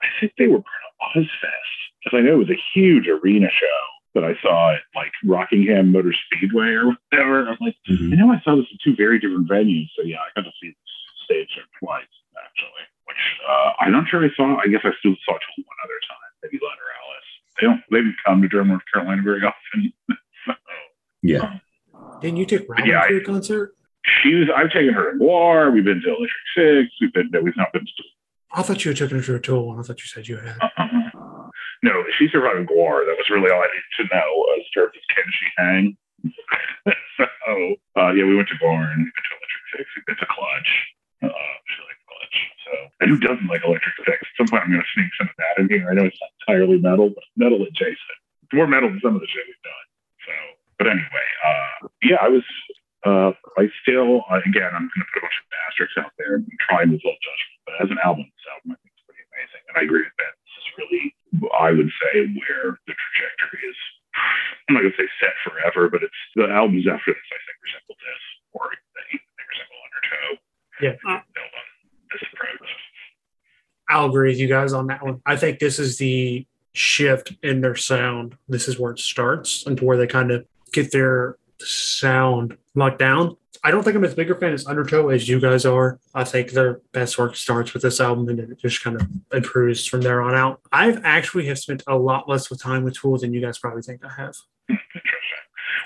I 0.00 0.06
think 0.20 0.32
they 0.38 0.46
were 0.46 0.62
part 0.62 1.16
of 1.16 1.22
Ozzfest 1.22 1.81
because 2.02 2.18
I 2.18 2.22
know 2.22 2.34
it 2.34 2.44
was 2.48 2.50
a 2.50 2.62
huge 2.74 3.06
arena 3.08 3.48
show 3.48 3.80
that 4.14 4.24
I 4.24 4.34
saw 4.42 4.74
at 4.74 4.82
like 4.94 5.12
Rockingham 5.24 5.92
Motor 5.92 6.12
Speedway 6.26 6.74
or 6.76 6.92
whatever. 7.10 7.48
I'm 7.48 7.56
like, 7.60 7.76
mm-hmm. 7.88 8.12
I 8.12 8.16
know 8.16 8.32
I 8.32 8.40
saw 8.44 8.56
this 8.56 8.66
in 8.70 8.78
two 8.84 8.96
very 8.96 9.18
different 9.18 9.48
venues. 9.48 9.88
So 9.96 10.04
yeah, 10.04 10.18
I 10.18 10.28
got 10.36 10.44
to 10.44 10.52
see 10.60 10.68
this 10.68 10.92
stage 11.24 11.48
show 11.54 11.62
twice 11.80 12.04
actually, 12.36 12.84
which 13.06 13.22
uh, 13.48 13.70
I'm 13.80 13.92
not 13.92 14.08
sure 14.08 14.24
I 14.24 14.30
saw. 14.36 14.56
I 14.58 14.66
guess 14.68 14.82
I 14.84 14.92
still 14.98 15.16
saw 15.24 15.36
it 15.36 15.42
one 15.56 15.80
other 15.84 16.00
time, 16.08 16.30
maybe 16.42 16.58
Lateralus. 16.58 17.28
They 17.60 17.66
don't. 17.66 17.80
They 17.90 17.98
didn't 17.98 18.16
come 18.26 18.42
to 18.42 18.48
Durham, 18.48 18.68
North 18.68 18.82
Carolina 18.92 19.22
very 19.22 19.42
often. 19.42 19.92
so, 20.46 20.52
Yeah. 21.22 21.38
Um, 21.40 21.60
didn't 22.20 22.36
you 22.38 22.46
take 22.46 22.68
Robin 22.68 22.86
Yeah, 22.86 23.06
to 23.06 23.16
a 23.16 23.24
concert? 23.24 23.74
she 24.22 24.34
was. 24.34 24.48
I've 24.54 24.70
taken 24.70 24.94
her 24.94 25.12
to 25.12 25.18
War. 25.18 25.70
We've 25.70 25.84
been 25.84 26.00
to 26.02 26.08
Electric 26.08 26.30
Six. 26.56 26.94
We've 27.00 27.12
been. 27.12 27.30
No, 27.32 27.40
we've 27.40 27.56
not 27.56 27.72
been 27.72 27.84
to. 27.84 28.02
I 28.54 28.62
thought 28.62 28.84
you 28.84 28.90
had 28.90 28.98
taken 28.98 29.16
her 29.18 29.22
to 29.22 29.34
a 29.36 29.40
tool 29.40 29.68
one. 29.68 29.78
I 29.78 29.82
thought 29.82 30.00
you 30.00 30.06
said 30.06 30.28
you 30.28 30.36
had. 30.36 30.56
Uh-uh. 30.60 30.88
No, 31.82 32.04
she 32.18 32.28
survived 32.28 32.68
Gwar. 32.68 33.04
That 33.06 33.18
was 33.18 33.28
really 33.30 33.50
all 33.50 33.62
I 33.62 33.70
needed 33.70 33.94
to 33.98 34.04
know. 34.14 34.28
As 34.58 34.66
far 34.74 34.90
as 34.90 35.04
can 35.10 35.28
she 35.30 35.46
hang? 35.56 35.84
so 37.18 37.52
uh, 37.98 38.10
yeah, 38.14 38.24
we 38.24 38.36
went 38.36 38.48
to 38.48 38.58
Gwar 38.62 38.86
and 38.94 39.02
we 39.02 39.10
went 39.10 39.26
to 39.26 39.34
Electric 39.34 39.64
Six. 39.74 39.84
We've 39.96 40.06
been 40.06 40.20
to 40.22 40.30
Clutch. 40.30 40.70
Uh, 41.22 41.54
she 41.66 41.78
liked 41.82 42.02
Clutch. 42.06 42.38
So 42.66 42.72
and 43.00 43.06
who 43.10 43.18
doesn't 43.18 43.50
like 43.50 43.64
Electric 43.66 43.96
Six? 44.06 44.18
At 44.22 44.36
some 44.38 44.48
point, 44.48 44.62
I'm 44.64 44.72
going 44.72 44.84
to 44.84 44.94
sneak 44.94 45.10
some 45.18 45.28
of 45.30 45.36
that 45.38 45.58
in 45.58 45.66
here. 45.68 45.90
I 45.90 45.94
know 45.94 46.06
it's 46.06 46.18
not 46.22 46.32
entirely 46.46 46.78
metal, 46.78 47.10
but 47.10 47.24
metal 47.34 47.62
adjacent. 47.62 48.18
It's 48.46 48.54
more 48.54 48.70
metal 48.70 48.90
than 48.90 49.02
some 49.02 49.14
of 49.14 49.22
the 49.22 49.30
shit 49.30 49.46
we've 49.46 49.66
done. 49.66 49.86
So, 50.26 50.32
but 50.78 50.86
anyway, 50.86 51.28
uh, 51.42 51.90
yeah, 52.02 52.20
I 52.22 52.28
was. 52.28 52.46
Uh, 53.02 53.34
I 53.58 53.66
still, 53.82 54.22
uh, 54.30 54.38
again, 54.46 54.70
I'm 54.70 54.86
going 54.86 55.02
to 55.02 55.10
put 55.10 55.18
a 55.18 55.26
bunch 55.26 55.34
of 55.42 55.50
asterisks 55.66 55.98
out 55.98 56.14
there 56.22 56.38
and 56.38 56.46
try 56.62 56.86
and 56.86 56.94
withhold 56.94 57.18
judgment. 57.18 57.58
But 57.66 57.74
as 57.82 57.90
an 57.90 57.98
album, 57.98 58.30
this 58.30 58.46
album 58.46 58.70
I 58.70 58.78
think 58.78 58.94
is 58.94 59.02
pretty 59.02 59.26
amazing, 59.26 59.62
and 59.66 59.74
I 59.74 59.82
agree 59.82 60.06
with 60.06 60.14
Ben. 60.22 60.30
This 60.30 60.54
is 60.62 60.68
really, 60.78 61.04
I 61.58 61.72
would 61.72 61.90
say, 62.02 62.26
where 62.26 62.78
the 62.86 62.94
trajectory 62.94 63.68
is. 63.68 63.76
I'm 64.68 64.74
not 64.74 64.80
going 64.82 64.92
to 64.92 65.02
say 65.02 65.08
set 65.20 65.32
forever, 65.44 65.88
but 65.88 66.02
it's 66.02 66.14
the 66.36 66.48
albums 66.48 66.86
after 66.86 67.12
this. 67.12 67.28
I 67.32 67.40
think 67.46 67.58
resemble 67.64 67.96
this, 67.96 68.22
or 68.52 68.68
they 68.94 69.16
they 69.16 69.44
resemble 69.48 69.78
Undertow. 69.88 70.28
Yeah. 70.80 70.96
Build 71.02 71.52
on 71.56 71.66
this 72.12 72.22
approach. 72.32 72.68
I'll 73.88 74.06
agree 74.06 74.30
with 74.30 74.38
you 74.38 74.48
guys 74.48 74.72
on 74.72 74.86
that 74.88 75.02
one. 75.02 75.20
I 75.26 75.36
think 75.36 75.58
this 75.58 75.78
is 75.78 75.98
the 75.98 76.46
shift 76.72 77.34
in 77.42 77.60
their 77.60 77.76
sound. 77.76 78.36
This 78.48 78.68
is 78.68 78.78
where 78.78 78.92
it 78.92 78.98
starts 78.98 79.66
and 79.66 79.76
to 79.78 79.84
where 79.84 79.96
they 79.96 80.06
kind 80.06 80.30
of 80.30 80.46
get 80.72 80.92
their 80.92 81.36
sound 81.66 82.56
locked 82.74 82.98
down. 82.98 83.36
I 83.64 83.70
don't 83.70 83.84
think 83.84 83.94
I'm 83.96 84.04
as 84.04 84.14
big 84.14 84.28
a 84.30 84.34
fan 84.34 84.52
as 84.52 84.66
Undertow 84.66 85.08
as 85.10 85.28
you 85.28 85.38
guys 85.38 85.64
are. 85.64 86.00
I 86.14 86.24
think 86.24 86.50
their 86.50 86.80
best 86.92 87.16
work 87.16 87.36
starts 87.36 87.72
with 87.72 87.82
this 87.82 88.00
album 88.00 88.28
and 88.28 88.40
it 88.40 88.58
just 88.60 88.82
kind 88.82 89.00
of 89.00 89.06
improves 89.32 89.86
from 89.86 90.00
there 90.00 90.20
on 90.20 90.34
out. 90.34 90.60
I've 90.72 91.00
actually 91.04 91.46
have 91.46 91.58
spent 91.60 91.82
a 91.86 91.96
lot 91.96 92.28
less 92.28 92.50
of 92.50 92.60
time 92.60 92.82
with 92.82 92.94
Tool 92.98 93.18
than 93.18 93.32
you 93.32 93.40
guys 93.40 93.58
probably 93.58 93.82
think 93.82 94.04
I 94.04 94.10
have. 94.20 94.34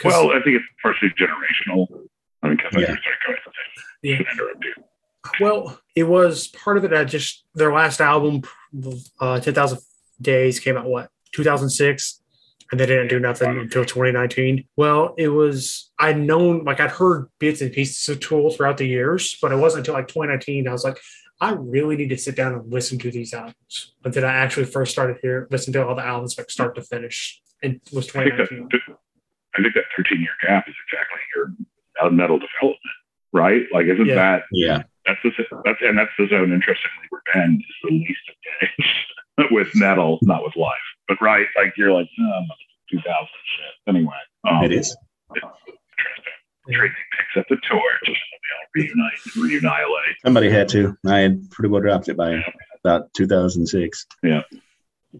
Well, 0.04 0.30
I 0.30 0.42
think 0.42 0.56
it's 0.56 0.64
partially 0.82 1.08
generational. 1.18 1.86
I 2.42 2.48
mean, 2.48 2.56
because 2.58 2.72
Yeah. 2.74 2.82
I 2.82 2.86
sorry, 2.86 2.96
go 3.26 3.32
ahead. 3.32 3.40
Yeah. 4.02 4.16
Should 4.18 4.26
interrupt 4.30 4.64
you. 4.64 4.74
Well, 5.40 5.80
it 5.96 6.04
was 6.04 6.48
part 6.48 6.76
of 6.76 6.84
it. 6.84 6.92
I 6.92 7.04
just 7.04 7.44
their 7.54 7.72
last 7.72 8.00
album, 8.00 8.42
uh, 9.20 9.40
Ten 9.40 9.54
Thousand 9.54 9.78
Days, 10.20 10.60
came 10.60 10.76
out 10.76 10.84
what 10.84 11.10
2006, 11.32 12.20
and 12.70 12.80
they 12.80 12.86
didn't 12.86 13.08
do 13.08 13.20
nothing 13.20 13.58
until 13.58 13.84
2019. 13.84 14.66
Well, 14.76 15.14
it 15.18 15.28
was 15.28 15.90
I'd 15.98 16.18
known 16.18 16.64
like 16.64 16.80
I'd 16.80 16.90
heard 16.90 17.28
bits 17.38 17.60
and 17.60 17.72
pieces 17.72 18.08
of 18.08 18.20
Tool 18.20 18.50
throughout 18.50 18.78
the 18.78 18.86
years, 18.86 19.36
but 19.40 19.52
it 19.52 19.56
wasn't 19.56 19.80
until 19.80 19.94
like 19.94 20.08
2019 20.08 20.68
I 20.68 20.72
was 20.72 20.84
like, 20.84 20.98
I 21.40 21.52
really 21.52 21.96
need 21.96 22.08
to 22.10 22.18
sit 22.18 22.34
down 22.36 22.54
and 22.54 22.72
listen 22.72 22.98
to 23.00 23.10
these 23.10 23.34
albums. 23.34 23.92
But 24.02 24.14
then 24.14 24.24
I 24.24 24.32
actually 24.34 24.66
first 24.66 24.92
started 24.92 25.18
here, 25.22 25.46
listen 25.50 25.72
to 25.74 25.86
all 25.86 25.94
the 25.94 26.04
albums 26.04 26.36
like 26.38 26.50
start 26.50 26.74
to 26.76 26.82
finish, 26.82 27.40
and 27.62 27.74
it 27.74 27.82
was 27.92 28.08
I 28.16 28.24
think 28.24 28.36
that 28.38 28.48
2019. 28.48 28.96
I 29.58 29.62
think 29.62 29.74
that 29.74 29.84
13 29.96 30.20
year 30.20 30.30
gap 30.46 30.68
is 30.68 30.74
exactly 30.86 31.20
your 31.34 31.52
uh, 32.02 32.10
metal 32.10 32.38
development, 32.38 32.80
right? 33.32 33.62
Like, 33.72 33.86
isn't 33.86 34.06
Yeah. 34.06 34.14
that 34.14 34.42
Yeah. 34.52 34.82
that's 35.06 35.20
the 35.22 35.30
that's 35.64 35.78
and 35.82 35.98
that's 35.98 36.10
the 36.18 36.26
zone. 36.28 36.52
Interestingly, 36.52 37.06
where 37.10 37.22
Ben 37.32 37.58
is 37.60 37.74
the 37.82 37.90
least 37.90 38.20
engaged 38.62 39.06
with 39.52 39.68
metal, 39.74 40.18
not 40.22 40.42
with 40.44 40.56
life. 40.56 40.85
But 41.08 41.20
right, 41.20 41.46
like 41.56 41.74
you're 41.76 41.92
like 41.92 42.08
oh, 42.20 42.40
2000 42.90 43.04
shit. 43.06 43.94
Anyway, 43.94 44.14
um, 44.48 44.64
It 44.64 44.72
is. 44.72 44.96
interesting. 45.34 45.72
Tracy 46.72 46.94
picks 47.16 47.36
up 47.40 47.46
the 47.48 47.56
torch. 47.68 47.82
and 48.06 48.16
They 48.16 48.52
all 48.54 48.66
reunite, 48.74 49.36
reunite. 49.36 50.16
Somebody 50.24 50.50
had 50.50 50.68
to. 50.70 50.96
I 51.06 51.18
had 51.20 51.48
pretty 51.50 51.68
well 51.68 51.80
dropped 51.82 52.08
it 52.08 52.16
by 52.16 52.42
about 52.84 53.12
2006. 53.14 54.06
Yeah. 54.24 54.42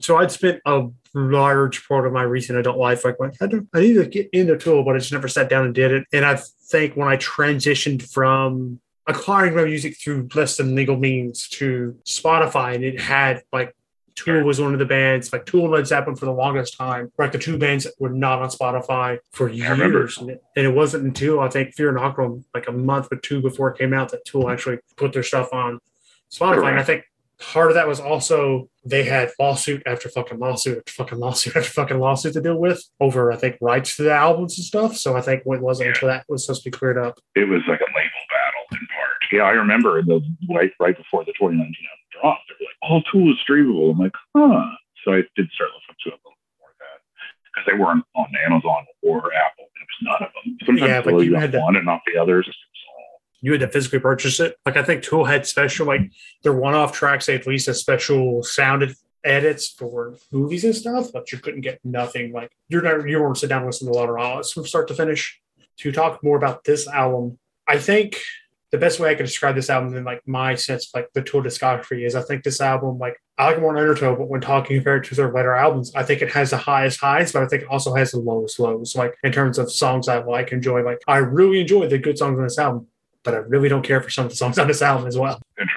so 0.01 0.17
I'd 0.17 0.33
spent 0.33 0.61
a 0.67 0.89
large 1.15 1.87
part 1.87 2.07
of 2.07 2.13
my 2.13 2.23
recent 2.23 2.59
adult 2.59 2.79
life 2.79 3.05
like, 3.05 3.19
like 3.21 3.35
I 3.41 3.47
don't 3.47 3.69
I 3.75 3.81
need 3.81 3.95
to 3.95 4.07
get 4.07 4.29
into 4.33 4.57
Tool, 4.59 4.83
but 4.85 4.97
I 4.97 4.99
just 4.99 5.13
never 5.13 5.29
sat 5.29 5.49
down 5.49 5.65
and 5.67 5.75
did 5.75 5.93
it. 5.93 6.05
And 6.13 6.25
I 6.25 6.37
think 6.69 6.97
when 6.97 7.07
I 7.09 7.17
transitioned 7.17 8.03
from 8.11 8.81
acquiring 9.07 9.55
my 9.55 9.65
music 9.65 9.97
through 10.03 10.29
less 10.35 10.57
than 10.57 10.75
legal 10.75 10.97
means 10.97 11.49
to 11.51 11.97
Spotify, 12.05 12.75
and 12.75 12.83
it 12.85 13.01
had 13.01 13.43
like 13.53 13.73
Tool 14.17 14.43
was 14.43 14.61
one 14.61 14.73
of 14.73 14.79
the 14.79 14.87
bands, 14.87 15.33
like 15.33 15.47
Tool 15.47 15.65
and 15.65 15.73
Led 15.73 15.87
Zeppelin 15.87 16.17
for 16.17 16.25
the 16.25 16.33
longest 16.33 16.77
time, 16.77 17.13
like 17.19 17.33
the 17.33 17.39
two 17.39 17.59
bands 17.59 17.85
that 17.85 17.93
were 18.01 18.09
not 18.09 18.41
on 18.41 18.49
Spotify 18.49 19.19
for 19.31 19.49
years. 19.49 20.19
And 20.19 20.31
it, 20.31 20.43
and 20.57 20.67
it 20.67 20.75
wasn't 20.75 21.05
until 21.05 21.41
I 21.41 21.49
think 21.49 21.75
Fear 21.75 21.93
Inoculum, 21.93 22.45
like 22.55 22.67
a 22.67 22.73
month 22.73 23.09
or 23.13 23.19
two 23.19 23.43
before 23.43 23.71
it 23.71 23.79
came 23.79 23.93
out, 23.93 24.11
that 24.11 24.25
Tool 24.25 24.51
actually 24.51 24.79
put 24.97 25.13
their 25.13 25.23
stuff 25.23 25.53
on 25.53 25.81
Spotify. 26.31 26.71
And 26.71 26.81
I 26.81 26.83
think 26.83 27.05
part 27.39 27.69
of 27.69 27.75
that 27.75 27.87
was 27.87 28.01
also 28.01 28.69
they 28.85 29.05
had 29.05 29.31
lawsuit 29.39 29.83
after 29.87 30.09
fucking 30.09 30.39
lawsuit 30.39 30.79
after 30.79 30.93
fucking 30.93 31.19
lawsuit 31.19 31.57
after 31.57 31.71
fucking 31.71 31.99
lawsuit 31.99 32.33
to 32.33 32.41
deal 32.41 32.59
with 32.59 32.83
over 33.01 33.33
I 33.33 33.37
think 33.37 33.59
rights 33.61 33.97
to 33.97 34.05
the 34.05 34.13
albums 34.13 34.57
and 34.57 34.65
stuff. 34.65 34.97
So 34.97 35.17
I 35.17 35.21
think 35.21 35.43
it 35.45 35.61
wasn't 35.61 35.91
until 35.91 36.09
that 36.09 36.25
was 36.29 36.47
supposed 36.47 36.63
to 36.65 36.71
be 36.71 36.77
cleared 36.77 36.99
up. 36.99 37.19
It 37.35 37.49
was 37.49 37.63
like 37.69 37.81
a 37.81 37.91
label 37.95 38.11
battle 38.26 38.26
in 38.26 38.26
part. 38.26 38.26
Yeah, 39.37 39.45
I 39.45 39.53
remember 39.53 40.03
the 40.03 40.21
right 40.51 40.73
right 40.81 40.97
before 40.97 41.25
the 41.25 41.33
2019 41.33 41.59
album 41.61 41.75
dropped, 42.21 42.43
they 42.49 42.55
were 42.61 42.67
like, 42.69 42.91
all 42.91 43.03
Tool 43.11 43.31
is 43.33 43.39
streamable." 43.49 43.93
I'm 43.93 43.99
like, 43.99 44.13
"Huh." 44.37 44.65
So 45.05 45.13
I 45.13 45.23
did 45.37 45.49
start 45.53 45.71
listening 45.77 45.97
to 46.05 46.09
it 46.11 46.15
a 46.15 46.21
little 46.25 46.39
more 46.61 46.71
that 46.81 46.99
because 47.45 47.65
they 47.67 47.79
weren't 47.79 48.05
on 48.17 48.27
Amazon 48.45 48.87
or 49.03 49.33
Apple. 49.35 49.65
It 49.65 49.87
was 49.87 50.01
none 50.03 50.23
of 50.29 50.33
them. 50.35 50.59
Sometimes 50.67 50.89
Yeah, 50.89 51.01
they'll 51.01 51.23
you 51.23 51.35
had 51.35 51.53
to- 51.53 51.61
one 51.61 51.77
and 51.77 51.85
not 51.87 52.01
the 52.07 52.21
others. 52.21 52.49
You 53.43 53.53
had 53.53 53.61
to 53.61 53.69
physically 53.69 53.99
purchase 54.01 54.41
it. 54.41 54.57
Like 54.67 54.77
I 54.77 54.83
think 54.83 55.03
Tool 55.03 55.25
had 55.27 55.47
special 55.47 55.87
like 55.87 56.11
their 56.43 56.55
one-off 56.55 56.93
tracks. 56.93 57.27
They 57.27 57.35
at 57.37 57.47
least 57.47 57.67
had 57.67 57.77
special 57.77 58.43
sounded 58.43 58.95
edits 59.25 59.69
for 59.69 60.15
movies 60.33 60.65
and 60.65 60.75
stuff, 60.75 61.13
but 61.13 61.31
you 61.31 61.39
couldn't 61.39 61.61
get 61.61 61.79
nothing 61.85 62.33
like 62.33 62.51
you're 62.69 62.83
not 62.83 63.07
you 63.09 63.21
weren't 63.21 63.37
sit 63.37 63.49
down 63.49 63.59
and 63.59 63.67
listen 63.67 63.87
to 63.87 63.93
a 63.93 63.99
lot 63.99 64.09
of 64.09 64.51
from 64.51 64.67
start 64.67 64.89
to 64.89 64.95
finish. 64.95 65.41
To 65.81 65.93
talk 65.93 66.25
more 66.25 66.39
about 66.39 66.65
this 66.65 66.89
album, 66.89 67.39
I 67.69 67.77
think 67.79 68.19
the 68.77 68.81
best 68.81 69.01
way 69.01 69.11
I 69.11 69.15
can 69.15 69.25
describe 69.25 69.55
this 69.55 69.71
album 69.71 69.97
in 69.97 70.05
like 70.05 70.21
my 70.27 70.55
sense 70.55 70.87
of 70.87 70.91
like 70.95 71.11
the 71.15 71.23
Tool 71.23 71.43
discography 71.43 72.07
is 72.07 72.15
I 72.15 72.21
think 72.21 72.45
this 72.45 72.61
album 72.61 72.99
like 72.99 73.17
I 73.39 73.47
like 73.47 73.59
more 73.59 73.73
than 73.73 73.83
Undertow, 73.83 74.15
but 74.17 74.29
when 74.29 74.43
talking 74.43 74.77
compared 74.77 75.05
to 75.05 75.15
their 75.15 75.33
later 75.33 75.55
albums, 75.55 75.95
I 75.95 76.03
think 76.03 76.21
it 76.21 76.31
has 76.33 76.51
the 76.51 76.59
highest 76.59 77.01
highs, 77.01 77.33
but 77.33 77.43
I 77.43 77.47
think 77.47 77.63
it 77.63 77.69
also 77.69 77.95
has 77.95 78.11
the 78.13 78.19
lowest 78.19 78.61
lows. 78.61 78.95
Like 78.95 79.15
in 79.25 79.33
terms 79.33 79.57
of 79.57 79.73
songs 79.73 80.09
I 80.09 80.19
like, 80.19 80.53
enjoy, 80.53 80.83
like 80.83 80.99
I 81.09 81.19
really 81.19 81.61
enjoy 81.61 81.89
the 81.89 81.97
good 81.97 82.19
songs 82.19 82.37
on 82.37 82.45
this 82.45 82.59
album, 82.59 82.87
but 83.25 83.33
I 83.33 83.39
really 83.39 83.71
don't 83.71 83.83
care 83.83 84.03
for 84.03 84.11
some 84.11 84.27
of 84.27 84.31
the 84.31 84.37
songs 84.37 84.59
on 84.59 84.69
this 84.69 84.83
album 84.83 85.07
as 85.07 85.17
well. 85.17 85.41
Interesting. 85.59 85.76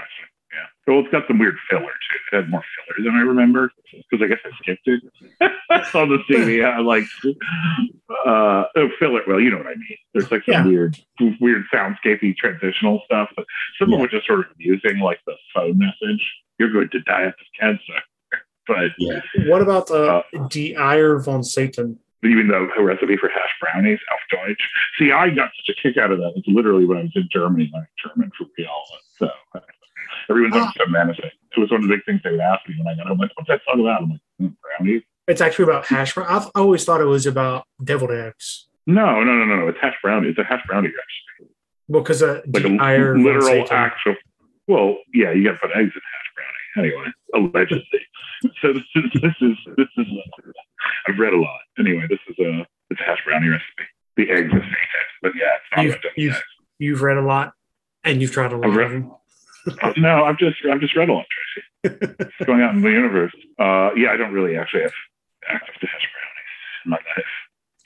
Well, 0.89 0.99
it's 1.01 1.09
got 1.11 1.27
some 1.27 1.37
weird 1.37 1.55
filler 1.69 1.83
too. 1.83 2.19
It 2.31 2.35
had 2.41 2.49
more 2.49 2.63
filler 2.87 3.05
than 3.05 3.15
I 3.15 3.21
remember 3.21 3.71
because 4.09 4.23
I 4.23 4.27
guess 4.27 4.39
I 4.43 4.49
skipped 4.61 4.87
it 4.87 5.03
on 5.95 6.09
the 6.09 6.17
CD. 6.27 6.63
I 6.63 6.79
like 6.79 7.03
uh, 8.25 8.63
oh, 8.75 8.89
filler. 8.99 9.21
Well, 9.27 9.39
you 9.39 9.51
know 9.51 9.57
what 9.57 9.67
I 9.67 9.75
mean. 9.75 9.97
There's 10.13 10.31
like 10.31 10.43
some 10.45 10.53
Yeah. 10.53 10.65
weird, 10.65 10.97
weird 11.39 11.65
soundscapey 11.73 12.35
transitional 12.37 13.01
stuff, 13.05 13.29
but 13.35 13.45
some 13.77 13.93
of 13.93 13.99
Yeah. 13.99 14.05
it 14.05 14.11
just 14.11 14.25
sort 14.25 14.39
of 14.39 14.45
amusing, 14.55 14.99
like 14.99 15.19
the 15.27 15.35
phone 15.53 15.77
message. 15.77 16.21
You're 16.57 16.71
going 16.73 16.89
to 16.89 16.99
die 17.01 17.23
of 17.23 17.33
cancer. 17.59 17.81
But 18.67 18.91
Yeah. 18.97 19.21
What 19.47 19.61
about 19.61 19.87
the 19.87 20.23
Die 20.49 20.73
Eier 20.77 21.23
von 21.23 21.43
Satan? 21.43 21.99
even 22.21 22.49
though 22.49 22.67
a 22.77 22.83
recipe 22.83 23.15
for 23.15 23.29
hash 23.29 23.49
brownies 23.61 23.99
auf 24.11 24.19
Deutsch. 24.29 24.61
See, 24.97 25.09
I 25.13 25.29
got 25.29 25.51
such 25.55 25.73
a 25.77 25.81
kick 25.81 25.95
out 25.97 26.11
of 26.11 26.17
that. 26.17 26.33
It's 26.35 26.47
literally 26.49 26.83
when 26.83 26.97
I 26.97 27.03
was 27.03 27.11
in 27.15 27.29
Germany, 27.31 27.69
learning 27.73 27.87
German 28.05 28.29
for 28.37 28.45
real. 28.57 28.69
So 29.17 29.29
everyone's 30.29 30.55
Ah. 30.55 30.59
always 30.59 30.73
so 30.77 30.85
menacing. 30.87 31.25
It 31.25 31.59
was 31.59 31.71
one 31.71 31.83
of 31.83 31.89
the 31.89 31.95
big 31.95 32.05
things 32.05 32.21
they 32.23 32.31
would 32.31 32.39
ask 32.39 32.67
me 32.67 32.75
when 32.77 32.87
I 32.87 32.95
got 32.95 33.07
home. 33.07 33.17
Like, 33.17 33.31
what's 33.35 33.47
that 33.49 33.61
song 33.67 33.79
about? 33.81 34.01
I'm 34.03 34.09
like, 34.11 34.19
"Hmm, 34.39 34.47
brownies? 34.61 35.03
It's 35.27 35.41
actually 35.41 35.63
about 35.63 35.85
hash 35.87 36.13
brown. 36.15 36.27
I've 36.29 36.49
always 36.55 36.83
thought 36.85 37.01
it 37.01 37.05
was 37.05 37.25
about 37.25 37.65
deviled 37.83 38.11
eggs. 38.11 38.67
No, 38.87 39.23
no, 39.23 39.33
no, 39.35 39.45
no, 39.45 39.55
no. 39.57 39.67
It's 39.67 39.77
hash 39.79 39.95
brownie. 40.01 40.29
It's 40.29 40.39
a 40.39 40.43
hash 40.43 40.61
brownie 40.67 40.87
recipe. 40.89 41.53
Well, 41.87 42.01
because 42.01 42.23
uh, 42.23 42.41
Like 42.47 42.63
a 42.65 42.67
Eier 42.69 43.13
von 43.13 43.23
literal 43.23 43.67
actual. 43.71 44.15
Well, 44.67 44.97
yeah, 45.13 45.31
you 45.31 45.43
got 45.43 45.53
to 45.53 45.57
put 45.59 45.71
eggs 45.71 45.91
in 45.95 46.01
hash 46.13 46.29
brownie. 46.35 46.87
Anyway, 46.87 47.11
allegedly. 47.35 48.01
so 48.61 48.73
this 48.73 48.83
is 48.95 49.21
this 49.21 49.33
is 49.41 49.57
this 49.77 49.87
is. 49.97 50.07
I've 51.07 51.17
read 51.19 51.33
a 51.33 51.37
lot. 51.39 51.59
Anyway, 51.77 52.05
this 52.09 52.19
is 52.29 52.35
a 52.39 52.65
it's 52.89 53.01
a 53.01 53.03
hash 53.03 53.19
brownie 53.25 53.49
recipe. 53.49 53.85
The 54.17 54.29
eggs 54.31 54.47
is 54.53 54.61
Satan, 54.61 55.07
but 55.21 55.31
yeah, 55.35 55.45
it's 55.55 55.75
not 55.75 55.85
You've, 55.85 55.97
you've, 56.17 56.41
you've 56.77 57.01
read 57.01 57.17
a 57.17 57.21
lot, 57.21 57.53
and 58.03 58.21
you've 58.21 58.31
tried 58.31 58.51
a 58.51 58.57
lot 58.57 58.65
I've 58.69 58.75
read- 58.75 58.85
of 58.87 58.91
them. 58.93 59.11
no, 59.97 60.25
I've 60.25 60.37
just 60.37 60.57
I've 60.71 60.79
just 60.79 60.95
read 60.95 61.09
a 61.09 61.13
lot, 61.13 61.25
Tracy. 61.83 61.97
It's 62.19 62.45
going 62.45 62.61
out 62.61 62.75
in 62.75 62.81
the 62.81 62.89
universe. 62.89 63.33
Uh, 63.57 63.91
yeah, 63.95 64.11
I 64.11 64.17
don't 64.17 64.33
really 64.33 64.57
actually 64.57 64.83
have 64.83 64.93
access 65.47 65.75
to 65.79 65.87
hash 65.87 66.07
brownies 66.11 66.55
in 66.85 66.91
my 66.91 66.97
life. 66.97 67.33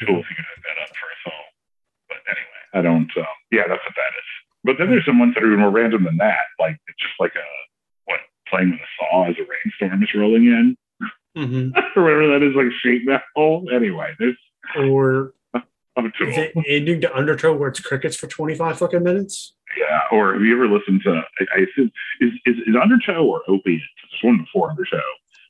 You 0.01 0.07
could 0.07 0.15
that 0.15 0.81
up 0.83 0.89
for 0.89 1.07
us 1.07 1.23
all. 1.25 1.45
But 2.09 2.17
anyway, 2.27 2.63
I 2.73 2.81
don't. 2.81 3.11
Um, 3.17 3.37
yeah, 3.51 3.63
that's 3.67 3.83
what 3.83 3.95
that 3.95 4.13
is. 4.17 4.29
But 4.63 4.75
then 4.77 4.89
there's 4.89 5.05
some 5.05 5.19
ones 5.19 5.33
that 5.35 5.43
are 5.43 5.47
even 5.47 5.59
more 5.59 5.71
random 5.71 6.03
than 6.03 6.17
that. 6.17 6.45
Like 6.59 6.77
it's 6.87 6.99
just 6.99 7.19
like 7.19 7.33
a 7.35 7.47
what 8.05 8.19
playing 8.47 8.71
with 8.71 8.79
a 8.79 8.91
saw 8.99 9.29
as 9.29 9.35
a 9.37 9.45
rainstorm 9.45 10.03
is 10.03 10.09
rolling 10.15 10.45
in, 10.45 10.77
mm-hmm. 11.37 11.77
or 11.95 12.03
whatever 12.03 12.27
that 12.33 12.45
is, 12.45 12.55
like 12.55 12.71
sheet 12.81 13.03
metal. 13.05 13.65
Anyway, 13.73 14.13
there's 14.19 14.37
Or 14.77 15.33
I'm 15.95 16.11
too 16.17 16.25
the 16.25 16.51
ending 16.67 17.01
to 17.01 17.15
Undertow 17.15 17.53
where 17.55 17.69
it's 17.69 17.79
crickets 17.79 18.15
for 18.15 18.27
25 18.27 18.79
fucking 18.79 19.03
minutes. 19.03 19.53
Yeah. 19.77 19.99
Or 20.11 20.33
have 20.33 20.41
you 20.41 20.53
ever 20.55 20.67
listened 20.67 21.01
to? 21.05 21.11
I, 21.39 21.45
I 21.55 21.59
assume 21.61 21.91
is, 22.21 22.31
is 22.45 22.55
is 22.67 22.75
Undertow 22.81 23.23
or 23.25 23.41
Opiate? 23.47 23.81
There's 24.11 24.23
one 24.23 24.37
before 24.39 24.69
Undertow 24.71 25.01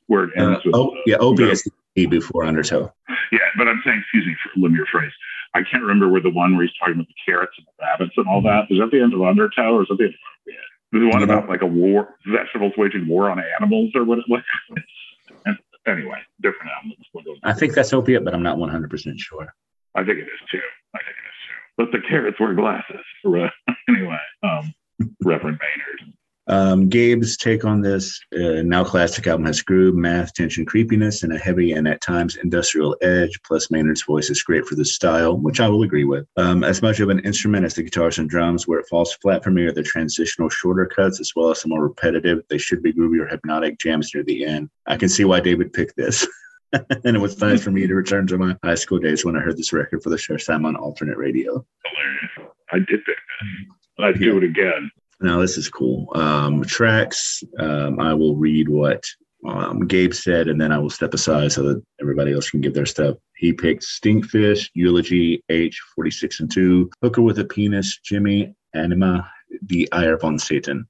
where 0.06 0.24
it 0.24 0.30
Uh, 0.38 0.50
ends 0.52 0.64
with. 0.64 0.74
oh, 0.74 0.88
uh, 0.90 1.00
yeah. 1.06 1.16
OB 1.16 1.40
is 1.40 1.66
before 1.94 2.44
Undertow. 2.44 2.92
Yeah, 3.32 3.38
but 3.56 3.68
I'm 3.68 3.80
saying, 3.86 4.00
excuse 4.00 4.26
me 4.26 4.36
for 4.42 4.60
limit 4.60 4.76
your 4.76 4.86
phrase. 4.86 5.12
I 5.54 5.62
can't 5.62 5.82
remember 5.82 6.08
where 6.08 6.20
the 6.20 6.30
one 6.30 6.56
where 6.56 6.66
he's 6.66 6.74
talking 6.78 6.94
about 6.94 7.06
the 7.08 7.14
carrots 7.24 7.52
and 7.56 7.66
the 7.66 7.72
rabbits 7.84 8.12
and 8.16 8.26
all 8.28 8.42
that. 8.42 8.66
Is 8.70 8.78
that 8.80 8.90
the 8.90 9.00
end 9.00 9.14
of 9.14 9.22
Undertow 9.22 9.74
or 9.76 9.82
is 9.82 9.88
that 9.88 9.96
the 9.98 10.04
end 10.04 10.14
of 10.14 10.20
Opiate? 10.42 10.58
There's 10.92 11.12
one 11.12 11.20
Yeah. 11.28 11.36
about 11.36 11.48
like 11.48 11.62
a 11.62 11.66
war, 11.66 12.16
vegetables 12.26 12.72
waging 12.76 13.06
war 13.06 13.30
on 13.30 13.40
animals 13.60 13.92
or 13.94 14.04
what? 14.04 14.18
what 14.28 14.42
anyway, 15.86 16.18
different 16.42 16.70
animals. 16.82 17.38
I 17.44 17.52
think 17.52 17.74
that's 17.74 17.92
opiate, 17.92 18.24
but 18.24 18.34
I'm 18.34 18.42
not 18.42 18.58
100% 18.58 19.18
sure. 19.18 19.54
I 19.94 20.04
think 20.04 20.18
it 20.18 20.22
is 20.22 20.40
too. 20.50 20.60
I 20.94 20.98
think 20.98 21.16
it 21.16 21.28
is 21.28 21.40
too. 21.46 21.60
But 21.76 21.92
the 21.92 22.06
carrots 22.08 22.40
wear 22.40 22.54
glasses. 22.54 23.04
Anyway, 23.86 24.18
um, 24.42 24.72
Reverend 25.22 25.58
Maynard. 25.60 26.14
Um, 26.46 26.88
Gabe's 26.90 27.36
take 27.36 27.64
on 27.64 27.80
this 27.80 28.20
uh, 28.34 28.62
now 28.62 28.84
classic 28.84 29.26
album 29.26 29.46
has 29.46 29.62
groove, 29.62 29.94
math, 29.94 30.34
tension, 30.34 30.66
creepiness, 30.66 31.22
and 31.22 31.32
a 31.32 31.38
heavy 31.38 31.72
and 31.72 31.88
at 31.88 32.02
times 32.02 32.36
industrial 32.36 32.96
edge. 33.00 33.40
Plus, 33.46 33.70
Maynard's 33.70 34.02
voice 34.02 34.28
is 34.28 34.42
great 34.42 34.66
for 34.66 34.74
the 34.74 34.84
style, 34.84 35.38
which 35.38 35.60
I 35.60 35.68
will 35.68 35.82
agree 35.82 36.04
with. 36.04 36.26
Um, 36.36 36.62
as 36.62 36.82
much 36.82 37.00
of 37.00 37.08
an 37.08 37.20
instrument 37.20 37.64
as 37.64 37.74
the 37.74 37.82
guitars 37.82 38.18
and 38.18 38.28
drums, 38.28 38.68
where 38.68 38.78
it 38.78 38.88
falls 38.88 39.14
flat 39.14 39.42
for 39.42 39.50
me 39.50 39.64
are 39.64 39.72
the 39.72 39.82
transitional 39.82 40.50
shorter 40.50 40.86
cuts, 40.86 41.20
as 41.20 41.32
well 41.34 41.50
as 41.50 41.60
some 41.60 41.70
more 41.70 41.82
repetitive. 41.82 42.42
They 42.50 42.58
should 42.58 42.82
be 42.82 42.92
groovy 42.92 43.20
or 43.20 43.26
hypnotic 43.26 43.78
jams 43.78 44.10
near 44.14 44.24
the 44.24 44.44
end. 44.44 44.68
I 44.86 44.96
can 44.96 45.08
see 45.08 45.24
why 45.24 45.40
David 45.40 45.72
picked 45.72 45.96
this. 45.96 46.26
and 47.04 47.16
it 47.16 47.20
was 47.20 47.40
nice 47.40 47.62
for 47.62 47.70
me 47.70 47.86
to 47.86 47.94
return 47.94 48.26
to 48.28 48.38
my 48.38 48.56
high 48.64 48.74
school 48.74 48.98
days 48.98 49.24
when 49.24 49.36
I 49.36 49.40
heard 49.40 49.56
this 49.56 49.72
record 49.72 50.02
for 50.02 50.10
the 50.10 50.18
first 50.18 50.46
time 50.46 50.64
on 50.66 50.76
alternate 50.76 51.16
radio. 51.16 51.64
Hilarious. 51.84 52.54
I 52.72 52.78
did 52.78 53.00
that. 53.06 54.04
I'd 54.04 54.18
do 54.18 54.38
it 54.38 54.44
again. 54.44 54.90
Now 55.20 55.40
this 55.40 55.56
is 55.56 55.68
cool. 55.68 56.08
Um, 56.14 56.62
tracks. 56.64 57.42
Um, 57.58 58.00
I 58.00 58.12
will 58.14 58.36
read 58.36 58.68
what 58.68 59.04
um, 59.46 59.86
Gabe 59.86 60.14
said, 60.14 60.48
and 60.48 60.60
then 60.60 60.72
I 60.72 60.78
will 60.78 60.90
step 60.90 61.14
aside 61.14 61.52
so 61.52 61.62
that 61.64 61.82
everybody 62.00 62.32
else 62.32 62.50
can 62.50 62.60
give 62.60 62.74
their 62.74 62.86
stuff. 62.86 63.16
He 63.36 63.52
picked 63.52 63.82
Stinkfist, 63.82 64.70
Eulogy, 64.74 65.42
H, 65.48 65.80
46 65.94 66.40
and 66.40 66.52
2, 66.52 66.90
Hooker 67.02 67.22
with 67.22 67.38
a 67.38 67.44
Penis, 67.44 67.98
Jimmy, 68.04 68.54
Anima, 68.74 69.30
The 69.66 69.88
Eier 69.92 70.20
von 70.20 70.38
Satan. 70.38 70.86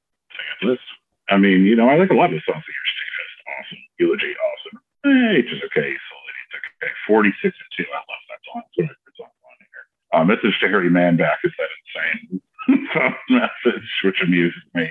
List. 0.62 0.80
I 1.28 1.36
mean, 1.36 1.64
you 1.64 1.74
know, 1.74 1.88
I 1.88 1.96
like 1.96 2.10
a 2.10 2.14
lot 2.14 2.32
of 2.32 2.32
the 2.32 2.42
songs 2.52 2.64
here. 2.66 2.74
Stinkfist, 2.94 3.58
awesome. 3.58 3.78
Eulogy, 3.98 4.34
awesome. 4.34 4.80
H 5.04 5.52
is 5.52 5.60
okay. 5.68 5.90
Solid, 5.92 6.34
it's 6.48 6.56
okay. 6.56 6.92
46 7.06 7.44
and 7.44 7.70
2, 7.76 7.84
I 7.92 8.00
love 8.04 8.24
that 8.28 8.40
song. 8.48 8.62
It's 8.76 9.20
on 9.20 9.56
here. 9.60 9.84
Uh, 10.12 10.24
Message 10.24 10.56
to 10.60 10.68
Harry 10.68 10.88
Manback 10.88 11.42
is 11.44 11.52
that 11.58 11.70
insane 11.84 12.40
message, 13.30 13.88
which 14.04 14.22
amuses 14.22 14.62
me. 14.74 14.88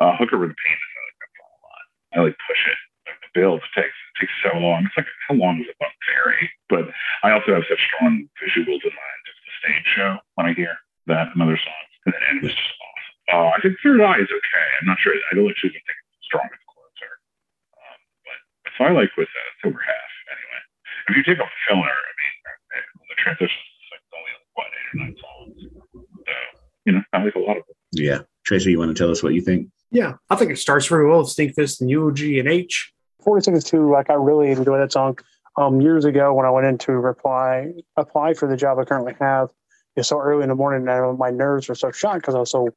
Uh, 0.00 0.16
Hooker 0.16 0.38
with 0.38 0.50
a 0.50 0.56
Penis, 0.56 0.92
I 0.96 1.00
like 1.04 1.18
that 1.20 1.32
song 1.36 1.52
a 1.52 1.60
lot. 1.68 1.84
I 2.14 2.18
like 2.24 2.36
Push 2.48 2.62
It 2.72 2.80
build 3.34 3.62
takes 3.76 3.94
takes 4.18 4.32
so 4.42 4.56
long. 4.58 4.84
It's 4.86 4.96
like 4.96 5.06
how 5.28 5.34
long 5.34 5.60
is 5.60 5.66
it 5.68 5.76
going 5.78 5.90
to? 5.90 6.00
But 6.68 6.94
I 7.22 7.32
also 7.32 7.54
have 7.54 7.64
such 7.68 7.82
strong 7.82 8.26
visuals 8.38 8.82
in 8.82 8.94
mind 8.94 9.22
of 9.26 9.36
the 9.42 9.52
stage 9.60 9.86
show 9.94 10.16
when 10.34 10.46
I 10.46 10.52
hear 10.54 10.74
that 11.06 11.34
and 11.34 11.42
other 11.42 11.58
songs. 11.58 11.90
And 12.06 12.14
then 12.14 12.22
it 12.38 12.42
was 12.42 12.54
just 12.54 12.74
awesome. 12.80 13.16
Uh, 13.30 13.50
I 13.54 13.58
think 13.62 13.76
Third 13.82 14.00
Eye 14.00 14.18
is 14.22 14.30
okay. 14.30 14.66
I'm 14.80 14.86
not 14.86 14.98
sure. 14.98 15.14
I 15.14 15.34
don't 15.34 15.50
actually 15.50 15.74
think 15.74 15.86
it's 15.86 16.26
strong 16.26 16.46
as 16.46 16.62
Closer. 16.70 17.12
Um, 17.76 17.98
but 18.26 18.38
so 18.80 18.86
I 18.86 18.92
like 18.92 19.10
with 19.16 19.28
uh, 19.28 19.52
it's 19.52 19.64
over 19.66 19.78
half 19.78 20.12
anyway. 20.32 20.60
If 21.08 21.16
you 21.16 21.22
take 21.22 21.38
a 21.38 21.48
filler, 21.68 21.80
I 21.84 22.12
mean, 22.16 22.36
uh, 22.48 22.80
the 23.10 23.16
transition 23.18 23.60
is 23.60 23.88
like 23.92 24.04
only 24.16 24.32
what 24.54 24.66
eight 24.72 24.88
or 24.88 25.04
nine 25.04 25.16
songs. 25.20 25.60
So 26.24 26.32
you 26.86 26.92
know, 26.92 27.02
I 27.12 27.24
like 27.24 27.34
a 27.34 27.38
lot 27.40 27.58
of 27.58 27.66
them. 27.66 27.76
Yeah, 27.92 28.20
Tracy, 28.46 28.70
you 28.70 28.78
want 28.78 28.96
to 28.96 29.00
tell 29.00 29.10
us 29.10 29.22
what 29.22 29.34
you 29.34 29.42
think? 29.42 29.68
Yeah, 29.90 30.14
I 30.30 30.36
think 30.36 30.50
it 30.50 30.58
starts 30.58 30.86
very 30.86 31.06
well 31.06 31.18
with 31.18 31.28
Stinkfist 31.28 31.82
and 31.82 31.90
Eulogy 31.90 32.38
and 32.38 32.48
H. 32.48 32.92
46 33.22 33.64
2, 33.64 33.90
like 33.92 34.08
I 34.08 34.14
really 34.14 34.50
enjoy 34.50 34.78
that 34.78 34.92
song. 34.92 35.18
Um, 35.58 35.82
years 35.82 36.06
ago 36.06 36.32
when 36.32 36.46
I 36.46 36.50
went 36.50 36.66
in 36.66 36.78
to 36.78 36.92
reply, 36.92 37.72
apply 37.96 38.32
for 38.32 38.48
the 38.48 38.56
job 38.56 38.78
I 38.78 38.84
currently 38.84 39.14
have, 39.20 39.50
it's 39.96 40.08
so 40.08 40.18
early 40.18 40.44
in 40.44 40.48
the 40.48 40.54
morning 40.54 40.88
and 40.88 41.18
my 41.18 41.30
nerves 41.30 41.68
were 41.68 41.74
so 41.74 41.90
shot 41.90 42.14
because 42.14 42.34
I 42.34 42.38
was 42.38 42.50
so 42.50 42.68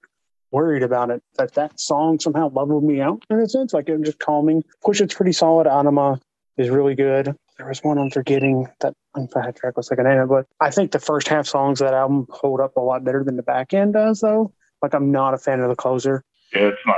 worried 0.53 0.83
about 0.83 1.09
it 1.09 1.21
that 1.37 1.53
that 1.55 1.79
song 1.79 2.19
somehow 2.19 2.49
leveled 2.49 2.83
me 2.83 3.01
out 3.01 3.23
in 3.29 3.39
a 3.39 3.49
sense. 3.49 3.73
Like 3.73 3.89
it 3.89 3.97
was 3.97 4.07
just 4.07 4.19
calming. 4.19 4.63
Push 4.83 5.01
it's 5.01 5.13
pretty 5.13 5.33
solid. 5.33 5.67
Anima 5.67 6.19
is 6.57 6.69
really 6.69 6.95
good. 6.95 7.35
There 7.57 7.67
was 7.67 7.83
one 7.83 7.97
I'm 7.97 8.09
forgetting 8.09 8.67
that 8.79 8.93
unfat 9.15 9.57
track 9.57 9.77
was 9.77 9.89
like 9.89 9.99
an 9.99 10.05
name, 10.05 10.27
but 10.27 10.47
I 10.59 10.71
think 10.71 10.91
the 10.91 10.99
first 10.99 11.27
half 11.27 11.47
songs 11.47 11.81
of 11.81 11.87
that 11.87 11.93
album 11.93 12.27
hold 12.29 12.61
up 12.61 12.77
a 12.77 12.81
lot 12.81 13.03
better 13.03 13.23
than 13.23 13.35
the 13.35 13.43
back 13.43 13.73
end 13.73 13.93
does, 13.93 14.21
though. 14.21 14.53
Like 14.81 14.93
I'm 14.93 15.11
not 15.11 15.33
a 15.33 15.37
fan 15.37 15.59
of 15.59 15.69
the 15.69 15.75
closer. 15.75 16.23
Yeah, 16.53 16.67
it's 16.67 16.77
not 16.85 16.97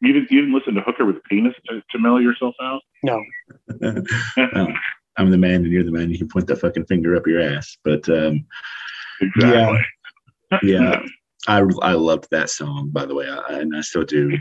you 0.00 0.12
didn't, 0.12 0.30
you 0.30 0.40
didn't 0.40 0.54
listen 0.54 0.74
to 0.74 0.80
Hooker 0.80 1.04
with 1.04 1.16
a 1.16 1.20
penis 1.28 1.54
to, 1.68 1.82
to 1.90 1.98
mellow 1.98 2.18
yourself 2.18 2.54
out? 2.62 2.80
No. 3.02 3.22
well, 3.80 4.68
I'm 5.16 5.30
the 5.30 5.38
man 5.38 5.56
and 5.56 5.66
you're 5.66 5.84
the 5.84 5.90
man. 5.90 6.10
You 6.10 6.18
can 6.18 6.28
point 6.28 6.46
that 6.46 6.56
fucking 6.56 6.86
finger 6.86 7.16
up 7.16 7.26
your 7.26 7.40
ass. 7.40 7.76
But 7.84 8.08
um, 8.08 8.46
exactly. 9.20 9.78
Yeah, 10.52 10.58
yeah. 10.62 11.02
I, 11.48 11.62
I 11.80 11.92
loved 11.92 12.28
that 12.30 12.50
song, 12.50 12.90
by 12.92 13.06
the 13.06 13.14
way, 13.14 13.26
I, 13.28 13.60
and 13.60 13.74
I 13.74 13.80
still 13.80 14.04
do. 14.04 14.36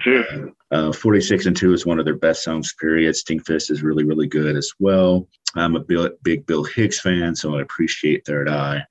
Uh, 0.71 0.89
uh, 0.89 0.91
46 0.91 1.45
and 1.45 1.55
2 1.55 1.73
is 1.73 1.85
one 1.85 1.97
of 1.97 2.05
their 2.05 2.17
best 2.17 2.43
songs, 2.43 2.73
period. 2.73 3.15
Stinkfist 3.15 3.71
is 3.71 3.81
really, 3.81 4.03
really 4.03 4.27
good 4.27 4.57
as 4.57 4.71
well. 4.79 5.27
I'm 5.55 5.75
a 5.75 5.79
Bill, 5.79 6.09
big 6.23 6.45
Bill 6.45 6.63
Hicks 6.63 6.99
fan, 6.99 7.35
so 7.35 7.55
I 7.55 7.61
appreciate 7.61 8.25
Third 8.25 8.49
Eye. 8.49 8.83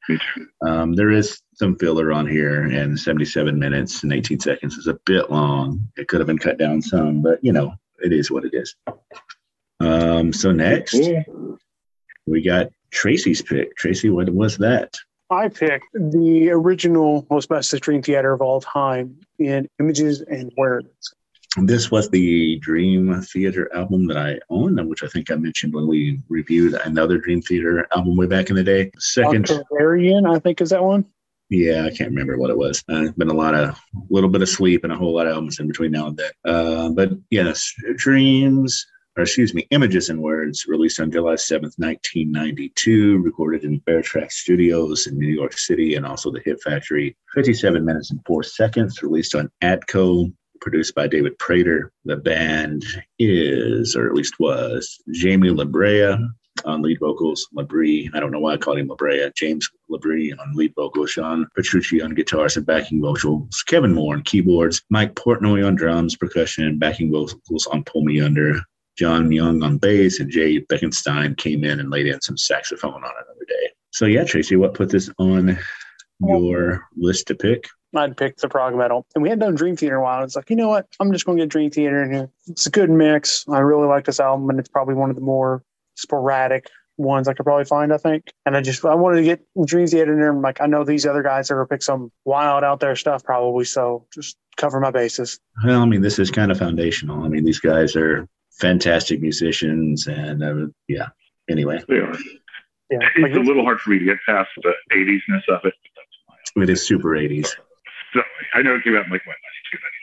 Um, 0.67 0.95
there 0.95 1.11
is 1.11 1.41
some 1.55 1.77
filler 1.77 2.11
on 2.13 2.27
here, 2.27 2.63
and 2.63 2.99
77 2.99 3.59
minutes 3.59 4.03
and 4.03 4.13
18 4.13 4.41
seconds 4.41 4.77
is 4.77 4.87
a 4.87 4.99
bit 5.05 5.31
long. 5.31 5.87
It 5.97 6.09
could 6.09 6.21
have 6.21 6.27
been 6.27 6.39
cut 6.39 6.59
down 6.59 6.83
some, 6.83 7.23
but 7.23 7.39
you 7.43 7.53
know, 7.53 7.75
it 8.01 8.13
is 8.13 8.31
what 8.31 8.45
it 8.45 8.55
is. 8.55 8.75
Um, 9.81 10.33
so 10.33 10.51
next, 10.51 10.99
we 12.27 12.43
got 12.43 12.69
Tracy's 12.91 13.43
pick. 13.43 13.77
Tracy, 13.77 14.11
what 14.11 14.29
was 14.31 14.57
that? 14.59 14.97
I 15.31 15.49
picked 15.49 15.87
the 15.93 16.51
original 16.51 17.27
most 17.31 17.49
best 17.49 17.75
Dream 17.81 18.03
Theater 18.03 18.33
of 18.33 18.41
all 18.41 18.61
time 18.61 19.17
in 19.39 19.69
Images 19.79 20.23
and 20.23 20.51
Words. 20.57 21.15
This 21.63 21.91
was 21.91 22.09
the 22.09 22.59
Dream 22.61 23.21
Theater 23.23 23.71
album 23.75 24.07
that 24.07 24.17
I 24.17 24.39
own, 24.49 24.89
which 24.89 25.03
I 25.03 25.09
think 25.09 25.31
I 25.31 25.35
mentioned 25.35 25.75
when 25.75 25.87
we 25.87 26.21
reviewed 26.29 26.75
another 26.85 27.19
Dream 27.19 27.43
Theater 27.43 27.87
album 27.95 28.17
way 28.17 28.27
back 28.27 28.49
in 28.49 28.57
the 28.57 28.63
day. 28.63 28.91
Second, 28.99 29.51
Varian, 29.73 30.27
I 30.27 30.39
think 30.39 30.61
is 30.61 30.71
that 30.71 30.83
one. 30.83 31.05
Yeah, 31.51 31.85
I 31.85 31.91
can't 31.91 32.11
remember 32.11 32.39
what 32.39 32.51
it 32.51 32.59
was. 32.59 32.85
Uh, 32.89 33.09
been 33.17 33.31
a 33.31 33.35
lot 33.35 33.55
of, 33.55 33.71
a 33.71 33.79
little 34.11 34.29
bit 34.29 34.43
of 34.43 34.49
sleep 34.49 34.85
and 34.85 34.93
a 34.93 34.97
whole 34.97 35.15
lot 35.15 35.27
of 35.27 35.33
albums 35.33 35.59
in 35.59 35.67
between 35.67 35.93
now 35.93 36.09
and 36.09 36.17
then. 36.17 36.31
Uh, 36.45 36.91
but 36.91 37.11
yes, 37.31 37.73
Dreams, 37.97 38.87
or 39.19 39.23
excuse 39.23 39.53
me, 39.53 39.67
Images 39.73 40.11
and 40.11 40.23
Words, 40.23 40.67
released 40.69 41.01
on 41.01 41.11
July 41.11 41.35
7th, 41.35 41.75
1992, 41.77 43.19
recorded 43.19 43.65
in 43.65 43.81
Fairtrack 43.81 44.31
Studios 44.31 45.09
in 45.09 45.19
New 45.19 45.27
York 45.27 45.59
City 45.59 45.97
and 45.97 46.07
also 46.07 46.31
the 46.31 46.41
Hit 46.45 46.63
Factory. 46.63 47.17
57 47.35 47.85
minutes 47.85 48.13
and 48.13 48.21
four 48.25 48.45
seconds, 48.45 49.03
released 49.03 49.35
on 49.35 49.51
Atco, 49.61 50.33
produced 50.61 50.95
by 50.95 51.09
David 51.09 51.37
Prater. 51.39 51.91
The 52.05 52.17
band 52.17 52.85
is, 53.19 53.97
or 53.97 54.07
at 54.07 54.15
least 54.15 54.39
was, 54.39 55.03
Jamie 55.11 55.51
LaBrea, 55.51 56.25
on 56.65 56.83
lead 56.83 56.99
vocals, 57.01 57.49
Labrie, 57.57 58.09
I 58.15 58.21
don't 58.21 58.31
know 58.31 58.41
why 58.41 58.55
I 58.55 58.57
called 58.57 58.79
him 58.79 58.89
Labrea, 58.89 59.35
James 59.35 59.69
Labrie 59.91 60.33
on 60.39 60.55
lead 60.55 60.75
vocals, 60.77 61.15
John 61.15 61.47
Petrucci 61.57 62.03
on 62.03 62.15
guitars 62.15 62.57
and 62.57 62.67
backing 62.67 63.01
vocals, 63.01 63.63
Kevin 63.67 63.95
Moore 63.95 64.15
on 64.15 64.23
keyboards, 64.23 64.83
Mike 64.91 65.15
Portnoy 65.15 65.67
on 65.67 65.75
drums, 65.75 66.17
percussion, 66.17 66.65
and 66.65 66.81
backing 66.81 67.13
vocals 67.13 67.67
on 67.67 67.85
Pull 67.85 68.05
Me 68.05 68.21
Under, 68.21 68.61
John 68.99 69.29
Myung 69.29 69.65
on 69.65 69.79
bass, 69.79 70.19
and 70.19 70.29
Jay 70.29 70.61
Beckenstein 70.61 71.37
came 71.37 71.63
in 71.63 71.79
and 71.79 71.89
laid 71.89 72.09
in 72.09 72.21
some 72.21 72.37
saxophone 72.37 72.95
on 72.95 73.03
another 73.05 73.45
day. 73.47 73.71
So 73.91 74.07
yeah, 74.07 74.25
Tracy, 74.25 74.57
what 74.57 74.75
put 74.75 74.91
this 74.91 75.09
on 75.19 75.57
your 76.21 76.85
list 76.97 77.29
to 77.29 77.37
pick? 77.37 77.69
I'd 77.95 78.17
pick 78.17 78.37
the 78.37 78.49
prog 78.49 78.75
metal. 78.75 79.07
And 79.15 79.23
we 79.23 79.31
had 79.31 79.39
done 79.39 79.55
Dream 79.55 79.77
Theater 79.77 79.97
a 79.97 80.03
while. 80.03 80.23
It's 80.25 80.37
like, 80.37 80.51
you 80.51 80.57
know 80.57 80.69
what? 80.69 80.87
I'm 81.01 81.13
just 81.13 81.25
going 81.25 81.39
to 81.39 81.45
get 81.45 81.51
Dream 81.51 81.71
Theater 81.71 82.03
in 82.03 82.13
here. 82.13 82.31
It's 82.49 82.67
a 82.67 82.71
good 82.71 82.91
mix. 82.91 83.47
I 83.49 83.61
really 83.61 83.87
like 83.87 84.05
this 84.05 84.21
album, 84.21 84.51
and 84.51 84.59
it's 84.59 84.69
probably 84.69 84.95
one 84.95 85.11
of 85.11 85.17
the 85.17 85.23
more 85.23 85.63
sporadic 85.97 86.69
ones 86.99 87.29
I 87.29 87.35
could 87.35 87.47
probably 87.47 87.65
find, 87.65 87.95
I 87.95 87.97
think. 87.97 88.25
And 88.45 88.57
I 88.57 88.61
just 88.61 88.85
I 88.85 88.95
wanted 88.97 89.19
to 89.19 89.23
get 89.23 89.41
Dream 89.65 89.87
Theater 89.87 90.13
in 90.13 90.19
there. 90.19 90.33
I'm 90.33 90.43
like, 90.43 90.61
I 90.61 90.67
know 90.67 90.85
these 90.85 91.07
other 91.07 91.23
guys 91.23 91.51
are 91.51 91.55
gonna 91.55 91.69
pick 91.69 91.83
some 91.83 92.11
wild 92.25 92.65
out 92.65 92.81
there 92.81 92.97
stuff 92.97 93.23
probably, 93.23 93.65
so 93.65 94.07
just 94.13 94.37
cover 94.57 94.81
my 94.81 94.91
bases. 94.91 95.39
Well, 95.65 95.81
I 95.81 95.87
mean, 95.87 96.03
this 96.03 96.19
is 96.19 96.31
kind 96.31 96.51
of 96.51 96.59
foundational. 96.59 97.25
I 97.25 97.29
mean, 97.29 97.45
these 97.45 97.61
guys 97.61 97.95
are 97.95 98.29
fantastic 98.59 99.21
musicians, 99.21 100.07
and 100.07 100.43
uh, 100.43 100.67
yeah. 100.89 101.09
Anyway, 101.51 101.83
they 101.89 101.97
are. 101.97 102.15
Yeah, 102.91 102.99
it's 103.17 103.37
a 103.37 103.41
little 103.41 103.65
hard 103.65 103.81
for 103.81 103.91
me 103.91 103.99
to 103.99 104.05
get 104.05 104.17
past 104.27 104.49
the 104.63 104.73
80s-ness 104.93 105.43
of 105.49 105.61
it. 105.65 105.75
But 105.83 105.93
that's 105.97 106.55
my 106.57 106.63
it 106.63 106.71
is 106.71 106.87
super 106.87 107.11
80s. 107.11 107.49
So 108.13 108.21
I 108.55 108.63
know 108.63 108.75
it 108.77 108.85
came 108.85 108.97
out 108.97 109.07
in 109.07 109.13
like 109.13 109.27
what 109.27 109.37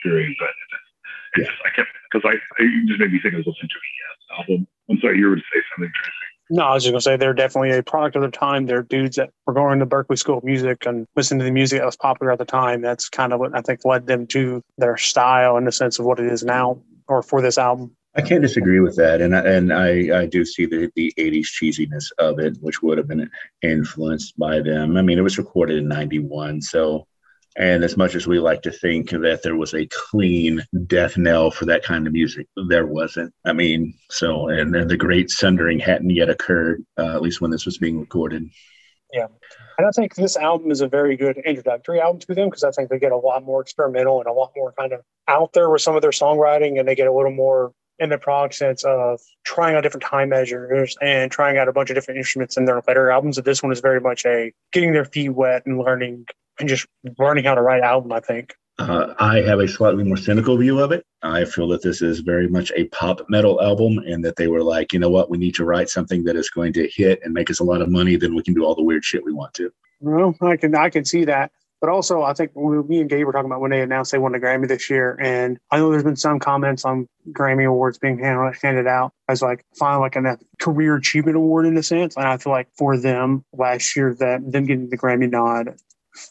92, 0.04 0.14
93, 0.14 0.36
but 0.38 0.48
it's, 0.48 1.38
yeah. 1.38 1.44
Just, 1.44 1.58
I 1.64 1.70
kept 1.76 1.88
because 2.10 2.30
I, 2.32 2.62
I 2.62 2.66
just 2.86 3.00
made 3.00 3.12
me 3.12 3.20
think 3.20 3.34
I 3.34 3.38
was 3.38 3.46
listening 3.46 3.68
to 3.68 3.76
a 3.76 3.90
Yes 3.98 4.38
album. 4.38 4.66
I'm 4.90 5.00
sorry, 5.00 5.18
you 5.18 5.28
were 5.28 5.36
to 5.36 5.42
say 5.52 5.60
something, 5.74 5.92
Tracy. 5.94 6.26
No, 6.48 6.62
I 6.62 6.74
was 6.74 6.84
just 6.84 6.92
gonna 6.92 7.00
say 7.00 7.16
they're 7.16 7.34
definitely 7.34 7.72
a 7.72 7.82
product 7.82 8.14
of 8.14 8.22
their 8.22 8.30
time. 8.30 8.66
They're 8.66 8.82
dudes 8.82 9.16
that 9.16 9.30
were 9.46 9.52
going 9.52 9.80
to 9.80 9.86
Berklee 9.86 10.18
School 10.18 10.38
of 10.38 10.44
Music 10.44 10.86
and 10.86 11.06
listening 11.16 11.40
to 11.40 11.44
the 11.44 11.50
music 11.50 11.80
that 11.80 11.86
was 11.86 11.96
popular 11.96 12.32
at 12.32 12.38
the 12.38 12.44
time. 12.44 12.82
That's 12.82 13.08
kind 13.08 13.32
of 13.32 13.40
what 13.40 13.54
I 13.54 13.62
think 13.62 13.84
led 13.84 14.06
them 14.06 14.28
to 14.28 14.62
their 14.78 14.96
style 14.96 15.56
in 15.56 15.64
the 15.64 15.72
sense 15.72 15.98
of 15.98 16.04
what 16.04 16.20
it 16.20 16.30
is 16.30 16.44
now, 16.44 16.80
or 17.08 17.22
for 17.22 17.42
this 17.42 17.58
album. 17.58 17.96
I 18.16 18.22
can't 18.22 18.42
disagree 18.42 18.80
with 18.80 18.96
that, 18.96 19.20
and 19.20 19.36
I, 19.36 19.40
and 19.40 19.72
I, 19.72 20.22
I 20.22 20.26
do 20.26 20.44
see 20.44 20.66
the 20.66 20.90
the 20.96 21.12
'80s 21.18 21.48
cheesiness 21.60 22.10
of 22.18 22.38
it, 22.38 22.56
which 22.60 22.82
would 22.82 22.98
have 22.98 23.08
been 23.08 23.30
influenced 23.62 24.38
by 24.38 24.60
them. 24.60 24.96
I 24.96 25.02
mean, 25.02 25.18
it 25.18 25.22
was 25.22 25.38
recorded 25.38 25.76
in 25.78 25.88
'91, 25.88 26.62
so 26.62 27.06
and 27.56 27.82
as 27.82 27.96
much 27.96 28.14
as 28.14 28.26
we 28.26 28.38
like 28.38 28.62
to 28.62 28.70
think 28.70 29.10
that 29.10 29.40
there 29.42 29.56
was 29.56 29.72
a 29.72 29.86
clean 29.86 30.62
death 30.86 31.16
knell 31.16 31.50
for 31.50 31.64
that 31.64 31.82
kind 31.82 32.06
of 32.06 32.12
music, 32.12 32.46
there 32.68 32.86
wasn't. 32.86 33.32
I 33.46 33.54
mean, 33.54 33.94
so, 34.10 34.48
and, 34.48 34.74
the 34.74 34.96
great 34.96 35.30
sundering 35.30 35.78
hadn't 35.78 36.10
yet 36.10 36.28
occurred, 36.28 36.84
uh, 36.98 37.14
at 37.14 37.22
least 37.22 37.40
when 37.40 37.50
this 37.50 37.64
was 37.64 37.78
being 37.78 37.98
recorded. 37.98 38.46
Yeah. 39.10 39.28
And 39.78 39.86
I 39.86 39.90
think 39.90 40.14
this 40.14 40.36
album 40.36 40.70
is 40.70 40.82
a 40.82 40.88
very 40.88 41.16
good 41.16 41.38
introductory 41.38 41.98
album 41.98 42.20
to 42.20 42.34
them 42.34 42.50
because 42.50 42.64
I 42.64 42.70
think 42.72 42.90
they 42.90 42.98
get 42.98 43.12
a 43.12 43.16
lot 43.16 43.42
more 43.42 43.62
experimental 43.62 44.18
and 44.18 44.28
a 44.28 44.32
lot 44.32 44.52
more 44.54 44.74
kind 44.78 44.92
of 44.92 45.00
out 45.26 45.54
there 45.54 45.70
with 45.70 45.80
some 45.80 45.96
of 45.96 46.02
their 46.02 46.10
songwriting 46.10 46.78
and 46.78 46.86
they 46.86 46.94
get 46.94 47.06
a 47.06 47.12
little 47.12 47.32
more 47.32 47.72
in 47.98 48.10
the 48.10 48.18
prog 48.18 48.52
sense 48.52 48.84
of 48.84 49.20
trying 49.44 49.74
out 49.74 49.82
different 49.82 50.04
time 50.04 50.28
measures 50.28 50.96
and 51.00 51.30
trying 51.30 51.56
out 51.56 51.68
a 51.68 51.72
bunch 51.72 51.90
of 51.90 51.94
different 51.94 52.18
instruments 52.18 52.56
in 52.56 52.64
their 52.64 52.82
later 52.86 53.10
albums. 53.10 53.36
But 53.36 53.44
this 53.44 53.62
one 53.62 53.72
is 53.72 53.80
very 53.80 54.00
much 54.00 54.24
a 54.26 54.52
getting 54.72 54.92
their 54.92 55.04
feet 55.04 55.30
wet 55.30 55.64
and 55.66 55.78
learning 55.78 56.26
and 56.58 56.68
just 56.68 56.86
learning 57.18 57.44
how 57.44 57.54
to 57.54 57.62
write 57.62 57.82
album. 57.82 58.12
I 58.12 58.20
think 58.20 58.54
Uh, 58.78 59.14
I 59.18 59.40
have 59.40 59.60
a 59.60 59.68
slightly 59.68 60.04
more 60.04 60.18
cynical 60.18 60.56
view 60.58 60.78
of 60.80 60.92
it. 60.92 61.04
I 61.22 61.46
feel 61.46 61.68
that 61.68 61.82
this 61.82 62.02
is 62.02 62.20
very 62.20 62.48
much 62.48 62.70
a 62.76 62.84
pop 62.88 63.22
metal 63.28 63.60
album, 63.62 63.98
and 63.98 64.22
that 64.24 64.36
they 64.36 64.48
were 64.48 64.62
like, 64.62 64.92
you 64.92 64.98
know 64.98 65.08
what, 65.08 65.30
we 65.30 65.38
need 65.38 65.54
to 65.54 65.64
write 65.64 65.88
something 65.88 66.24
that 66.24 66.36
is 66.36 66.50
going 66.50 66.74
to 66.74 66.86
hit 66.88 67.20
and 67.24 67.32
make 67.32 67.50
us 67.50 67.60
a 67.60 67.64
lot 67.64 67.80
of 67.80 67.88
money. 67.88 68.16
Then 68.16 68.34
we 68.34 68.42
can 68.42 68.54
do 68.54 68.64
all 68.64 68.74
the 68.74 68.82
weird 68.82 69.04
shit 69.04 69.24
we 69.24 69.32
want 69.32 69.54
to. 69.54 69.72
Well, 70.00 70.36
I 70.42 70.56
can 70.56 70.74
I 70.74 70.90
can 70.90 71.06
see 71.06 71.24
that. 71.24 71.50
But 71.80 71.90
also, 71.90 72.22
I 72.22 72.32
think 72.32 72.56
me 72.56 73.00
and 73.00 73.10
Gabe 73.10 73.26
were 73.26 73.32
talking 73.32 73.50
about 73.50 73.60
when 73.60 73.70
they 73.70 73.82
announced 73.82 74.12
they 74.12 74.18
won 74.18 74.32
the 74.32 74.40
Grammy 74.40 74.66
this 74.66 74.88
year, 74.88 75.18
and 75.20 75.58
I 75.70 75.78
know 75.78 75.90
there's 75.90 76.02
been 76.02 76.16
some 76.16 76.38
comments 76.38 76.84
on 76.84 77.06
Grammy 77.32 77.66
awards 77.66 77.98
being 77.98 78.18
handed, 78.18 78.86
out 78.86 79.12
as 79.28 79.42
like 79.42 79.64
finally 79.78 80.00
like 80.00 80.16
a 80.16 80.38
career 80.58 80.96
achievement 80.96 81.36
award 81.36 81.66
in 81.66 81.76
a 81.76 81.82
sense. 81.82 82.16
And 82.16 82.26
I 82.26 82.38
feel 82.38 82.52
like 82.52 82.68
for 82.78 82.96
them 82.96 83.44
last 83.52 83.94
year, 83.94 84.14
that 84.20 84.50
them 84.50 84.64
getting 84.64 84.88
the 84.88 84.96
Grammy 84.98 85.30
nod 85.30 85.76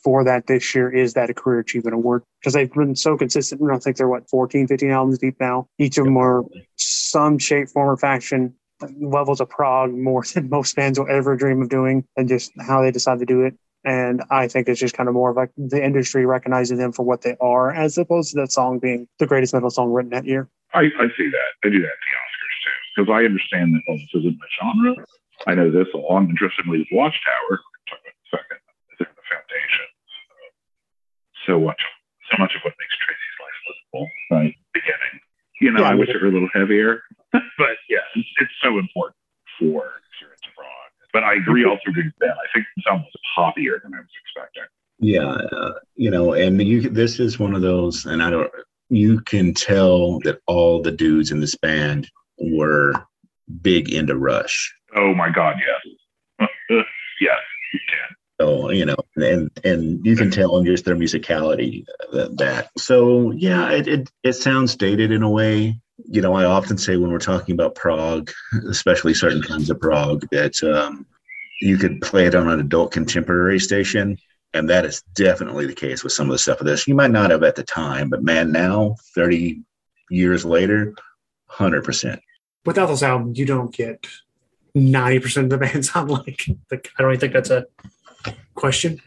for 0.03 0.23
that 0.23 0.47
this 0.47 0.73
year 0.73 0.89
is 0.89 1.13
that 1.13 1.29
a 1.29 1.34
career 1.34 1.60
achievement 1.60 1.93
award 1.93 2.23
because 2.39 2.53
they've 2.53 2.71
been 2.71 2.95
so 2.95 3.17
consistent. 3.17 3.62
I 3.71 3.77
think 3.77 3.97
they're 3.97 4.08
what 4.08 4.29
14, 4.29 4.67
15 4.67 4.91
albums 4.91 5.19
deep 5.19 5.39
now. 5.39 5.67
Each 5.77 5.97
of 5.97 6.05
them 6.05 6.17
are 6.17 6.43
some 6.75 7.38
shape, 7.38 7.69
form, 7.69 7.89
or 7.89 7.97
fashion 7.97 8.55
levels 8.99 9.41
of 9.41 9.49
prog 9.49 9.93
more 9.93 10.23
than 10.34 10.49
most 10.49 10.75
bands 10.75 10.99
will 10.99 11.10
ever 11.10 11.36
dream 11.36 11.62
of 11.62 11.69
doing, 11.69 12.05
and 12.17 12.27
just 12.27 12.51
how 12.60 12.81
they 12.81 12.91
decide 12.91 13.19
to 13.19 13.25
do 13.25 13.41
it. 13.41 13.55
And 13.86 14.24
I 14.32 14.48
think 14.48 14.67
it's 14.67 14.80
just 14.80 14.95
kind 14.98 15.08
of 15.08 15.13
more 15.13 15.30
of 15.30 15.38
like 15.38 15.52
the 15.58 15.84
industry 15.84 16.26
recognizing 16.26 16.78
them 16.78 16.91
for 16.91 17.04
what 17.04 17.21
they 17.21 17.38
are, 17.39 17.71
as 17.71 17.98
opposed 17.98 18.32
to 18.34 18.41
that 18.41 18.52
song 18.52 18.80
being 18.80 19.08
the 19.19 19.28
greatest 19.28 19.54
metal 19.54 19.69
song 19.69 19.91
written 19.93 20.10
that 20.12 20.26
year. 20.26 20.50
I, 20.74 20.89
I 21.00 21.08
see 21.15 21.30
that. 21.30 21.52
I 21.63 21.69
do 21.69 21.80
that 21.80 21.93
at 21.93 22.02
the 22.02 22.12
Oscars 22.17 22.58
too, 22.65 22.78
because 22.98 23.13
I 23.13 23.26
understand 23.26 23.76
that 23.76 23.82
well, 23.88 23.98
this 23.98 24.10
isn't 24.21 24.38
my 24.41 24.50
genre. 24.58 25.06
I 25.45 25.54
know 25.54 25.69
this 25.69 25.88
along 25.93 26.30
interestingly 26.30 26.80
with 26.80 26.88
Watchtower. 26.91 27.62
Talk 27.86 28.02
about 28.02 28.10
in 28.10 28.17
a 28.17 28.30
second. 28.34 28.60
They're 28.98 29.13
the 29.13 29.26
foundation. 29.30 29.88
So 31.45 31.60
much, 31.62 31.82
so 32.32 32.41
much 32.41 32.58
of 32.58 32.62
what 32.65 32.74
makes 32.82 32.98
Tracy's 32.98 33.38
life 33.38 33.60
livable, 33.69 34.10
right? 34.34 34.56
Beginning. 34.74 35.15
You 35.62 35.71
know, 35.71 35.82
yeah, 35.86 35.91
I 35.91 35.95
wish 35.95 36.10
it 36.10 36.17
were 36.21 36.30
a 36.30 36.32
little 36.34 36.50
heavier, 36.52 37.06
but 37.32 37.78
yeah, 37.88 38.02
it's, 38.17 38.28
it's 38.41 38.58
so 38.65 38.80
important 38.82 39.15
for 39.62 40.02
serious 40.19 40.41
fraud. 40.58 40.89
but 41.13 41.24
I 41.24 41.36
agree 41.36 41.63
also 41.63 41.86
with 41.93 42.12
Ben. 42.19 42.34
I 42.34 42.48
think 42.52 42.64
the 42.64 42.64
sound 42.64 42.64
was 42.64 42.64
poppier 43.38 43.82
than 43.84 43.93
I 43.93 44.00
was 44.00 44.08
expecting. 44.24 44.63
Yeah, 45.00 45.26
uh, 45.28 45.74
you 45.95 46.10
know, 46.10 46.34
and 46.34 46.62
you 46.62 46.89
this 46.89 47.19
is 47.19 47.38
one 47.38 47.54
of 47.54 47.62
those, 47.62 48.06
and 48.06 48.24
I 48.24 48.30
don't. 48.30 48.52
You 48.89 49.19
can 49.21 49.54
tell 49.54 50.19
that 50.21 50.39
all 50.45 50.82
the 50.82 50.91
dudes 50.91 51.32
in 51.32 51.39
this 51.39 51.56
band 51.56 52.10
were 52.38 52.93
big 53.62 53.91
into 53.91 54.15
Rush. 54.15 54.74
Oh 54.95 55.13
my 55.13 55.30
God, 55.30 55.56
yes, 55.60 56.50
yes, 57.19 57.38
you 57.74 57.80
can. 57.89 58.15
So 58.39 58.69
you 58.69 58.86
know, 58.86 58.95
and 59.17 59.50
and 59.63 60.06
you 60.06 60.15
can 60.15 60.32
tell 60.32 60.58
in 60.58 60.65
just 60.65 60.86
their 60.86 60.95
musicality 60.95 61.86
that. 62.13 62.38
that. 62.38 62.69
So 62.78 63.32
yeah, 63.32 63.71
it, 63.71 63.88
it 63.88 64.12
it 64.24 64.34
sounds 64.34 64.76
dated 64.78 65.12
in 65.12 65.24
a 65.24 65.30
way, 65.30 65.82
you 66.04 66.21
know, 66.21 66.34
I 66.34 66.45
often 66.45 66.78
say 66.78 66.98
when 66.98 67.12
we're 67.12 67.19
talking 67.19 67.54
about 67.54 67.76
prog, 67.76 68.32
especially 68.69 69.13
certain 69.13 69.41
kinds 69.41 69.69
of 69.69 69.80
prog, 69.80 70.28
that 70.32 70.62
um, 70.63 71.05
you 71.62 71.78
could 71.78 72.02
play 72.02 72.26
it 72.26 72.36
on 72.36 72.48
an 72.48 72.60
adult 72.60 72.91
contemporary 72.91 73.60
station. 73.60 74.18
And 74.54 74.70
that 74.70 74.86
is 74.86 75.02
definitely 75.13 75.65
the 75.65 75.74
case 75.74 76.04
with 76.04 76.13
some 76.13 76.28
of 76.28 76.32
the 76.32 76.39
stuff 76.39 76.62
of 76.62 76.65
this. 76.65 76.88
You 76.88 76.96
might 76.96 77.12
not 77.12 77.32
have 77.32 77.44
at 77.44 77.56
the 77.56 77.63
time, 77.63 78.10
but 78.10 78.24
man, 78.24 78.52
now, 78.52 78.96
30 79.13 79.62
years 80.10 80.46
later, 80.46 80.94
100%. 81.52 82.20
Without 82.65 82.88
this 82.88 83.04
album, 83.04 83.34
you 83.36 83.46
don't 83.46 83.74
get 83.76 84.08
90% 84.76 85.44
of 85.44 85.50
the 85.50 85.58
bands 85.58 85.91
sound 85.91 86.10
like. 86.10 86.46
like 86.72 86.89
I 86.98 87.02
don't 87.02 87.12
even 87.12 87.20
think 87.20 87.34
that's 87.34 87.50
a 87.50 87.65
question. 88.56 89.00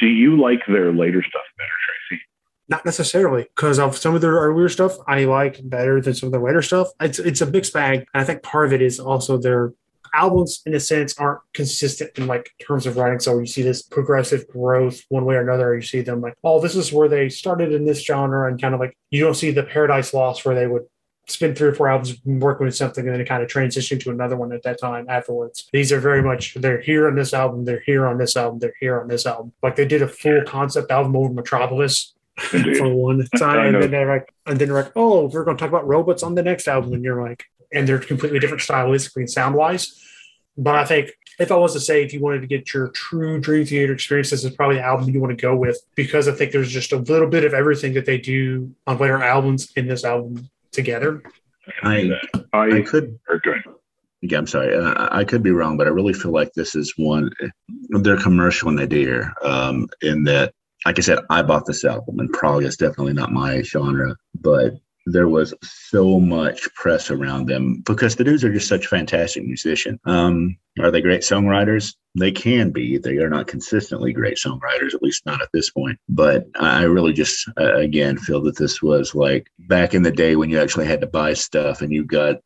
Do 0.00 0.06
you 0.06 0.40
like 0.40 0.60
their 0.66 0.92
later 0.92 1.22
stuff 1.22 1.42
better, 1.56 1.70
Tracy? 2.08 2.22
Not 2.68 2.84
necessarily, 2.84 3.42
because 3.54 3.78
of 3.78 3.96
some 3.96 4.14
of 4.14 4.22
their 4.22 4.32
earlier 4.32 4.68
stuff 4.68 4.96
I 5.06 5.24
like 5.24 5.60
better 5.62 6.00
than 6.00 6.14
some 6.14 6.28
of 6.28 6.32
their 6.32 6.40
later 6.40 6.62
stuff. 6.62 6.88
It's 7.00 7.18
it's 7.18 7.40
a 7.40 7.46
mixed 7.46 7.72
bag, 7.72 8.06
and 8.12 8.22
I 8.22 8.24
think 8.24 8.42
part 8.42 8.66
of 8.66 8.72
it 8.72 8.82
is 8.82 8.98
also 8.98 9.36
their 9.38 9.72
albums, 10.14 10.62
in 10.66 10.74
a 10.74 10.80
sense, 10.80 11.18
aren't 11.18 11.40
consistent 11.52 12.16
in 12.18 12.26
like 12.26 12.50
terms 12.66 12.86
of 12.86 12.96
writing. 12.96 13.20
So 13.20 13.38
you 13.38 13.46
see 13.46 13.62
this 13.62 13.82
progressive 13.82 14.46
growth 14.48 15.02
one 15.08 15.24
way 15.24 15.34
or 15.36 15.42
another. 15.42 15.74
You 15.74 15.82
see 15.82 16.00
them 16.00 16.20
like, 16.20 16.34
oh, 16.44 16.60
this 16.60 16.76
is 16.76 16.92
where 16.92 17.08
they 17.08 17.28
started 17.28 17.72
in 17.72 17.84
this 17.84 18.04
genre, 18.04 18.48
and 18.48 18.60
kind 18.60 18.74
of 18.74 18.80
like 18.80 18.96
you 19.10 19.22
don't 19.22 19.34
see 19.34 19.50
the 19.50 19.62
Paradise 19.62 20.14
Lost 20.14 20.44
where 20.44 20.54
they 20.54 20.66
would 20.66 20.86
spend 21.26 21.56
three 21.56 21.68
or 21.68 21.74
four 21.74 21.88
albums 21.88 22.16
working 22.24 22.66
with 22.66 22.76
something 22.76 23.06
and 23.06 23.16
then 23.16 23.24
kind 23.24 23.42
of 23.42 23.48
transition 23.48 23.98
to 23.98 24.10
another 24.10 24.36
one 24.36 24.52
at 24.52 24.62
that 24.62 24.80
time 24.80 25.06
afterwards. 25.08 25.68
These 25.72 25.92
are 25.92 26.00
very 26.00 26.22
much 26.22 26.54
they're 26.54 26.80
here 26.80 27.08
on 27.08 27.14
this 27.14 27.32
album, 27.32 27.64
they're 27.64 27.82
here 27.86 28.06
on 28.06 28.18
this 28.18 28.36
album, 28.36 28.58
they're 28.58 28.74
here 28.78 29.00
on 29.00 29.08
this 29.08 29.26
album. 29.26 29.52
Like 29.62 29.76
they 29.76 29.86
did 29.86 30.02
a 30.02 30.08
full 30.08 30.42
concept 30.42 30.90
album 30.90 31.16
over 31.16 31.32
Metropolis 31.32 32.14
for 32.36 32.88
one 32.94 33.26
time, 33.38 33.74
and 33.74 33.82
then 33.82 33.90
they're 33.90 34.08
like, 34.08 34.34
and 34.46 34.58
then 34.58 34.68
they're 34.68 34.82
like, 34.82 34.92
oh, 34.96 35.26
we're 35.26 35.44
going 35.44 35.56
to 35.56 35.60
talk 35.60 35.68
about 35.68 35.86
robots 35.86 36.22
on 36.22 36.34
the 36.34 36.42
next 36.42 36.68
album, 36.68 36.92
and 36.92 37.04
you're 37.04 37.22
like, 37.22 37.44
and 37.74 37.86
they're 37.86 37.98
completely 37.98 38.38
different 38.38 38.62
stylistically 38.62 39.16
and 39.16 39.30
sound 39.30 39.54
wise. 39.54 40.00
But 40.56 40.76
I 40.76 40.84
think 40.84 41.10
if 41.38 41.50
I 41.50 41.56
was 41.56 41.72
to 41.72 41.80
say 41.80 42.04
if 42.04 42.12
you 42.12 42.20
wanted 42.20 42.40
to 42.42 42.46
get 42.46 42.72
your 42.72 42.88
true 42.88 43.40
Dream 43.40 43.66
Theater 43.66 43.92
experience, 43.92 44.30
this 44.30 44.44
is 44.44 44.54
probably 44.54 44.76
the 44.76 44.84
album 44.84 45.10
you 45.10 45.20
want 45.20 45.36
to 45.36 45.42
go 45.42 45.56
with 45.56 45.78
because 45.94 46.28
I 46.28 46.32
think 46.32 46.52
there's 46.52 46.70
just 46.70 46.92
a 46.92 46.98
little 46.98 47.28
bit 47.28 47.44
of 47.44 47.54
everything 47.54 47.94
that 47.94 48.06
they 48.06 48.18
do 48.18 48.74
on 48.86 48.98
later 48.98 49.22
albums 49.22 49.72
in 49.76 49.86
this 49.88 50.04
album 50.04 50.48
together. 50.70 51.22
I 51.82 52.10
I, 52.52 52.78
I 52.78 52.82
could. 52.82 53.18
Yeah, 54.22 54.38
I'm 54.38 54.46
sorry. 54.46 54.74
Uh, 54.74 55.08
I 55.10 55.24
could 55.24 55.42
be 55.42 55.50
wrong, 55.50 55.76
but 55.76 55.86
I 55.86 55.90
really 55.90 56.14
feel 56.14 56.30
like 56.30 56.52
this 56.54 56.74
is 56.74 56.94
one. 56.96 57.30
They're 57.90 58.16
commercial 58.16 58.70
in 58.70 58.78
idea, 58.78 59.34
um, 59.42 59.86
in 60.00 60.24
that 60.24 60.54
like 60.86 60.98
I 60.98 61.02
said, 61.02 61.18
I 61.30 61.42
bought 61.42 61.66
this 61.66 61.84
album, 61.84 62.20
and 62.20 62.32
prog 62.32 62.62
is 62.62 62.76
definitely 62.76 63.14
not 63.14 63.32
my 63.32 63.62
genre, 63.62 64.14
but 64.40 64.74
there 65.06 65.28
was 65.28 65.54
so 65.62 66.18
much 66.18 66.72
press 66.74 67.10
around 67.10 67.46
them 67.46 67.82
because 67.84 68.16
the 68.16 68.24
dudes 68.24 68.44
are 68.44 68.52
just 68.52 68.68
such 68.68 68.86
fantastic 68.86 69.44
musicians. 69.44 69.98
Um, 70.04 70.56
are 70.80 70.90
they 70.90 71.00
great 71.00 71.22
songwriters? 71.22 71.94
They 72.18 72.32
can 72.32 72.70
be. 72.70 72.98
They 72.98 73.16
are 73.18 73.28
not 73.28 73.46
consistently 73.46 74.12
great 74.12 74.38
songwriters, 74.38 74.94
at 74.94 75.02
least 75.02 75.26
not 75.26 75.42
at 75.42 75.48
this 75.52 75.70
point. 75.70 75.98
But 76.08 76.46
I 76.56 76.84
really 76.84 77.12
just, 77.12 77.48
uh, 77.58 77.74
again, 77.76 78.16
feel 78.18 78.42
that 78.42 78.56
this 78.56 78.82
was 78.82 79.14
like 79.14 79.48
back 79.60 79.94
in 79.94 80.02
the 80.02 80.12
day 80.12 80.36
when 80.36 80.50
you 80.50 80.60
actually 80.60 80.86
had 80.86 81.00
to 81.00 81.06
buy 81.06 81.34
stuff 81.34 81.82
and 81.82 81.92
you 81.92 82.04
got 82.04 82.36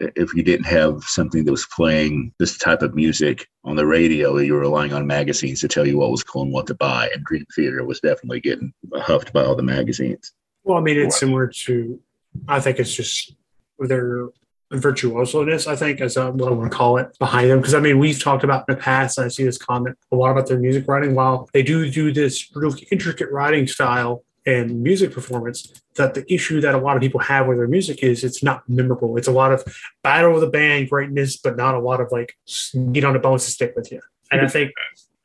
if 0.00 0.32
you 0.34 0.42
didn't 0.42 0.66
have 0.66 1.02
something 1.04 1.44
that 1.44 1.50
was 1.50 1.66
playing 1.74 2.32
this 2.38 2.56
type 2.56 2.82
of 2.82 2.94
music 2.94 3.48
on 3.64 3.76
the 3.76 3.86
radio, 3.86 4.36
you 4.38 4.54
were 4.54 4.60
relying 4.60 4.92
on 4.92 5.06
magazines 5.06 5.60
to 5.60 5.68
tell 5.68 5.86
you 5.86 5.98
what 5.98 6.10
was 6.10 6.22
cool 6.22 6.42
and 6.42 6.52
what 6.52 6.66
to 6.68 6.74
buy. 6.74 7.10
And 7.12 7.24
Dream 7.24 7.44
Theater 7.54 7.84
was 7.84 8.00
definitely 8.00 8.40
getting 8.40 8.72
huffed 8.94 9.32
by 9.32 9.44
all 9.44 9.56
the 9.56 9.62
magazines. 9.62 10.32
Well, 10.68 10.76
I 10.76 10.82
mean, 10.82 10.98
it's 10.98 11.18
similar 11.18 11.46
to, 11.46 11.98
I 12.46 12.60
think 12.60 12.78
it's 12.78 12.94
just 12.94 13.34
their 13.78 14.28
virtuoso-ness, 14.70 15.66
I 15.66 15.74
think, 15.74 16.02
as 16.02 16.16
what 16.16 16.26
I 16.26 16.50
want 16.50 16.70
to 16.70 16.76
call 16.76 16.98
it, 16.98 17.18
behind 17.18 17.48
them. 17.48 17.58
Because 17.58 17.72
I 17.72 17.80
mean, 17.80 17.98
we've 17.98 18.22
talked 18.22 18.44
about 18.44 18.66
in 18.68 18.74
the 18.74 18.80
past, 18.80 19.16
and 19.16 19.24
I 19.24 19.28
see 19.28 19.44
this 19.44 19.56
comment 19.56 19.96
a 20.12 20.16
lot 20.16 20.30
about 20.30 20.46
their 20.46 20.58
music 20.58 20.86
writing. 20.86 21.14
While 21.14 21.48
they 21.54 21.62
do 21.62 21.90
do 21.90 22.12
this 22.12 22.54
really 22.54 22.86
intricate 22.90 23.32
writing 23.32 23.66
style, 23.66 24.24
and 24.46 24.82
music 24.82 25.12
performance 25.12 25.82
that 25.96 26.14
the 26.14 26.24
issue 26.32 26.58
that 26.62 26.74
a 26.74 26.78
lot 26.78 26.96
of 26.96 27.02
people 27.02 27.20
have 27.20 27.46
with 27.46 27.58
their 27.58 27.68
music 27.68 28.02
is 28.02 28.24
it's 28.24 28.42
not 28.42 28.66
memorable. 28.66 29.18
It's 29.18 29.28
a 29.28 29.32
lot 29.32 29.52
of 29.52 29.62
battle 30.02 30.34
of 30.34 30.40
the 30.40 30.46
band 30.46 30.88
greatness, 30.88 31.36
but 31.36 31.56
not 31.56 31.74
a 31.74 31.78
lot 31.78 32.00
of 32.00 32.10
like 32.10 32.34
meat 32.72 33.04
on 33.04 33.12
the 33.12 33.18
bones 33.18 33.44
to 33.44 33.50
stick 33.50 33.74
with 33.76 33.92
you. 33.92 34.00
And 34.30 34.40
I 34.40 34.48
think, 34.48 34.70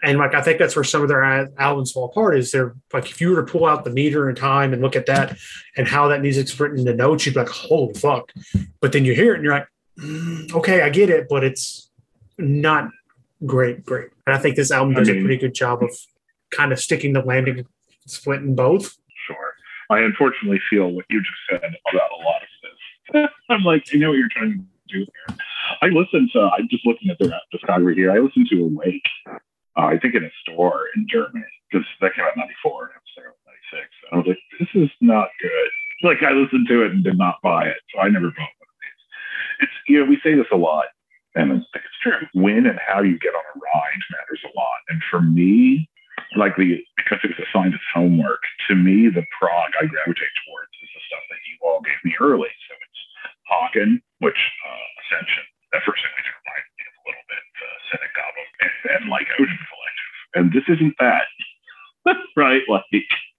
and 0.03 0.17
like 0.17 0.35
I 0.35 0.41
think 0.41 0.59
that's 0.59 0.75
where 0.75 0.83
some 0.83 1.01
of 1.01 1.07
their 1.07 1.23
albums 1.57 1.91
fall 1.91 2.05
apart. 2.05 2.37
Is 2.37 2.51
they're 2.51 2.75
like 2.91 3.09
if 3.09 3.21
you 3.21 3.31
were 3.31 3.43
to 3.43 3.51
pull 3.51 3.65
out 3.65 3.83
the 3.83 3.89
meter 3.89 4.27
and 4.27 4.37
time 4.37 4.73
and 4.73 4.81
look 4.81 4.95
at 4.95 5.05
that 5.05 5.37
and 5.77 5.87
how 5.87 6.07
that 6.09 6.21
music's 6.21 6.59
written 6.59 6.79
in 6.79 6.85
the 6.85 6.93
notes, 6.93 7.25
you'd 7.25 7.33
be 7.33 7.39
like, 7.39 7.49
holy 7.49 7.93
fuck. 7.93 8.31
But 8.81 8.91
then 8.91 9.05
you 9.05 9.15
hear 9.15 9.33
it 9.33 9.37
and 9.37 9.43
you're 9.43 9.53
like, 9.53 9.67
mm, 9.97 10.53
okay, 10.53 10.81
I 10.81 10.89
get 10.89 11.09
it, 11.09 11.27
but 11.29 11.43
it's 11.43 11.89
not 12.37 12.89
great, 13.45 13.85
great. 13.85 14.09
And 14.27 14.35
I 14.35 14.39
think 14.39 14.55
this 14.55 14.71
album 14.71 14.93
does 14.93 15.09
I 15.09 15.13
mean, 15.13 15.21
a 15.21 15.25
pretty 15.25 15.37
good 15.37 15.55
job 15.55 15.81
of 15.81 15.89
kind 16.51 16.71
of 16.71 16.79
sticking 16.79 17.13
the 17.13 17.21
landing, 17.21 17.65
splitting 18.05 18.55
both 18.55 18.97
sure. 19.27 19.53
I 19.89 19.99
unfortunately 19.99 20.61
feel 20.69 20.89
what 20.91 21.05
you 21.09 21.21
just 21.21 21.33
said 21.49 21.75
about 21.91 22.09
a 22.19 22.23
lot 22.23 22.41
of 22.41 22.49
this. 22.63 23.29
I'm 23.49 23.63
like, 23.63 23.85
I 23.93 23.97
know 23.97 24.09
what 24.09 24.17
you're 24.17 24.29
trying 24.29 24.51
to 24.51 24.93
do 24.93 25.05
here. 25.27 25.37
I 25.81 25.87
listened 25.87 26.29
to, 26.33 26.49
I'm 26.57 26.67
just 26.69 26.85
looking 26.85 27.09
at 27.09 27.17
their 27.19 27.31
discography 27.53 27.95
here. 27.95 28.11
I 28.11 28.19
listened 28.19 28.47
to 28.49 28.63
Awake, 28.63 29.07
uh, 29.77 29.89
I 29.89 29.97
think 29.97 30.15
in 30.15 30.23
a 30.23 30.33
store 30.43 30.87
in 30.95 31.07
Germany, 31.09 31.49
because 31.69 31.85
that 32.01 32.13
came 32.15 32.25
out 32.25 32.35
in 32.35 32.41
94 32.41 32.93
and 32.93 32.93
I 32.93 33.01
was 33.01 33.13
there 33.17 33.29
in 33.33 33.41
96. 33.73 33.89
And 34.05 34.11
I 34.11 34.17
was 34.21 34.27
like, 34.27 34.43
this 34.59 34.71
is 34.75 34.91
not 35.01 35.29
good. 35.41 35.69
Like, 36.03 36.21
I 36.21 36.33
listened 36.33 36.67
to 36.67 36.83
it 36.83 36.91
and 36.91 37.03
did 37.03 37.17
not 37.17 37.41
buy 37.41 37.65
it. 37.65 37.79
So 37.93 38.01
I 38.01 38.09
never 38.09 38.29
bought 38.29 38.57
one 38.59 38.69
of 38.69 38.79
these. 38.83 39.01
It's, 39.65 39.77
you 39.87 39.99
know, 39.99 40.05
we 40.05 40.19
say 40.21 40.35
this 40.35 40.51
a 40.51 40.59
lot, 40.59 40.91
and 41.33 41.51
I 41.51 41.55
think 41.71 41.85
it's 41.87 42.01
true. 42.03 42.27
When 42.33 42.67
and 42.67 42.77
how 42.77 43.01
you 43.01 43.17
get 43.17 43.33
on 43.33 43.45
a 43.55 43.55
ride 43.57 44.03
matters 44.11 44.43
a 44.43 44.51
lot. 44.53 44.79
And 44.89 45.01
for 45.09 45.21
me, 45.21 45.89
like 46.35 46.55
the 46.57 46.81
because 46.97 47.19
it 47.23 47.33
was 47.33 47.41
assigned 47.41 47.73
as 47.73 47.85
homework. 47.93 48.41
To 48.69 48.75
me, 48.75 49.09
the 49.09 49.25
prog 49.37 49.69
I 49.79 49.85
gravitate 49.85 50.33
towards 50.45 50.73
is 50.81 50.89
the 50.93 51.03
stuff 51.07 51.25
that 51.29 51.41
you 51.49 51.55
all 51.61 51.81
gave 51.81 51.99
me 52.03 52.15
early. 52.19 52.49
So 52.69 52.73
it's 52.79 53.01
Haken, 53.49 54.01
which 54.19 54.39
uh, 54.65 54.87
Ascension. 55.03 55.45
That 55.73 55.81
first 55.85 56.01
reminded 56.05 56.31
me 56.31 56.53
of 56.53 56.61
a 56.61 56.72
little 57.13 57.29
bit 57.29 57.43
the 57.53 57.69
uh, 57.69 57.77
Cynic 57.93 58.13
album, 58.17 58.47
and, 58.61 58.73
and 58.97 59.03
like 59.13 59.27
Ocean 59.37 59.63
Collective. 59.69 60.13
And 60.33 60.45
this 60.49 60.65
isn't 60.65 60.95
that, 60.97 61.29
right? 62.35 62.65
Like 62.67 62.89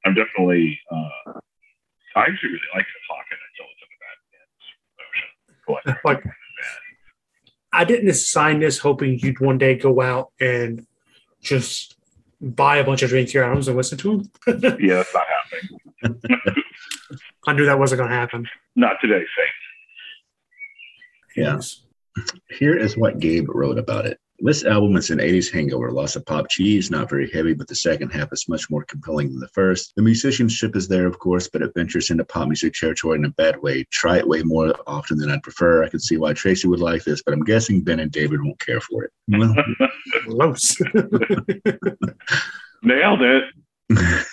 I'm 0.07 0.15
definitely. 0.15 0.79
Uh, 0.91 1.43
I 2.17 2.31
actually 2.31 2.55
really 2.55 2.71
like 2.75 2.87
the 2.87 3.03
pocket. 3.11 3.39
I 3.43 3.49
still 3.55 3.67
listen 3.75 3.89
to 3.91 3.99
that. 4.07 4.17
Ocean. 5.67 6.01
Like, 6.05 6.23
I 7.73 7.85
didn't 7.85 8.09
assign 8.09 8.61
this 8.61 8.79
hoping 8.79 9.19
you'd 9.19 9.41
one 9.41 9.59
day 9.59 9.75
go 9.75 10.01
out 10.01 10.31
and 10.39 10.87
just 11.43 11.97
buy 12.41 12.77
a 12.77 12.85
bunch 12.85 13.03
of 13.03 13.11
Dream 13.11 13.27
Theater 13.27 13.45
albums 13.45 13.69
and 13.69 13.77
listen 13.77 13.99
to 13.99 14.19
them. 14.19 14.31
yeah, 14.81 14.97
that's 14.97 15.15
not 15.15 15.27
happening. 15.27 16.21
I 17.47 17.53
knew 17.53 17.67
that 17.67 17.79
wasn't 17.79 17.99
going 17.99 18.11
to 18.11 18.17
happen. 18.17 18.49
Not 18.77 18.97
today, 19.01 19.25
Saint. 19.37 19.51
Yeah. 21.37 21.61
Here 22.51 22.77
is 22.77 22.97
what 22.97 23.19
Gabe 23.19 23.49
wrote 23.49 23.79
about 23.79 24.07
it. 24.07 24.19
This 24.41 24.65
album 24.65 24.97
is 24.97 25.11
an 25.11 25.19
80s 25.19 25.51
hangover, 25.51 25.93
lots 25.93 26.17
of 26.17 26.27
pop 26.27 26.51
cheese, 26.51 26.91
not 26.91 27.09
very 27.09 27.31
heavy, 27.31 27.55
but 27.55 27.69
the 27.69 27.75
second 27.75 28.11
half 28.11 28.33
is 28.33 28.49
much 28.49 28.69
more 28.69 28.85
compelling 28.85 29.29
than 29.29 29.39
the 29.39 29.49
first. 29.49 29.95
The 29.95 30.03
musicianship 30.03 30.75
is 30.75 30.89
there, 30.89 31.07
of 31.07 31.21
course, 31.21 31.49
but 31.49 31.63
it 31.63 31.73
ventures 31.75 32.11
into 32.11 32.25
pop 32.25 32.49
music 32.49 32.75
territory 32.75 33.19
in 33.19 33.25
a 33.25 33.31
bad 33.31 33.63
way. 33.63 33.85
Try 33.91 34.19
it 34.19 34.29
way 34.29 34.43
more 34.43 34.75
often 34.89 35.19
than 35.19 35.31
I'd 35.31 35.45
prefer. 35.45 35.85
I 35.85 35.89
can 35.89 36.01
see 36.01 36.17
why 36.17 36.33
Tracy 36.33 36.67
would 36.67 36.81
like 36.81 37.05
this, 37.05 37.23
but 37.23 37.33
I'm 37.33 37.45
guessing 37.45 37.81
Ben 37.81 38.01
and 38.01 38.11
David 38.11 38.43
won't 38.43 38.59
care 38.59 38.81
for 38.81 39.05
it. 39.05 39.13
Well, 39.29 39.55
Close. 40.25 40.77
Nailed 42.83 43.23
it. 43.23 43.45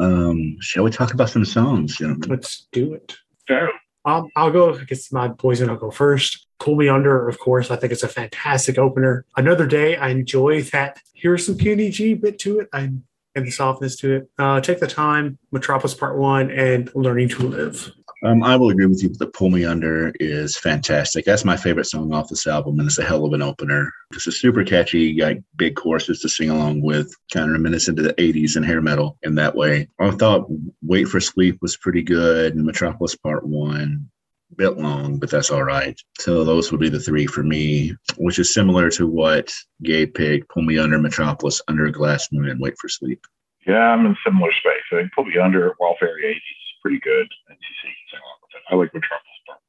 um, 0.00 0.56
shall 0.60 0.84
we 0.84 0.90
talk 0.90 1.12
about 1.12 1.30
some 1.30 1.44
songs? 1.44 1.96
gentlemen? 1.96 2.30
Let's 2.30 2.68
do 2.72 2.94
it. 2.94 3.16
So, 3.48 3.68
Um, 4.08 4.28
I'll 4.36 4.50
go. 4.50 4.74
I 4.74 4.84
guess 4.84 5.12
my 5.12 5.28
poison. 5.28 5.68
I'll 5.68 5.76
go 5.76 5.90
first. 5.90 6.46
Pull 6.58 6.76
Me 6.76 6.88
Under, 6.88 7.28
of 7.28 7.38
course. 7.38 7.70
I 7.70 7.76
think 7.76 7.92
it's 7.92 8.02
a 8.02 8.08
fantastic 8.08 8.78
opener. 8.78 9.24
Another 9.36 9.66
day. 9.66 9.96
I 9.96 10.08
enjoy 10.08 10.62
that. 10.62 11.00
Here's 11.14 11.46
some 11.46 11.58
Kenny 11.58 11.90
G 11.90 12.14
bit 12.14 12.38
to 12.40 12.60
it. 12.60 12.68
I 12.72 12.90
and 13.34 13.46
the 13.46 13.50
softness 13.50 13.96
to 13.96 14.16
it. 14.16 14.30
Uh, 14.38 14.60
Take 14.60 14.80
the 14.80 14.86
time. 14.86 15.38
Metropolis 15.52 15.94
Part 15.94 16.18
One 16.18 16.50
and 16.50 16.90
Learning 16.94 17.28
to 17.28 17.48
Live. 17.48 17.92
Um, 18.24 18.42
I 18.42 18.56
will 18.56 18.70
agree 18.70 18.86
with 18.86 19.02
you. 19.02 19.10
The 19.10 19.28
"Pull 19.28 19.50
Me 19.50 19.64
Under" 19.64 20.12
is 20.18 20.56
fantastic. 20.56 21.24
That's 21.24 21.44
my 21.44 21.56
favorite 21.56 21.86
song 21.86 22.12
off 22.12 22.28
this 22.28 22.48
album, 22.48 22.80
and 22.80 22.88
it's 22.88 22.98
a 22.98 23.04
hell 23.04 23.24
of 23.24 23.32
an 23.32 23.42
opener. 23.42 23.92
It's 24.12 24.26
a 24.26 24.32
super 24.32 24.64
catchy, 24.64 25.20
like 25.20 25.40
big 25.56 25.76
choruses 25.76 26.20
to 26.20 26.28
sing 26.28 26.50
along 26.50 26.82
with, 26.82 27.14
kind 27.32 27.46
of 27.46 27.52
reminiscent 27.52 27.98
of 27.98 28.04
the 28.04 28.14
'80s 28.14 28.56
and 28.56 28.66
hair 28.66 28.80
metal 28.80 29.18
in 29.22 29.36
that 29.36 29.54
way. 29.54 29.88
I 30.00 30.10
thought 30.10 30.48
"Wait 30.82 31.04
for 31.04 31.20
Sleep" 31.20 31.58
was 31.62 31.76
pretty 31.76 32.02
good, 32.02 32.54
and 32.56 32.64
"Metropolis 32.64 33.14
Part 33.14 33.46
One." 33.46 34.10
A 34.50 34.54
bit 34.56 34.78
long, 34.78 35.18
but 35.18 35.30
that's 35.30 35.50
all 35.50 35.62
right. 35.62 36.00
So 36.18 36.42
those 36.42 36.72
would 36.72 36.80
be 36.80 36.88
the 36.88 36.98
three 36.98 37.26
for 37.26 37.42
me, 37.44 37.94
which 38.16 38.38
is 38.38 38.52
similar 38.52 38.90
to 38.92 39.06
what 39.06 39.52
Gabe 39.84 40.12
picked: 40.14 40.48
"Pull 40.48 40.62
Me 40.62 40.76
Under," 40.78 40.98
"Metropolis," 40.98 41.62
"Under 41.68 41.88
Glass 41.90 42.28
Moon," 42.32 42.48
and 42.48 42.60
"Wait 42.60 42.74
for 42.80 42.88
Sleep." 42.88 43.20
yeah, 43.68 43.92
I'm 43.92 44.06
in 44.06 44.16
similar 44.24 44.50
space. 44.52 44.82
I 44.92 44.96
think 44.96 45.12
Pull 45.12 45.26
Me 45.26 45.38
Under, 45.38 45.74
Wild 45.78 45.96
Fairy 46.00 46.22
80s 46.24 46.36
is 46.36 46.57
pretty 46.88 47.04
good. 47.04 47.28
And 47.52 47.56
can 47.60 47.74
sing 47.84 47.92
along 48.16 48.40
with 48.40 48.56
it. 48.56 48.62
I 48.72 48.80
like 48.80 48.88
Metropolis 48.96 49.40
Part 49.44 49.60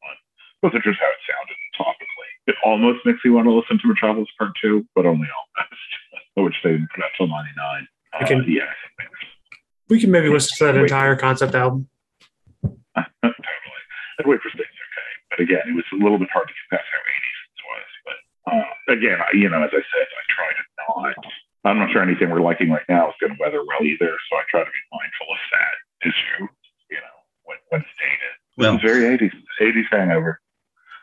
1. 0.63 0.63
Both 0.63 0.73
are 0.79 0.83
just 0.87 0.99
how 1.03 1.11
it 1.11 1.19
sounded 1.27 1.59
topically. 1.75 2.31
It 2.47 2.55
almost 2.63 3.03
makes 3.03 3.19
me 3.27 3.31
want 3.35 3.51
to 3.51 3.51
listen 3.51 3.75
to 3.83 3.87
Metropolis 3.91 4.31
Part 4.39 4.55
2, 4.63 4.87
but 4.95 5.03
only 5.03 5.27
almost, 5.27 5.83
which 6.47 6.55
they 6.63 6.79
didn't 6.79 6.87
put 6.95 7.03
out 7.03 7.11
till 7.19 7.27
99. 7.27 7.35
Uh, 7.35 8.23
Okay. 8.23 8.39
yeah, 8.47 8.71
We 9.91 9.99
can 9.99 10.09
maybe 10.11 10.29
listen 10.31 10.55
to 10.57 10.71
that 10.71 10.79
entire 10.79 11.15
concept 11.19 11.53
album. 11.55 11.87
totally. 12.95 13.83
And 14.17 14.25
Wait 14.25 14.39
for 14.39 14.49
Sleep's 14.55 14.71
okay. 14.71 15.11
But 15.29 15.39
again, 15.43 15.63
it 15.67 15.75
was 15.75 15.85
a 15.91 15.99
little 15.99 16.17
bit 16.17 16.31
hard 16.31 16.47
to 16.47 16.53
get 16.55 16.79
past 16.79 16.87
how 16.89 17.03
80s 17.03 17.37
it 17.43 17.63
was. 17.67 17.89
But 18.07 18.17
uh, 18.49 18.95
again, 18.95 19.19
I, 19.19 19.29
you 19.35 19.47
know, 19.51 19.59
as 19.61 19.69
I 19.75 19.83
said, 19.83 20.07
I 20.07 20.23
try 20.31 20.47
to 20.55 20.63
not. 20.87 21.15
I'm 21.67 21.77
not 21.77 21.91
sure 21.91 22.01
anything 22.01 22.31
we're 22.31 22.39
liking 22.41 22.71
right 22.71 22.87
now 22.89 23.09
is 23.11 23.15
going 23.19 23.35
to 23.35 23.39
weather 23.39 23.61
well 23.67 23.83
either. 23.83 24.15
So 24.31 24.31
I 24.39 24.43
try 24.49 24.63
to 24.63 24.71
be 24.71 24.83
mindful 24.95 25.27
of 25.29 25.41
that 25.53 25.75
issue, 26.07 26.43
you 27.49 27.55
know, 27.55 27.59
when, 27.69 27.81
when 27.81 27.81
it's 27.81 27.89
dated. 27.99 28.35
Well, 28.57 28.75
it's 28.75 28.83
very 28.83 29.17
80s, 29.17 29.33
80s 29.61 29.85
hangover. 29.91 30.41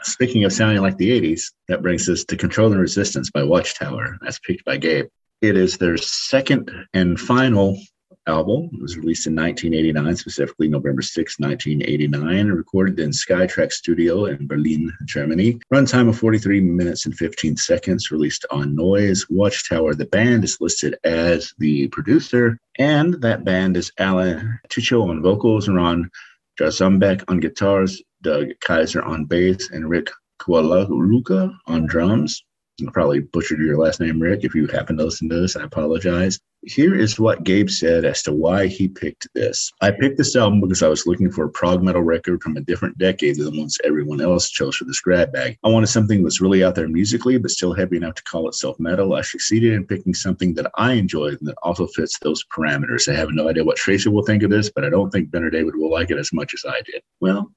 Speaking 0.02 0.44
of 0.44 0.52
sounding 0.52 0.82
like 0.82 0.98
the 0.98 1.20
80s, 1.20 1.52
that 1.68 1.82
brings 1.82 2.08
us 2.08 2.24
to 2.24 2.36
Control 2.36 2.70
and 2.70 2.80
Resistance 2.80 3.30
by 3.30 3.42
Watchtower, 3.42 4.18
as 4.26 4.38
picked 4.38 4.64
by 4.64 4.76
Gabe. 4.76 5.06
It 5.40 5.56
is 5.56 5.78
their 5.78 5.96
second 5.96 6.70
and 6.94 7.18
final 7.18 7.78
album. 8.26 8.70
It 8.72 8.82
was 8.82 8.96
released 8.96 9.26
in 9.26 9.34
1989, 9.36 10.16
specifically 10.16 10.68
November 10.68 11.02
6, 11.02 11.38
1989, 11.38 12.48
recorded 12.48 13.00
in 13.00 13.10
Skytrack 13.10 13.72
Studio 13.72 14.26
in 14.26 14.46
Berlin, 14.46 14.92
Germany. 15.04 15.58
Runtime 15.72 16.08
of 16.08 16.18
43 16.18 16.60
minutes 16.60 17.06
and 17.06 17.16
15 17.16 17.56
seconds, 17.56 18.10
released 18.10 18.44
on 18.50 18.74
Noise. 18.74 19.26
Watchtower, 19.30 19.94
the 19.94 20.06
band, 20.06 20.44
is 20.44 20.60
listed 20.60 20.96
as 21.04 21.54
the 21.58 21.88
producer, 21.88 22.58
and 22.78 23.14
that 23.22 23.44
band 23.44 23.76
is 23.76 23.92
Alan 23.98 24.58
Tecchio 24.68 25.08
on 25.08 25.22
vocals, 25.22 25.68
and 25.68 25.76
Ron 25.76 26.10
Jarzombek 26.58 27.22
on 27.28 27.40
guitars, 27.40 28.02
Doug 28.22 28.48
Keyser 28.64 29.04
on 29.06 29.26
bass, 29.26 29.70
and 29.70 29.88
Rick 29.88 30.10
Colaluca 30.40 31.54
on 31.66 31.86
drums. 31.86 32.44
I 32.82 32.90
probably 32.92 33.20
butchered 33.20 33.58
your 33.58 33.78
last 33.78 34.00
name, 34.00 34.20
Rick. 34.20 34.44
If 34.44 34.54
you 34.54 34.66
happen 34.66 34.98
to 34.98 35.04
listen 35.04 35.30
to 35.30 35.40
this, 35.40 35.56
I 35.56 35.62
apologize. 35.64 36.38
Here 36.62 36.94
is 36.94 37.18
what 37.18 37.44
Gabe 37.44 37.70
said 37.70 38.04
as 38.04 38.22
to 38.24 38.32
why 38.32 38.66
he 38.66 38.86
picked 38.86 39.28
this. 39.34 39.72
I 39.80 39.92
picked 39.92 40.18
this 40.18 40.36
album 40.36 40.60
because 40.60 40.82
I 40.82 40.88
was 40.88 41.06
looking 41.06 41.30
for 41.30 41.44
a 41.44 41.48
prog 41.48 41.82
metal 41.82 42.02
record 42.02 42.42
from 42.42 42.56
a 42.56 42.60
different 42.60 42.98
decade 42.98 43.36
than 43.36 43.46
the 43.46 43.58
ones 43.58 43.78
everyone 43.82 44.20
else 44.20 44.50
chose 44.50 44.76
for 44.76 44.84
this 44.84 45.00
grab 45.00 45.32
bag. 45.32 45.56
I 45.64 45.68
wanted 45.70 45.86
something 45.86 46.22
that's 46.22 46.42
really 46.42 46.64
out 46.64 46.74
there 46.74 46.88
musically, 46.88 47.38
but 47.38 47.50
still 47.50 47.72
heavy 47.72 47.96
enough 47.96 48.16
to 48.16 48.22
call 48.24 48.48
itself 48.48 48.78
metal. 48.78 49.14
I 49.14 49.22
succeeded 49.22 49.72
in 49.72 49.86
picking 49.86 50.12
something 50.12 50.52
that 50.54 50.70
I 50.74 50.94
enjoyed 50.94 51.38
and 51.38 51.48
that 51.48 51.56
also 51.62 51.86
fits 51.86 52.18
those 52.18 52.44
parameters. 52.54 53.10
I 53.10 53.16
have 53.16 53.30
no 53.30 53.48
idea 53.48 53.64
what 53.64 53.76
Tracy 53.76 54.10
will 54.10 54.24
think 54.24 54.42
of 54.42 54.50
this, 54.50 54.70
but 54.70 54.84
I 54.84 54.90
don't 54.90 55.10
think 55.10 55.30
Ben 55.30 55.44
or 55.44 55.50
David 55.50 55.76
will 55.76 55.90
like 55.90 56.10
it 56.10 56.18
as 56.18 56.32
much 56.32 56.52
as 56.52 56.64
I 56.68 56.82
did. 56.82 57.00
Well, 57.20 57.52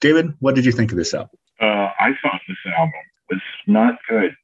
David, 0.00 0.34
what 0.40 0.56
did 0.56 0.64
you 0.64 0.72
think 0.72 0.90
of 0.90 0.98
this 0.98 1.14
album? 1.14 1.38
Uh, 1.60 1.90
I 2.00 2.10
thought 2.22 2.40
this 2.48 2.56
album 2.76 2.92
was 3.30 3.40
not 3.66 3.98
good. 4.08 4.34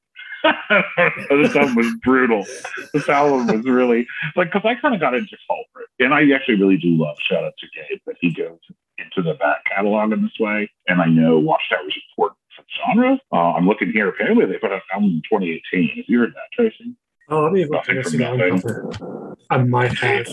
This 0.45 1.57
album 1.57 1.75
was 1.75 1.95
brutal. 2.03 2.47
This 2.93 3.09
album 3.09 3.47
was 3.47 3.65
really 3.65 4.07
like 4.37 4.53
because 4.53 4.63
I 4.65 4.75
kind 4.81 4.95
of 4.95 5.01
got 5.01 5.15
into 5.15 5.37
Culprit, 5.47 5.89
and 5.99 6.15
I 6.15 6.31
actually 6.35 6.57
really 6.57 6.77
do 6.77 6.97
love. 6.97 7.17
Shout 7.21 7.45
out 7.45 7.53
to 7.59 7.67
Gabe 7.75 8.01
that 8.07 8.17
he 8.21 8.33
goes 8.33 8.59
into 8.99 9.23
the 9.23 9.35
back 9.35 9.65
catalog 9.67 10.13
in 10.13 10.23
this 10.23 10.39
way, 10.39 10.71
and 10.89 11.01
I 11.01 11.07
know 11.07 11.39
Watchtower 11.39 11.89
is 11.89 11.97
important 12.11 12.39
for 12.57 12.63
the 12.63 12.69
genre. 12.95 13.19
Uh, 13.33 13.53
I'm 13.53 13.67
looking 13.67 13.93
here. 13.93 14.09
Apparently, 14.09 14.47
they 14.47 14.59
put 14.59 14.73
out 14.73 14.77
an 14.77 14.95
album 14.95 15.11
in 15.11 15.23
2018. 15.31 15.97
Have 15.97 16.05
you 16.09 16.19
heard 16.21 16.35
that, 16.35 16.53
Tracy? 16.53 16.95
Oh, 17.29 17.45
let 17.45 17.53
me 17.53 17.65
look 17.65 17.89
Nothing 17.89 17.99
at 17.99 18.05
from 18.05 18.17
the 18.17 18.25
album 18.25 18.61
cover. 18.61 19.37
I 19.51 19.59
might 19.59 19.97
have. 19.99 20.27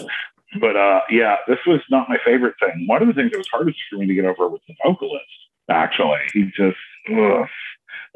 But 0.60 0.76
uh, 0.76 1.02
yeah, 1.10 1.38
this 1.48 1.60
was 1.68 1.82
not 1.90 2.10
my 2.10 2.18
favorite 2.24 2.56
thing. 2.60 2.86
One 2.88 3.02
of 3.02 3.08
the 3.08 3.14
things 3.14 3.32
that 3.32 3.38
was 3.38 3.48
hardest 3.52 3.78
for 3.90 3.98
me 3.98 4.08
to 4.08 4.14
get 4.14 4.26
over 4.26 4.48
was 4.48 4.62
the 4.68 4.76
vocalist. 4.84 5.26
Actually, 5.70 6.20
he 6.34 6.46
just 6.56 6.78
ugh. 7.12 7.48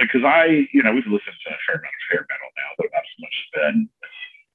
Because 0.01 0.23
I, 0.25 0.67
you 0.73 0.83
know, 0.83 0.93
we've 0.93 1.05
listened 1.05 1.37
to 1.45 1.49
a 1.53 1.59
fair 1.67 1.77
amount 1.77 1.93
of 1.93 2.05
hair 2.09 2.25
metal 2.29 2.51
now, 2.57 2.69
but 2.77 2.87
not 2.93 3.03
so 3.05 3.17
much 3.21 3.37
then. 3.55 3.89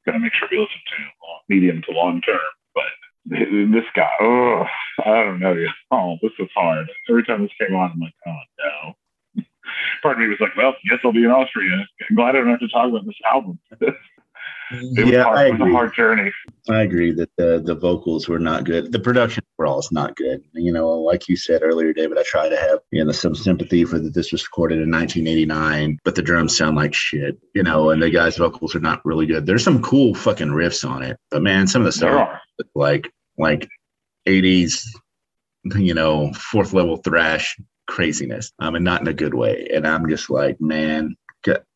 Going 0.05 0.19
to 0.19 0.23
make 0.23 0.35
sure 0.35 0.49
we 0.51 0.59
listen 0.59 0.83
to 0.87 1.03
long, 1.27 1.41
medium 1.49 1.83
to 1.83 1.93
long 1.93 2.21
term. 2.21 2.39
But 2.75 2.93
this 3.27 3.89
guy, 3.95 4.09
oh, 4.21 4.65
I 5.05 5.25
don't 5.25 5.41
know. 5.41 5.55
Oh, 5.91 6.17
this 6.23 6.33
is 6.39 6.49
hard. 6.55 6.87
Every 7.09 7.25
time 7.25 7.43
this 7.43 7.51
came 7.59 7.75
on, 7.77 7.93
I'm 7.93 8.01
like, 8.01 8.15
oh 8.27 8.39
no. 8.59 9.43
Part 10.03 10.17
of 10.17 10.21
me 10.21 10.29
was 10.29 10.39
like, 10.41 10.57
well, 10.57 10.75
guess 10.89 11.01
I'll 11.05 11.13
be 11.13 11.25
in 11.25 11.31
Austria. 11.31 11.87
I'm 12.09 12.17
glad 12.17 12.37
I 12.37 12.39
don't 12.39 12.51
have 12.51 12.61
to 12.61 12.69
talk 12.69 12.89
about 12.89 13.07
this 13.07 13.19
album. 13.25 13.59
It 14.71 15.05
was, 15.05 15.13
yeah, 15.13 15.23
hard. 15.23 15.39
I 15.39 15.47
it 15.47 15.53
was 15.53 15.61
a 15.61 15.63
agree. 15.63 15.73
hard 15.73 15.95
journey. 15.95 16.33
I 16.69 16.83
agree 16.83 17.13
that 17.13 17.31
the 17.37 17.63
the 17.65 17.75
vocals 17.75 18.29
were 18.29 18.39
not 18.39 18.65
good. 18.65 18.91
The 18.93 18.99
production 18.99 19.45
overall 19.59 19.79
is 19.79 19.93
not 19.93 20.17
good. 20.17 20.43
You 20.55 20.73
know, 20.73 20.89
like 20.89 21.29
you 21.29 21.37
said 21.37 21.63
earlier, 21.63 21.93
David, 21.93 22.19
I 22.19 22.25
try 22.25 22.49
to 22.49 22.57
have 22.57 22.81
you 22.91 23.05
know 23.05 23.13
some 23.13 23.35
sympathy 23.35 23.85
for 23.85 23.99
that 23.99 24.15
this 24.15 24.33
was 24.33 24.45
recorded 24.45 24.81
in 24.81 24.91
1989, 24.91 25.99
but 26.05 26.15
the 26.15 26.23
drums 26.23 26.57
sound 26.57 26.77
like 26.77 26.95
shit. 26.95 27.39
You 27.55 27.63
know, 27.63 27.91
and 27.91 28.03
the 28.03 28.11
guys' 28.11 28.37
vocals 28.37 28.75
are 28.75 28.81
not 28.81 29.05
really 29.05 29.27
good. 29.27 29.47
There's 29.47 29.65
some 29.65 29.83
cool 29.83 30.15
fucking 30.15 30.49
riffs 30.49 30.89
on 30.89 31.03
it, 31.03 31.17
but 31.31 31.43
man, 31.43 31.67
some 31.67 31.83
of 31.83 31.87
the 31.87 31.93
stuff 31.93 32.29
like 32.75 33.13
like 33.39 33.69
80s, 34.27 34.85
you 35.77 35.95
know, 35.95 36.33
fourth 36.33 36.73
level 36.73 36.97
thrash 36.97 37.57
craziness. 37.87 38.53
Um, 38.59 38.75
and 38.75 38.85
not 38.85 39.01
in 39.01 39.09
a 39.09 39.15
good 39.15 39.35
way. 39.35 39.69
And 39.73 39.87
I'm 39.87 40.09
just 40.09 40.31
like, 40.31 40.61
man, 40.61 41.17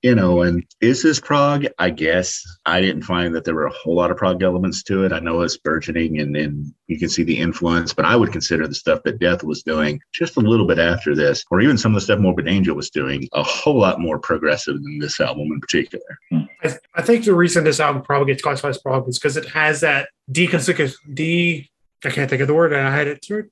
you 0.03 0.14
know, 0.14 0.43
and 0.43 0.64
is 0.81 1.03
this 1.03 1.21
prog? 1.21 1.66
I 1.79 1.91
guess 1.91 2.43
I 2.66 2.81
didn't 2.81 3.03
find 3.03 3.35
that 3.35 3.45
there 3.45 3.55
were 3.55 3.66
a 3.66 3.73
whole 3.73 3.95
lot 3.95 4.11
of 4.11 4.16
prog 4.16 4.43
elements 4.43 4.83
to 4.85 5.05
it. 5.05 5.12
I 5.12 5.21
know 5.21 5.43
it's 5.43 5.57
burgeoning 5.57 6.21
and, 6.21 6.37
and 6.37 6.73
you 6.87 6.99
can 6.99 7.09
see 7.09 7.23
the 7.23 7.39
influence, 7.39 7.93
but 7.93 8.05
I 8.05 8.16
would 8.16 8.33
consider 8.33 8.66
the 8.66 8.75
stuff 8.75 9.03
that 9.05 9.18
Death 9.18 9.43
was 9.45 9.62
doing 9.62 10.01
just 10.12 10.37
a 10.37 10.41
little 10.41 10.66
bit 10.66 10.79
after 10.79 11.14
this, 11.14 11.45
or 11.51 11.61
even 11.61 11.79
some 11.79 11.93
of 11.93 11.97
the 11.97 12.01
stuff 12.01 12.18
Morbid 12.18 12.49
Angel 12.49 12.75
was 12.75 12.91
doing, 12.91 13.29
a 13.33 13.43
whole 13.43 13.79
lot 13.79 14.01
more 14.01 14.18
progressive 14.18 14.83
than 14.83 14.99
this 14.99 15.21
album 15.21 15.49
in 15.53 15.61
particular. 15.61 16.18
Hmm. 16.31 16.41
I, 16.62 16.75
I 16.95 17.03
think 17.03 17.25
the 17.25 17.35
reason 17.35 17.64
this 17.64 17.81
album 17.81 18.03
probably 18.03 18.33
gets 18.33 18.43
classified 18.43 18.71
as 18.71 18.79
prog 18.79 19.09
is 19.09 19.18
because 19.18 19.37
it 19.37 19.49
has 19.51 19.81
that 19.81 20.09
deconsecutive 20.31 20.95
de 21.12 21.68
I 22.05 22.11
can't 22.11 22.31
think 22.31 22.41
of 22.41 22.49
the 22.49 22.55
word 22.55 22.73
and 22.73 22.87
I 22.87 22.95
had 22.95 23.09
it 23.09 23.23
through 23.25 23.51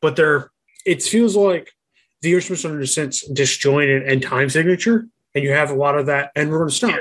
but 0.00 0.16
there 0.16 0.50
it 0.86 1.02
feels 1.02 1.36
like 1.36 1.72
the 2.22 2.34
instruments 2.34 2.64
are 2.64 2.76
in 2.76 2.82
a 2.82 2.86
sense 2.86 3.26
disjointed 3.26 4.02
and 4.04 4.22
time 4.22 4.48
signature 4.48 5.06
and 5.34 5.44
you 5.44 5.52
have 5.52 5.70
a 5.70 5.74
lot 5.74 5.96
of 5.98 6.06
that 6.06 6.30
and 6.34 6.50
we're 6.50 6.58
gonna 6.58 6.70
stop 6.70 6.98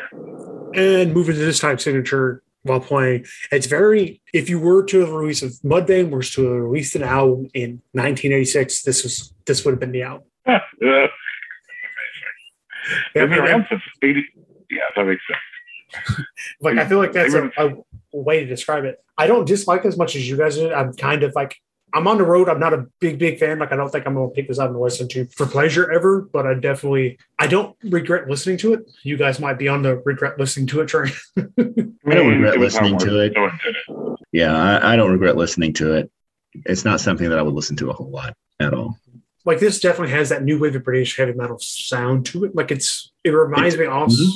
and 0.74 1.14
move 1.14 1.30
into 1.30 1.42
this 1.42 1.60
time 1.60 1.78
signature 1.80 2.44
while 2.64 2.80
playing. 2.80 3.26
It's 3.52 3.68
very 3.68 4.22
if 4.34 4.50
you 4.50 4.60
were 4.60 4.84
to 4.86 5.00
have 5.00 5.12
release 5.12 5.44
if 5.44 5.54
Mudvayne 5.62 6.10
was 6.10 6.32
to 6.32 6.44
have 6.46 6.62
released 6.62 6.96
an 6.96 7.04
album 7.04 7.50
in 7.54 7.82
1986, 7.94 8.84
this 8.84 9.04
was 9.04 9.34
this 9.46 9.66
would 9.66 9.72
have 9.72 9.80
been 9.80 9.92
the 9.92 10.04
album. 10.04 10.28
yeah. 10.48 11.08
Yeah, 13.14 13.24
I 13.24 13.26
mean, 13.28 13.40
around 13.40 13.68
since 13.70 13.84
80. 14.02 14.26
Yeah, 14.72 14.80
that 14.96 15.06
makes 15.06 15.22
sense. 15.28 16.26
like 16.62 16.78
I 16.78 16.88
feel 16.88 16.98
like 16.98 17.12
that's 17.12 17.36
a, 17.36 17.52
a 17.58 17.74
way 18.12 18.40
to 18.40 18.46
describe 18.46 18.86
it. 18.86 18.98
I 19.18 19.28
don't 19.28 19.46
dislike 19.46 19.86
as 19.86 19.98
much 19.98 20.16
as 20.16 20.28
you 20.28 20.38
guys 20.38 20.56
do. 20.56 20.74
I'm 20.74 20.94
kind 20.94 21.22
of 21.24 21.34
like 21.36 21.56
I'm 21.94 22.08
on 22.08 22.18
the 22.18 22.24
road. 22.24 22.50
I'm 22.50 22.60
not 22.60 22.74
a 22.74 22.86
big 23.00 23.18
big 23.20 23.40
fan. 23.40 23.60
Like 23.60 23.72
I 23.72 23.76
don't 23.76 23.90
think 23.90 24.06
I'm 24.06 24.14
gonna 24.16 24.30
pick 24.30 24.48
this 24.48 24.60
up 24.60 24.70
and 24.70 24.80
listen 24.80 25.08
to 25.10 25.26
for 25.36 25.46
pleasure 25.46 25.92
ever. 25.92 26.22
But 26.22 26.46
I 26.48 26.54
definitely 26.54 27.18
I 27.38 27.48
don't 27.48 27.76
regret 27.84 28.28
listening 28.30 28.58
to 28.60 28.74
it. 28.74 28.92
You 29.04 29.18
guys 29.18 29.40
might 29.40 29.58
be 29.58 29.68
on 29.68 29.82
the 29.82 29.98
regret 30.00 30.38
listening 30.40 30.68
to 30.68 30.82
it 30.82 30.88
train. 30.88 31.12
I 31.38 31.42
don't 32.16 32.28
regret 32.30 32.56
It 32.56 32.60
was 32.60 32.76
how 32.78 32.84
listening 32.84 33.00
to 33.00 33.20
it. 33.20 33.32
Stone 33.34 33.60
did 33.64 33.76
it. 33.76 34.20
Yeah, 34.32 34.56
I, 34.56 34.94
I 34.94 34.96
don't 34.96 35.12
regret 35.12 35.36
listening 35.36 35.74
to 35.74 35.94
it. 35.94 36.12
It's 36.66 36.86
not 36.86 37.00
something 37.00 37.30
that 37.30 37.40
I 37.40 37.42
would 37.42 37.54
listen 37.54 37.76
to 37.78 37.90
a 37.90 37.94
whole 37.94 38.10
lot 38.10 38.36
at 38.60 38.74
all. 38.74 38.98
like 39.46 39.60
this 39.60 39.80
definitely 39.80 40.14
has 40.14 40.30
that 40.30 40.44
new 40.44 40.60
wave 40.60 40.76
of 40.76 40.84
British 40.84 41.16
heavy 41.18 41.34
metal 41.34 41.58
sound 41.60 42.26
to 42.28 42.46
it. 42.46 42.56
Like 42.56 42.72
it's 42.72 43.12
it 43.24 43.30
reminds 43.32 43.78
me 43.78 43.86
of 43.86 44.10
Mhm. 44.10 44.30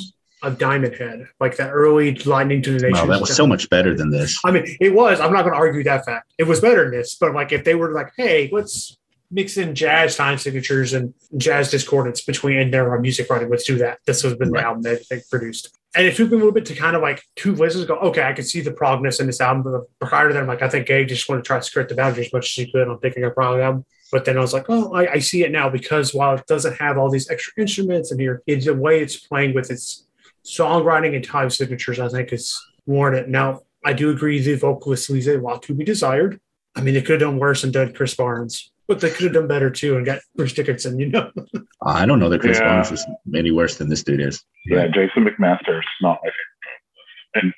Of 0.46 0.58
Diamond 0.58 0.94
Head, 0.94 1.28
like 1.40 1.56
that 1.56 1.70
early 1.70 2.14
Lightning 2.14 2.62
to 2.62 2.72
the 2.72 2.88
Nation. 2.88 3.08
Wow, 3.08 3.12
that 3.14 3.20
was 3.20 3.34
so 3.34 3.46
much 3.46 3.68
better 3.70 3.94
than 3.94 4.10
this. 4.10 4.38
I 4.44 4.50
mean, 4.50 4.64
it 4.80 4.94
was. 4.94 5.20
I'm 5.20 5.32
not 5.32 5.42
going 5.42 5.52
to 5.52 5.58
argue 5.58 5.82
that 5.84 6.04
fact. 6.04 6.32
It 6.38 6.44
was 6.44 6.60
better 6.60 6.84
than 6.84 6.92
this, 6.92 7.16
but 7.16 7.34
like 7.34 7.52
if 7.52 7.64
they 7.64 7.74
were 7.74 7.92
like, 7.92 8.12
hey, 8.16 8.48
let's 8.52 8.96
mix 9.30 9.56
in 9.56 9.74
jazz 9.74 10.16
time 10.16 10.38
signatures 10.38 10.92
and 10.92 11.12
jazz 11.36 11.70
discordance 11.70 12.20
between 12.20 12.58
in 12.58 12.70
their 12.70 12.96
uh, 12.96 13.00
music 13.00 13.28
writing, 13.30 13.50
let's 13.50 13.64
do 13.64 13.78
that. 13.78 13.98
This 14.06 14.22
have 14.22 14.38
been 14.38 14.50
Right. 14.50 14.60
the 14.60 14.66
album 14.66 14.82
that 14.82 15.02
they 15.10 15.22
produced. 15.30 15.76
And 15.96 16.06
it 16.06 16.16
took 16.16 16.28
me 16.30 16.34
a 16.34 16.38
little 16.38 16.52
bit 16.52 16.66
to 16.66 16.74
kind 16.74 16.96
of 16.96 17.02
like 17.02 17.22
two 17.36 17.54
listens 17.54 17.84
go, 17.84 17.96
okay, 17.96 18.22
I 18.22 18.32
can 18.32 18.44
see 18.44 18.60
the 18.60 18.72
progness 18.72 19.20
in 19.20 19.26
this 19.26 19.40
album. 19.40 19.62
But 20.00 20.08
prior 20.08 20.28
to 20.28 20.34
that, 20.34 20.40
I'm 20.40 20.48
like, 20.48 20.62
I 20.62 20.68
think 20.68 20.86
Gabe 20.86 21.06
just 21.08 21.28
wanted 21.28 21.42
to 21.44 21.46
try 21.46 21.58
to 21.58 21.62
skirt 21.62 21.88
the 21.88 21.94
boundary 21.94 22.26
as 22.26 22.32
much 22.32 22.46
as 22.46 22.64
he 22.64 22.70
could 22.70 22.88
on 22.88 22.98
picking 22.98 23.24
a 23.24 23.30
prog 23.30 23.60
album. 23.60 23.84
But 24.10 24.24
then 24.24 24.36
I 24.36 24.40
was 24.40 24.52
like, 24.52 24.66
oh, 24.68 24.92
I, 24.94 25.12
I 25.12 25.18
see 25.20 25.44
it 25.44 25.50
now 25.52 25.68
because 25.68 26.12
while 26.14 26.34
it 26.36 26.46
doesn't 26.46 26.76
have 26.76 26.98
all 26.98 27.10
these 27.10 27.30
extra 27.30 27.52
instruments 27.60 28.10
and 28.10 28.20
here, 28.20 28.42
it's 28.46 28.66
the 28.66 28.74
way 28.74 29.00
it's 29.00 29.16
playing 29.16 29.54
with 29.54 29.70
its 29.70 30.06
songwriting 30.44 31.14
and 31.14 31.24
time 31.24 31.50
signatures, 31.50 31.98
I 31.98 32.08
think 32.08 32.32
is 32.32 32.58
warranted. 32.86 33.28
Now, 33.28 33.60
I 33.84 33.92
do 33.92 34.10
agree 34.10 34.40
the 34.40 34.54
vocalist 34.54 35.10
leaves 35.10 35.26
a 35.26 35.38
lot 35.38 35.62
to 35.64 35.74
be 35.74 35.84
desired. 35.84 36.40
I 36.74 36.80
mean, 36.80 36.94
they 36.94 37.02
could 37.02 37.20
have 37.20 37.30
done 37.30 37.38
worse 37.38 37.64
and 37.64 37.72
done 37.72 37.92
Chris 37.92 38.14
Barnes, 38.14 38.72
but 38.88 39.00
they 39.00 39.10
could 39.10 39.24
have 39.24 39.34
done 39.34 39.46
better 39.46 39.70
too 39.70 39.96
and 39.96 40.04
got 40.04 40.20
Bruce 40.34 40.52
Dickinson, 40.52 40.98
you 40.98 41.08
know? 41.10 41.30
I 41.82 42.04
don't 42.06 42.18
know 42.18 42.28
that 42.30 42.40
Chris 42.40 42.58
Yeah. 42.58 42.68
Barnes 42.68 42.90
is 42.92 43.06
any 43.34 43.50
worse 43.52 43.76
than 43.76 43.88
this 43.88 44.02
dude 44.02 44.20
is. 44.20 44.42
Yeah, 44.66 44.86
Jason 44.88 45.24
McMaster's 45.24 45.86
not 46.02 46.18
my 46.24 46.30
favorite. 46.30 47.52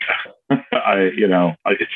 And 0.51 0.63
I, 0.85 1.11
you 1.17 1.29
know, 1.29 1.55
I, 1.65 1.73
it's 1.73 1.93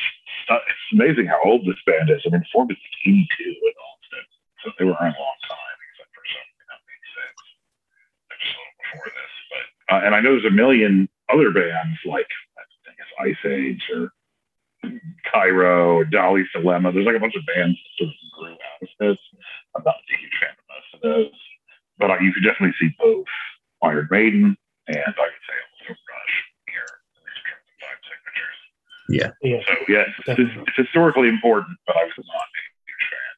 it's 0.50 0.92
amazing 0.92 1.26
how 1.26 1.38
old 1.44 1.62
this 1.62 1.78
band 1.86 2.10
is. 2.10 2.22
I 2.26 2.30
mean, 2.30 2.44
Forbes 2.52 2.72
is 2.74 2.78
82 3.06 3.44
in 3.44 3.54
Austin, 3.54 4.24
so 4.64 4.70
they 4.78 4.84
were 4.84 4.92
around 4.98 5.14
a 5.14 5.22
long 5.22 5.38
time, 5.46 5.78
except 5.94 6.10
for 6.10 6.24
some, 6.26 6.48
you 6.58 6.66
know, 6.66 6.78
86. 6.90 7.30
They're 8.26 8.42
just 8.42 8.50
a 8.50 8.58
little 8.58 8.74
before 8.82 9.08
this. 9.14 9.29
But 9.90 10.04
uh, 10.04 10.06
and 10.06 10.14
I 10.14 10.20
know 10.20 10.30
there's 10.30 10.44
a 10.44 10.54
million 10.54 11.08
other 11.32 11.50
bands 11.50 11.98
like 12.06 12.26
I 12.56 12.92
guess 12.96 13.10
Ice 13.34 13.50
Age 13.50 13.82
or 13.94 14.12
Cairo 15.30 15.96
or 15.96 16.04
Dali's 16.04 16.48
Dilemma. 16.54 16.92
There's 16.92 17.06
like 17.06 17.16
a 17.16 17.20
bunch 17.20 17.34
of 17.34 17.42
bands 17.46 17.76
that 17.76 18.06
sort 18.06 18.10
of 18.10 18.38
grew 18.38 18.52
out 18.52 18.82
of 18.82 18.88
this. 19.00 19.18
I'm 19.76 19.82
not 19.84 19.96
a 19.96 20.16
huge 20.16 20.30
fan 20.40 20.50
of 20.50 20.64
most 20.68 20.94
of 20.94 21.00
those, 21.02 21.40
but 21.98 22.10
uh, 22.10 22.18
you 22.20 22.32
could 22.32 22.44
definitely 22.44 22.74
see 22.80 22.94
both 22.98 23.26
Iron 23.82 24.08
Maiden 24.10 24.56
and 24.88 24.98
I 24.98 25.26
would 25.26 25.44
say 25.46 25.56
also 25.58 25.90
Rush 25.90 26.36
here, 26.66 26.86
at 26.86 27.22
least 27.22 27.38
in 27.38 27.44
terms 27.50 27.66
of 27.70 27.76
time 27.82 28.00
signatures. 28.06 28.58
Yeah. 29.10 29.30
So 29.66 29.74
yes, 29.92 30.08
it's, 30.26 30.68
it's 30.68 30.76
historically 30.76 31.28
important, 31.28 31.78
but 31.86 31.96
I 31.96 32.04
was 32.04 32.14
not 32.16 32.46
a 32.46 32.62
huge 32.86 33.06
fan. 33.10 33.34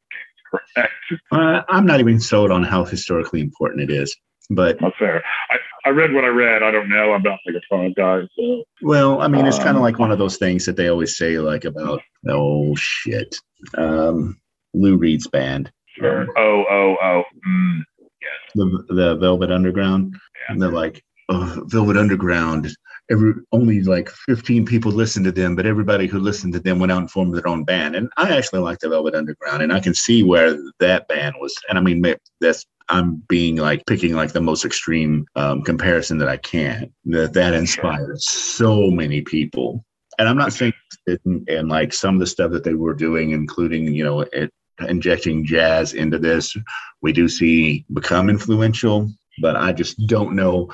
Correct. 0.77 1.23
Uh, 1.31 1.63
I'm 1.69 1.87
not 1.87 2.01
even 2.01 2.21
sold 2.21 2.51
on 2.51 2.63
how 2.63 2.85
historically 2.85 3.41
important 3.41 3.91
it 3.91 3.95
is. 3.95 4.17
But 4.55 4.79
That's 4.81 4.97
fair. 4.99 5.23
I, 5.51 5.57
I 5.85 5.89
read 5.91 6.13
what 6.13 6.25
I 6.25 6.29
read. 6.29 6.63
I 6.63 6.71
don't 6.71 6.89
know. 6.89 7.13
I'm 7.13 7.23
not 7.23 7.39
like 7.47 7.57
a 7.57 7.61
prog 7.69 7.95
guy, 7.95 8.23
so 8.39 8.65
well, 8.83 9.21
I 9.21 9.29
mean, 9.29 9.47
it's 9.47 9.59
kind 9.59 9.71
Um, 9.71 9.77
of 9.77 9.83
like 9.83 9.99
one 9.99 10.13
of 10.13 10.19
those 10.19 10.37
things 10.37 10.65
that 10.67 10.77
they 10.77 10.89
always 10.89 11.17
say, 11.17 11.39
like 11.39 11.65
about 11.65 12.01
oh 12.29 12.75
shit, 12.77 13.37
um, 13.77 14.39
Lou 14.75 14.97
Reed's 14.97 15.27
band, 15.29 15.73
sure. 15.99 16.27
Oh, 16.37 16.65
oh, 16.71 16.97
oh. 17.03 17.23
Mm, 17.49 17.81
yes. 18.21 18.53
the 18.55 18.85
the 18.95 19.17
Velvet 19.17 19.51
Underground. 19.51 20.13
Yeah. 20.15 20.53
And 20.53 20.63
they're 20.63 20.71
like, 20.71 21.03
oh, 21.29 21.63
Velvet 21.67 21.97
Underground. 21.97 22.69
Every 23.11 23.35
only 23.51 23.83
like 23.83 24.09
15 24.27 24.65
people 24.65 24.91
listened 24.93 25.25
to 25.27 25.33
them, 25.33 25.57
but 25.57 25.67
everybody 25.67 26.07
who 26.07 26.19
listened 26.19 26.53
to 26.55 26.61
them 26.61 26.79
went 26.79 26.93
out 26.93 26.99
and 26.99 27.11
formed 27.11 27.35
their 27.35 27.47
own 27.49 27.65
band. 27.65 27.97
And 27.97 28.09
I 28.17 28.35
actually 28.37 28.61
like 28.61 28.79
the 28.79 28.89
Velvet 28.89 29.15
Underground, 29.15 29.63
and 29.63 29.73
I 29.73 29.81
can 29.81 29.93
see 29.95 30.23
where 30.23 30.57
that 30.79 31.09
band 31.09 31.35
was. 31.41 31.55
And 31.69 31.77
I 31.77 31.83
mean, 31.83 32.01
that's 32.41 32.65
I'm 32.89 33.23
being 33.29 33.57
like 33.57 33.85
picking 33.87 34.15
like 34.15 34.33
the 34.33 34.41
most 34.41 34.65
extreme 34.65 35.27
um, 35.37 35.63
comparison 35.63 36.19
that 36.19 36.29
I 36.29 36.37
can. 36.37 36.93
That 37.07 37.33
that 37.35 37.55
inspired 37.55 38.21
so 38.21 38.91
many 38.91 39.23
people. 39.23 39.85
And 40.19 40.29
I'm 40.29 40.37
not 40.37 40.53
saying 40.53 40.75
it, 41.07 41.21
and 41.25 41.69
like 41.69 41.93
some 41.93 42.15
of 42.15 42.21
the 42.21 42.27
stuff 42.27 42.53
that 42.53 42.65
they 42.65 42.75
were 42.75 42.95
doing, 42.95 43.31
including 43.31 43.93
you 43.95 44.05
know 44.05 44.21
it, 44.21 44.53
injecting 44.89 45.45
jazz 45.45 45.95
into 45.95 46.19
this, 46.19 46.57
we 47.01 47.13
do 47.13 47.29
see 47.29 47.85
become 47.93 48.29
influential. 48.29 49.11
But 49.41 49.57
I 49.57 49.73
just 49.73 50.07
don't 50.07 50.35
know. 50.35 50.73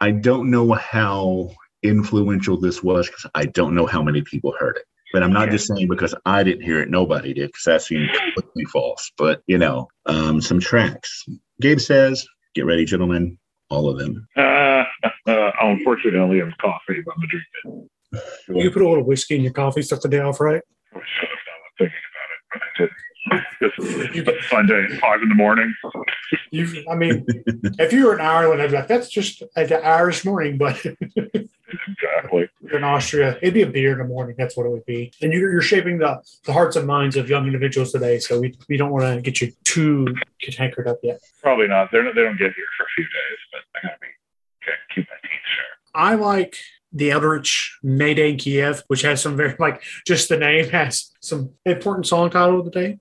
I 0.00 0.10
don't 0.10 0.50
know 0.50 0.72
how 0.72 1.50
influential 1.82 2.58
this 2.58 2.82
was 2.82 3.06
because 3.06 3.26
I 3.34 3.46
don't 3.46 3.74
know 3.74 3.86
how 3.86 4.02
many 4.02 4.22
people 4.22 4.54
heard 4.58 4.76
it. 4.76 4.84
But 5.12 5.22
I'm 5.22 5.32
not 5.32 5.50
just 5.50 5.66
saying 5.66 5.88
because 5.88 6.14
I 6.24 6.42
didn't 6.42 6.62
hear 6.62 6.80
it, 6.80 6.88
nobody 6.88 7.34
did, 7.34 7.48
because 7.48 7.64
that 7.64 7.82
seemed 7.82 8.08
completely 8.12 8.64
false. 8.66 9.10
But 9.16 9.42
you 9.46 9.58
know, 9.58 9.88
um, 10.06 10.40
some 10.40 10.60
tracks. 10.60 11.24
Gabe 11.60 11.80
says, 11.80 12.26
"Get 12.54 12.64
ready, 12.64 12.84
gentlemen, 12.84 13.38
all 13.70 13.88
of 13.88 13.98
them." 13.98 14.26
Uh, 14.36 14.84
uh, 15.26 15.50
unfortunately, 15.60 16.18
I 16.18 16.22
only 16.22 16.38
have 16.38 16.56
coffee, 16.60 17.02
but 17.04 17.14
I'm 17.14 17.20
gonna 17.20 17.28
drink 17.28 17.90
it. 18.48 18.64
You 18.64 18.70
put 18.70 18.82
a 18.82 18.88
little 18.88 19.04
whiskey 19.04 19.36
in 19.36 19.42
your 19.42 19.52
coffee, 19.52 19.82
start 19.82 20.02
the 20.02 20.08
day 20.08 20.20
off 20.20 20.40
right. 20.40 20.62
I 20.94 20.98
should 20.98 21.28
have 21.28 21.38
done 21.46 21.70
thinking 21.78 21.96
about 22.10 22.30
it, 22.34 22.40
but 22.52 22.62
I 22.62 22.68
didn't. 22.78 22.96
It's 23.60 24.28
a 24.28 24.48
Sunday 24.48 24.84
at 24.84 24.98
five 25.00 25.22
in 25.22 25.28
the 25.28 25.34
morning. 25.34 25.74
You, 26.50 26.84
I 26.90 26.94
mean, 26.94 27.26
if 27.78 27.92
you 27.92 28.06
were 28.06 28.14
in 28.14 28.20
Ireland, 28.20 28.62
I'd 28.62 28.70
be 28.70 28.76
like, 28.76 28.88
that's 28.88 29.08
just 29.08 29.42
uh, 29.42 29.46
an 29.56 29.72
Irish 29.84 30.24
morning, 30.24 30.56
but 30.56 30.84
Exactly. 31.88 32.48
in 32.72 32.84
Austria, 32.84 33.38
it'd 33.42 33.54
be 33.54 33.62
a 33.62 33.66
beer 33.66 33.92
in 33.92 33.98
the 33.98 34.04
morning. 34.04 34.34
That's 34.38 34.56
what 34.56 34.66
it 34.66 34.70
would 34.70 34.86
be. 34.86 35.12
And 35.22 35.32
you're, 35.32 35.52
you're 35.52 35.62
shaping 35.62 35.98
the, 35.98 36.22
the 36.44 36.52
hearts 36.52 36.76
and 36.76 36.86
minds 36.86 37.16
of 37.16 37.28
young 37.28 37.46
individuals 37.46 37.92
today. 37.92 38.18
So 38.18 38.40
we, 38.40 38.54
we 38.68 38.76
don't 38.76 38.90
want 38.90 39.14
to 39.14 39.20
get 39.20 39.40
you 39.40 39.52
too 39.64 40.06
cankered 40.42 40.86
up 40.86 40.98
yet. 41.02 41.20
Probably 41.42 41.68
not. 41.68 41.90
They're 41.90 42.02
not. 42.02 42.14
They 42.14 42.22
don't 42.22 42.38
get 42.38 42.52
here 42.54 42.66
for 42.76 42.84
a 42.84 42.88
few 42.96 43.04
days, 43.04 43.38
but 43.52 43.60
I 43.76 43.86
gotta 43.86 43.98
be 44.00 44.06
okay, 44.62 44.76
keep 44.94 45.08
my 45.08 45.16
teeth 45.22 45.40
sharp. 45.44 45.78
I 45.94 46.14
like 46.14 46.56
the 46.92 47.10
Eldritch 47.10 47.78
Mayday 47.82 48.30
in 48.30 48.36
Kiev, 48.36 48.82
which 48.88 49.02
has 49.02 49.22
some 49.22 49.36
very, 49.36 49.54
like, 49.58 49.82
just 50.06 50.28
the 50.28 50.36
name 50.36 50.68
has 50.70 51.10
some 51.20 51.50
important 51.64 52.06
song 52.06 52.30
title 52.30 52.58
of 52.60 52.64
the 52.64 52.70
day. 52.70 52.98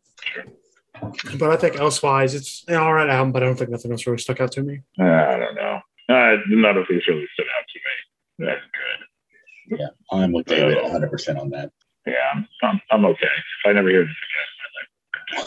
But 1.37 1.51
I 1.51 1.55
think 1.55 1.79
elsewise, 1.79 2.35
it's 2.35 2.65
an 2.67 2.75
all 2.75 2.93
right 2.93 3.09
album, 3.09 3.31
but 3.31 3.41
I 3.41 3.45
don't 3.45 3.55
think 3.55 3.69
nothing 3.69 3.91
else 3.91 4.05
really 4.05 4.17
stuck 4.17 4.41
out 4.41 4.51
to 4.53 4.63
me. 4.63 4.81
Uh, 4.99 5.03
I 5.03 5.37
don't 5.37 5.55
know. 5.55 5.79
Uh, 6.09 6.37
none 6.49 6.77
of 6.77 6.85
these 6.89 7.07
really 7.07 7.27
stood 7.33 7.45
out 7.57 7.65
to 7.69 7.79
me. 7.79 8.47
That's 8.47 8.61
good. 8.61 9.79
Yeah, 9.79 9.87
I'm 10.11 10.33
with 10.33 10.47
David 10.47 10.81
100 10.81 11.11
percent 11.11 11.37
on 11.37 11.51
that. 11.51 11.71
Yeah, 12.05 12.13
I'm, 12.33 12.47
I'm, 12.63 12.81
I'm 12.91 13.05
okay. 13.05 13.27
If 13.27 13.69
I 13.69 13.71
never 13.73 13.89
hear 13.89 14.01
this 14.01 14.11
again, 14.11 15.45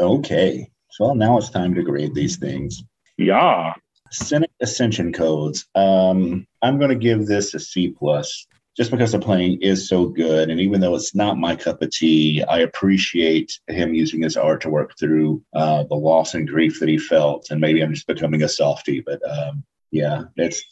Okay, 0.00 0.70
so 0.90 1.12
now 1.12 1.38
it's 1.38 1.50
time 1.50 1.74
to 1.74 1.82
grade 1.82 2.14
these 2.14 2.36
things. 2.36 2.82
Yeah. 3.16 3.74
Cynic 4.14 4.50
Ascension 4.60 5.12
codes. 5.12 5.66
Um, 5.74 6.46
I'm 6.62 6.78
going 6.78 6.90
to 6.90 6.96
give 6.96 7.26
this 7.26 7.54
a 7.54 7.60
C 7.60 7.88
plus, 7.88 8.46
just 8.76 8.90
because 8.90 9.12
the 9.12 9.18
playing 9.18 9.60
is 9.62 9.88
so 9.88 10.06
good, 10.06 10.50
and 10.50 10.60
even 10.60 10.80
though 10.80 10.94
it's 10.94 11.14
not 11.14 11.38
my 11.38 11.56
cup 11.56 11.82
of 11.82 11.90
tea, 11.90 12.42
I 12.48 12.60
appreciate 12.60 13.58
him 13.68 13.94
using 13.94 14.22
his 14.22 14.36
art 14.36 14.60
to 14.62 14.70
work 14.70 14.98
through 14.98 15.42
uh, 15.54 15.84
the 15.84 15.96
loss 15.96 16.34
and 16.34 16.48
grief 16.48 16.80
that 16.80 16.88
he 16.88 16.98
felt. 16.98 17.48
And 17.50 17.60
maybe 17.60 17.82
I'm 17.82 17.94
just 17.94 18.06
becoming 18.06 18.42
a 18.42 18.48
softie, 18.48 19.00
but 19.00 19.20
um, 19.28 19.64
yeah, 19.90 20.24
it's. 20.36 20.62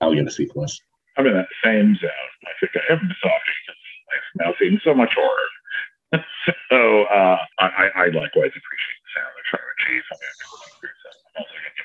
I'll 0.00 0.12
give 0.12 0.26
it 0.26 0.28
a 0.28 0.32
C 0.32 0.46
plus. 0.46 0.78
I'm 1.16 1.26
in 1.26 1.34
that 1.34 1.48
same 1.64 1.96
zone. 1.96 2.10
I 2.44 2.52
think 2.60 2.72
I 2.76 2.92
am 2.92 3.00
softy 3.00 3.54
because 3.66 3.80
I've 4.12 4.46
now 4.46 4.54
seen 4.60 4.80
so 4.84 4.94
much 4.94 5.12
horror. 5.16 5.48
so 6.70 7.04
uh, 7.04 7.38
I, 7.58 7.66
I, 7.66 7.84
I 7.96 8.04
likewise 8.12 8.52
appreciate 8.52 8.98
the 9.00 9.10
sound 9.16 9.32
they're 9.32 9.48
trying 9.48 9.64
to 9.64 9.74
achieve. 9.80 10.04
I'm 10.12 10.18
going 10.20 10.28
to 10.28 11.75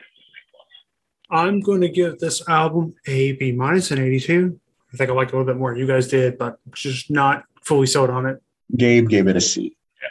I'm 1.32 1.62
going 1.62 1.82
to 1.82 1.90
give 1.90 2.20
this 2.20 2.48
album 2.48 2.94
a 3.08 3.34
B 3.34 3.52
minus 3.54 3.92
an 3.92 4.00
82. 4.00 4.60
I 4.94 4.98
think 4.98 5.10
I 5.10 5.14
liked 5.14 5.32
it 5.32 5.36
a 5.36 5.38
little 5.38 5.54
bit 5.54 5.58
more 5.58 5.72
than 5.72 5.80
you 5.80 5.88
guys 5.88 6.08
did, 6.10 6.38
but 6.38 6.60
just 6.74 7.10
not 7.10 7.44
fully 7.64 7.88
sold 7.88 8.10
on 8.10 8.26
it. 8.26 8.42
Gabe 8.76 9.08
gave 9.08 9.28
it 9.28 9.38
a 9.38 9.42
C. 9.42 9.76
I 10.04 10.06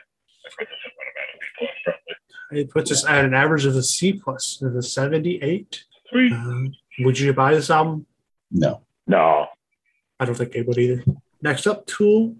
put 0.56 0.68
this 0.68 0.78
at 0.86 0.92
what 0.96 1.06
about 1.12 1.28
a 1.34 1.38
B 1.38 1.46
plus 1.58 1.70
probably. 1.84 2.60
It 2.60 2.70
puts 2.70 2.90
us 2.90 3.06
at 3.06 3.24
an 3.24 3.34
average 3.34 3.66
of 3.66 3.76
a 3.76 3.82
C 3.82 4.14
plus, 4.14 4.62
of 4.62 4.74
a 4.74 4.82
78. 4.82 5.84
Sweet. 6.10 6.32
Um, 6.32 6.72
would 7.00 7.18
you 7.18 7.32
buy 7.34 7.54
this 7.54 7.70
album? 7.70 8.06
No. 8.50 8.82
No. 9.06 9.46
I 10.18 10.24
don't 10.24 10.34
think 10.34 10.52
they 10.52 10.62
would 10.62 10.78
either. 10.78 11.04
Next 11.42 11.66
up, 11.66 11.86
Tool, 11.86 12.36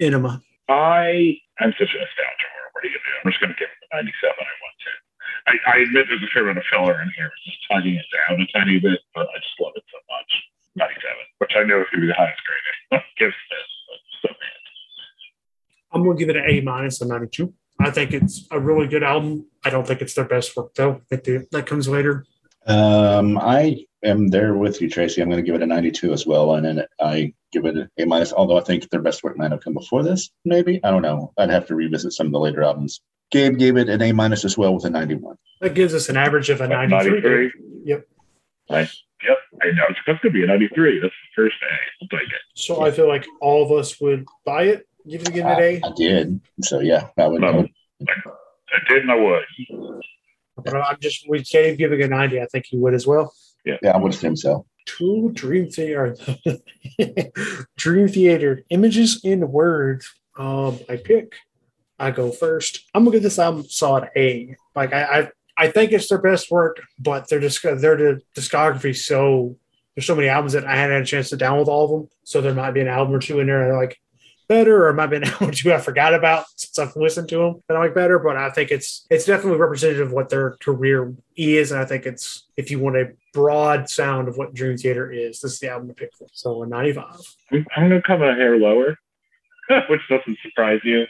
Ænima. 0.00 0.40
I 0.68 1.36
am 1.60 1.72
such 1.78 1.94
a 1.94 1.98
nostalgia 1.98 2.48
whore. 2.48 2.68
What 2.72 2.84
are 2.84 2.86
you 2.86 2.92
gonna 2.92 3.04
do? 3.04 3.20
I'm 3.24 3.30
just 3.30 3.40
gonna 3.40 3.54
give 3.58 3.68
it 3.68 3.80
the 3.90 3.96
97 3.96 4.34
I 4.38 4.44
want 4.62 4.71
to. 4.71 4.71
I, 5.46 5.54
I 5.66 5.76
admit 5.78 6.06
there's 6.08 6.22
a 6.22 6.32
fair 6.32 6.44
amount 6.44 6.58
of 6.58 6.64
filler 6.70 7.00
in 7.02 7.10
here, 7.16 7.30
just 7.44 7.58
tugging 7.70 7.94
it 7.96 8.06
down 8.12 8.40
a 8.40 8.46
tiny 8.52 8.78
bit, 8.78 9.00
but 9.14 9.28
I 9.28 9.38
just 9.38 9.58
love 9.60 9.72
it 9.76 9.84
so 9.90 9.98
much. 10.10 10.32
97, 10.76 11.16
which 11.38 11.52
I 11.56 11.64
know 11.64 11.80
is 11.80 11.86
gonna 11.92 12.02
be 12.02 12.06
the 12.08 12.14
highest 12.14 12.40
grade. 12.46 13.02
Gives 13.18 13.34
this, 13.50 13.68
but 13.88 14.28
so 14.28 14.34
bad. 14.34 14.60
I'm 15.92 16.04
gonna 16.04 16.18
give 16.18 16.30
it 16.30 16.36
an 16.36 16.44
A 16.48 16.60
minus, 16.60 17.00
a 17.00 17.06
92. 17.06 17.52
I 17.80 17.90
think 17.90 18.12
it's 18.12 18.46
a 18.50 18.60
really 18.60 18.86
good 18.86 19.02
album. 19.02 19.46
I 19.64 19.70
don't 19.70 19.86
think 19.86 20.00
it's 20.00 20.14
their 20.14 20.24
best 20.24 20.56
work 20.56 20.74
though. 20.74 21.00
I 21.10 21.16
think 21.16 21.50
that 21.50 21.66
comes 21.66 21.88
later. 21.88 22.24
Um, 22.66 23.38
I 23.38 23.84
am 24.04 24.28
there 24.28 24.54
with 24.54 24.80
you, 24.80 24.88
Tracy. 24.88 25.20
I'm 25.20 25.28
going 25.28 25.42
to 25.42 25.46
give 25.46 25.56
it 25.56 25.62
a 25.62 25.66
92 25.66 26.12
as 26.12 26.26
well, 26.26 26.54
and 26.54 26.64
then 26.64 26.86
I 27.00 27.34
give 27.50 27.66
it 27.66 27.76
an 27.76 27.90
A 27.98 28.04
minus. 28.04 28.32
Although 28.32 28.58
I 28.58 28.62
think 28.62 28.88
their 28.88 29.02
best 29.02 29.24
work 29.24 29.36
might 29.36 29.50
have 29.50 29.62
come 29.62 29.74
before 29.74 30.02
this, 30.02 30.30
maybe 30.44 30.80
I 30.84 30.90
don't 30.90 31.02
know. 31.02 31.32
I'd 31.38 31.50
have 31.50 31.66
to 31.66 31.74
revisit 31.74 32.12
some 32.12 32.26
of 32.26 32.32
the 32.32 32.38
later 32.38 32.62
albums. 32.62 33.00
Gabe 33.32 33.58
gave 33.58 33.76
it 33.76 33.88
an 33.88 34.02
A 34.02 34.12
minus 34.12 34.44
as 34.44 34.56
well 34.56 34.74
with 34.74 34.84
a 34.84 34.90
91. 34.90 35.36
That 35.60 35.74
gives 35.74 35.94
us 35.94 36.08
an 36.08 36.16
average 36.16 36.50
of 36.50 36.60
a 36.60 36.68
93. 36.68 37.20
93. 37.20 37.52
Yep. 37.84 38.06
Nice. 38.70 39.02
Yep. 39.26 39.38
I 39.62 39.66
know. 39.72 39.84
It's 39.88 39.98
supposed 40.04 40.22
to 40.22 40.30
be 40.30 40.44
a 40.44 40.46
93. 40.46 41.00
That's 41.00 41.12
the 41.12 41.42
first 41.42 41.56
A. 41.62 41.74
I'll 42.04 42.08
take 42.08 42.28
it. 42.28 42.40
So 42.54 42.82
I 42.84 42.90
feel 42.90 43.08
like 43.08 43.26
all 43.40 43.64
of 43.64 43.72
us 43.72 44.00
would 44.00 44.26
buy 44.44 44.64
it, 44.64 44.86
give 45.08 45.22
it, 45.22 45.32
give 45.32 45.46
it 45.46 45.50
an 45.50 45.60
A. 45.60 45.80
I 45.82 45.92
did. 45.96 46.40
So 46.60 46.80
yeah, 46.80 47.08
that 47.16 47.30
would. 47.30 47.40
No. 47.40 47.66
I 48.00 48.88
did 48.88 49.02
and 49.02 49.10
I 49.10 49.16
would. 49.16 49.42
But 50.56 50.76
I'm 50.76 50.96
just 51.00 51.28
with 51.28 51.48
Dave 51.48 51.78
giving 51.78 52.02
a 52.02 52.08
90. 52.08 52.40
I 52.40 52.46
think 52.46 52.66
he 52.68 52.76
would 52.76 52.94
as 52.94 53.06
well. 53.06 53.32
Yeah. 53.64 53.76
Yeah, 53.82 53.92
I 53.92 53.96
would 53.98 54.12
assume 54.12 54.36
so. 54.36 54.66
Two 54.84 55.30
Dream 55.32 55.70
Theater. 55.70 56.16
Dream 57.76 58.08
Theater. 58.08 58.62
Images 58.70 59.20
and 59.24 59.50
Words. 59.50 60.12
Um, 60.36 60.80
I 60.88 60.96
pick. 60.96 61.34
I 62.02 62.10
go 62.10 62.30
first. 62.30 62.84
I'm 62.94 63.04
gonna 63.04 63.14
give 63.14 63.22
this 63.22 63.38
album 63.38 63.64
solid 63.68 64.10
A. 64.16 64.56
Like 64.74 64.92
I, 64.92 65.02
I, 65.02 65.28
I 65.56 65.70
think 65.70 65.92
it's 65.92 66.08
their 66.08 66.20
best 66.20 66.50
work, 66.50 66.82
but 66.98 67.28
their 67.28 67.40
disc- 67.40 67.62
their 67.62 68.20
discography 68.36 68.96
so 68.96 69.56
there's 69.94 70.06
so 70.06 70.16
many 70.16 70.28
albums 70.28 70.54
that 70.54 70.64
I 70.64 70.74
hadn't 70.74 70.94
had 70.94 71.02
a 71.02 71.06
chance 71.06 71.28
to 71.30 71.36
download 71.36 71.68
all 71.68 71.84
of 71.84 71.90
them. 71.90 72.10
So 72.24 72.40
there 72.40 72.54
might 72.54 72.72
be 72.72 72.80
an 72.80 72.88
album 72.88 73.14
or 73.14 73.18
two 73.18 73.40
in 73.40 73.46
there 73.46 73.76
like 73.76 74.00
better, 74.48 74.86
or 74.86 74.92
might 74.92 75.06
be 75.06 75.16
an 75.16 75.24
album 75.28 75.50
or 75.50 75.52
two 75.52 75.72
I 75.72 75.78
forgot 75.78 76.14
about 76.14 76.46
since 76.56 76.78
I've 76.78 76.96
listened 76.96 77.28
to 77.30 77.38
them 77.38 77.62
that 77.68 77.76
I 77.76 77.80
like 77.80 77.94
better. 77.94 78.18
But 78.18 78.36
I 78.36 78.50
think 78.50 78.70
it's 78.70 79.06
it's 79.10 79.26
definitely 79.26 79.60
representative 79.60 80.08
of 80.08 80.12
what 80.12 80.28
their 80.28 80.56
career 80.62 81.14
is, 81.36 81.72
and 81.72 81.80
I 81.80 81.84
think 81.84 82.06
it's 82.06 82.48
if 82.56 82.70
you 82.70 82.78
want 82.78 82.96
a 82.96 83.12
broad 83.32 83.88
sound 83.88 84.28
of 84.28 84.36
what 84.36 84.54
Dream 84.54 84.76
Theater 84.76 85.10
is, 85.10 85.40
this 85.40 85.52
is 85.52 85.60
the 85.60 85.70
album 85.70 85.88
to 85.88 85.94
pick 85.94 86.14
for. 86.14 86.26
So 86.32 86.62
a 86.62 86.66
95. 86.66 87.36
I'm, 87.76 87.90
to 87.90 88.02
come 88.02 88.22
a 88.22 88.34
hair 88.34 88.56
lower, 88.58 88.98
which 89.88 90.00
doesn't 90.08 90.38
surprise 90.42 90.80
you. 90.84 91.06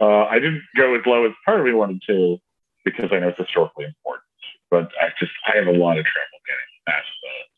Uh, 0.00 0.24
I 0.24 0.38
didn't 0.38 0.62
go 0.76 0.94
as 0.94 1.02
low 1.06 1.26
as 1.26 1.32
part 1.44 1.60
of 1.60 1.66
me 1.66 1.72
wanted 1.72 2.02
to 2.08 2.38
because 2.84 3.10
I 3.12 3.18
know 3.18 3.28
it's 3.28 3.38
historically 3.38 3.84
important. 3.84 4.24
But 4.70 4.90
I 5.00 5.08
just 5.18 5.32
I 5.46 5.56
have 5.56 5.66
a 5.66 5.72
lot 5.72 5.98
of 5.98 6.04
trouble 6.04 6.38
getting 6.46 6.70
past 6.86 7.08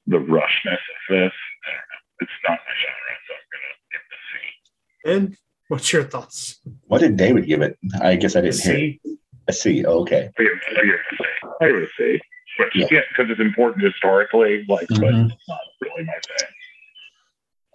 the, 0.06 0.18
the 0.18 0.24
rushness 0.24 0.72
of 0.72 1.00
this. 1.08 1.32
I 1.32 1.70
don't 1.70 1.88
know. 1.88 2.02
It's 2.20 2.32
not 2.48 2.58
my 2.58 2.74
genre, 2.82 3.14
so 3.26 3.34
I'm 3.34 3.46
going 3.52 3.64
to 3.68 3.74
give 3.92 4.04
the 4.10 4.18
C. 4.32 5.12
And 5.12 5.36
what's 5.68 5.92
your 5.92 6.04
thoughts? 6.04 6.58
What 6.86 7.00
did 7.00 7.16
David 7.16 7.46
give 7.46 7.62
it? 7.62 7.78
I 8.00 8.16
guess 8.16 8.34
I 8.34 8.40
didn't 8.40 8.60
hear. 8.60 8.74
See, 8.74 9.00
A 9.48 9.52
C. 9.52 9.84
Oh, 9.84 10.00
okay. 10.00 10.30
I 10.38 10.42
give 10.42 10.52
I 10.70 10.84
give 10.84 10.94
it 10.94 11.00
a 11.00 11.16
C. 11.16 11.24
I 11.60 11.66
give 11.66 11.76
it 11.76 11.82
a 11.82 11.88
C. 11.98 12.20
Which, 12.58 12.74
Yeah. 12.74 12.86
yeah, 12.90 13.00
because 13.08 13.30
it's 13.30 13.40
important 13.40 13.84
historically, 13.84 14.64
like, 14.68 14.86
but 14.88 14.98
Mhm. 14.98 15.32
it's 15.32 15.48
not 15.48 15.60
really 15.80 16.04
my 16.04 16.12
thing. 16.36 16.48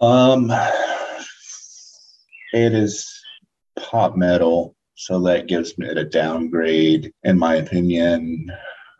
Um, 0.00 0.50
it 2.52 2.72
is 2.74 3.17
pop 3.80 4.16
metal, 4.16 4.74
so 4.94 5.20
that 5.22 5.46
gives 5.46 5.76
me 5.78 5.86
it 5.86 5.98
a 5.98 6.04
downgrade, 6.04 7.12
in 7.24 7.38
my 7.38 7.56
opinion, 7.56 8.50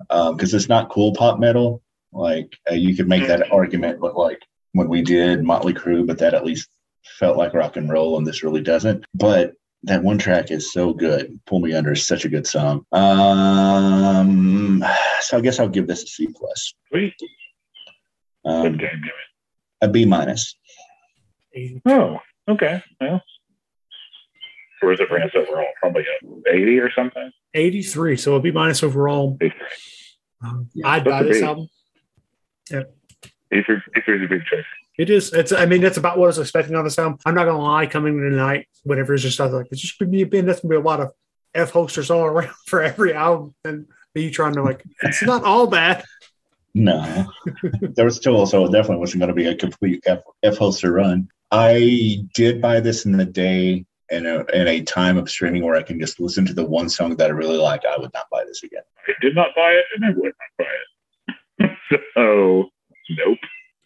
because 0.08 0.54
it's 0.54 0.68
not 0.68 0.90
cool 0.90 1.12
pop 1.14 1.38
metal. 1.38 1.82
Like 2.12 2.56
uh, 2.70 2.74
you 2.74 2.96
could 2.96 3.08
make 3.08 3.26
that 3.26 3.52
argument, 3.52 4.00
but 4.00 4.16
like 4.16 4.40
when 4.72 4.88
we 4.88 5.02
did 5.02 5.44
Motley 5.44 5.74
Crue, 5.74 6.06
but 6.06 6.18
that 6.18 6.34
at 6.34 6.44
least 6.44 6.68
felt 7.18 7.36
like 7.36 7.54
rock 7.54 7.76
and 7.76 7.90
roll, 7.90 8.16
and 8.16 8.26
this 8.26 8.42
really 8.42 8.62
doesn't. 8.62 9.04
But 9.14 9.54
that 9.84 10.02
one 10.02 10.18
track 10.18 10.50
is 10.50 10.72
so 10.72 10.92
good. 10.92 11.38
Pull 11.46 11.60
Me 11.60 11.72
Under 11.72 11.92
is 11.92 12.06
such 12.06 12.24
a 12.24 12.28
good 12.28 12.46
song. 12.46 12.84
Um, 12.92 14.84
so 15.20 15.38
I 15.38 15.40
guess 15.40 15.60
I'll 15.60 15.68
give 15.68 15.86
this 15.86 16.02
a 16.02 16.06
C 16.06 16.28
plus. 16.34 16.74
Sweet. 16.88 17.14
Um, 18.44 18.62
Good 18.62 18.80
game, 18.80 19.02
a 19.82 19.88
B 19.88 20.04
minus. 20.04 20.54
Oh, 21.86 22.18
okay. 22.48 22.82
Well, 23.00 23.22
where 24.80 24.92
does 24.94 25.00
it 25.00 25.08
bring 25.08 25.22
us 25.22 25.30
overall? 25.34 25.66
Probably 25.80 26.04
a 26.46 26.54
80 26.54 26.78
or 26.78 26.90
something. 26.92 27.30
83. 27.54 28.16
So 28.16 28.30
it'll 28.30 28.40
be 28.40 28.52
minus 28.52 28.82
overall. 28.82 29.38
Um, 30.42 30.68
Yeah, 30.74 30.88
I'd 30.88 31.04
buy 31.04 31.22
this 31.22 31.40
B. 31.40 31.44
album. 31.44 31.68
83 33.50 33.76
83 33.96 34.16
is 34.16 34.22
a 34.24 34.28
big 34.28 34.44
choice. 34.44 34.64
It 34.98 35.10
is. 35.10 35.32
It's. 35.32 35.52
I 35.52 35.64
mean, 35.64 35.80
that's 35.80 35.96
about 35.96 36.18
what 36.18 36.24
I 36.24 36.28
was 36.28 36.38
expecting 36.38 36.74
on 36.74 36.84
this 36.84 36.98
album. 36.98 37.18
I'm 37.24 37.34
not 37.34 37.44
gonna 37.44 37.62
lie. 37.62 37.86
Coming 37.86 38.18
into 38.18 38.30
tonight, 38.30 38.66
whenever 38.82 39.14
it's 39.14 39.22
just 39.22 39.38
like 39.38 39.66
it's 39.70 39.80
just 39.80 39.98
gonna 39.98 40.10
be 40.10 40.22
a 40.22 40.26
band. 40.26 40.48
That's 40.48 40.60
gonna 40.60 40.70
be 40.72 40.76
a 40.76 40.80
lot 40.80 41.00
of 41.00 41.12
f 41.54 41.70
hosters 41.70 42.10
all 42.10 42.24
around 42.26 42.50
for 42.66 42.82
every 42.82 43.14
album, 43.14 43.54
and 43.64 43.86
me 44.14 44.30
trying 44.30 44.54
to 44.54 44.62
like. 44.62 44.82
It's 45.02 45.22
not 45.22 45.44
all 45.44 45.66
bad. 45.68 46.04
No, 46.74 47.26
there 47.80 48.04
was 48.04 48.16
still 48.16 48.36
also 48.36 48.66
definitely 48.66 48.98
wasn't 48.98 49.20
going 49.20 49.28
to 49.28 49.34
be 49.34 49.46
a 49.46 49.56
complete 49.56 50.02
F, 50.06 50.20
F 50.42 50.58
hoster 50.58 50.92
run. 50.92 51.28
I 51.50 52.18
did 52.34 52.60
buy 52.60 52.80
this 52.80 53.06
in 53.06 53.12
the 53.12 53.24
day 53.24 53.86
in 54.10 54.26
a, 54.26 54.44
in 54.52 54.68
a 54.68 54.82
time 54.82 55.16
of 55.18 55.28
streaming 55.28 55.64
where 55.64 55.76
I 55.76 55.82
can 55.82 56.00
just 56.00 56.20
listen 56.20 56.46
to 56.46 56.54
the 56.54 56.64
one 56.64 56.88
song 56.88 57.16
that 57.16 57.30
I 57.30 57.32
really 57.32 57.58
like. 57.58 57.84
I 57.84 57.96
would 57.98 58.12
not 58.14 58.26
buy 58.30 58.44
this 58.44 58.62
again. 58.62 58.82
I 59.06 59.12
did 59.20 59.34
not 59.34 59.48
buy 59.54 59.72
it, 59.72 59.84
and 59.94 60.04
I 60.04 60.10
would 60.10 60.32
not 60.58 60.66
buy 60.66 61.66
it. 61.66 62.00
so, 62.14 62.70
nope. 63.10 63.38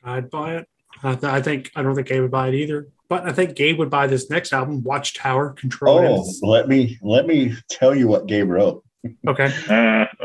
I'd 0.05 0.31
buy 0.31 0.57
it. 0.57 0.69
I, 1.03 1.15
th- 1.15 1.33
I 1.33 1.43
think. 1.43 1.71
I 1.75 1.83
don't 1.83 1.95
think 1.95 2.09
Gabe 2.09 2.23
would 2.23 2.31
buy 2.31 2.49
it 2.49 2.55
either. 2.55 2.89
But 3.09 3.27
I 3.27 3.33
think 3.33 3.57
Gabe 3.57 3.79
would 3.79 3.91
buy 3.91 4.07
this 4.07 4.31
next 4.31 4.53
album, 4.53 4.83
Watchtower 4.83 5.51
Control. 5.51 6.25
Oh, 6.43 6.47
let 6.49 6.69
me 6.69 6.99
let 7.03 7.27
me 7.27 7.55
tell 7.69 7.95
you 7.95 8.09
what 8.09 8.27
Gabe 8.27 8.49
wrote. 8.49 8.85
Okay. 9.27 9.53
Uh, 9.69 10.22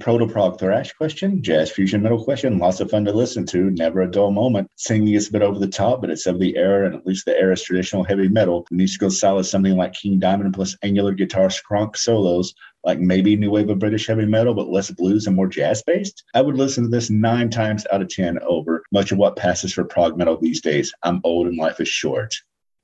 Proto 0.00 0.26
prog 0.26 0.58
thrash 0.58 0.92
question, 0.92 1.42
jazz 1.42 1.70
fusion 1.72 2.02
metal 2.02 2.22
question, 2.22 2.58
lots 2.58 2.78
of 2.80 2.90
fun 2.90 3.06
to 3.06 3.12
listen 3.12 3.46
to, 3.46 3.70
never 3.70 4.02
a 4.02 4.10
dull 4.10 4.30
moment. 4.30 4.70
Singing 4.76 5.14
is 5.14 5.28
a 5.28 5.32
bit 5.32 5.40
over 5.40 5.58
the 5.58 5.66
top, 5.66 6.02
but 6.02 6.10
it's 6.10 6.26
of 6.26 6.38
the 6.38 6.54
era, 6.58 6.84
and 6.86 6.94
at 6.94 7.06
least 7.06 7.24
the 7.24 7.36
era's 7.38 7.62
traditional 7.62 8.04
heavy 8.04 8.28
metal. 8.28 8.66
It 8.70 8.74
needs 8.74 8.92
to 8.92 8.98
go 8.98 9.08
solid 9.08 9.44
something 9.44 9.76
like 9.78 9.94
King 9.94 10.18
Diamond 10.18 10.52
plus 10.52 10.76
angular 10.82 11.14
guitar 11.14 11.48
skronk 11.48 11.96
solos, 11.96 12.52
like 12.84 13.00
maybe 13.00 13.34
new 13.34 13.50
wave 13.50 13.70
of 13.70 13.78
British 13.78 14.06
heavy 14.06 14.26
metal, 14.26 14.52
but 14.52 14.68
less 14.68 14.90
blues 14.90 15.26
and 15.26 15.34
more 15.34 15.48
jazz 15.48 15.82
based. 15.82 16.22
I 16.34 16.42
would 16.42 16.56
listen 16.56 16.84
to 16.84 16.90
this 16.90 17.08
nine 17.08 17.48
times 17.48 17.86
out 17.90 18.02
of 18.02 18.08
ten 18.10 18.38
over 18.40 18.82
much 18.92 19.10
of 19.10 19.16
what 19.16 19.36
passes 19.36 19.72
for 19.72 19.84
prog 19.84 20.18
metal 20.18 20.36
these 20.36 20.60
days. 20.60 20.92
I'm 21.02 21.22
old 21.24 21.46
and 21.46 21.56
life 21.56 21.80
is 21.80 21.88
short. 21.88 22.34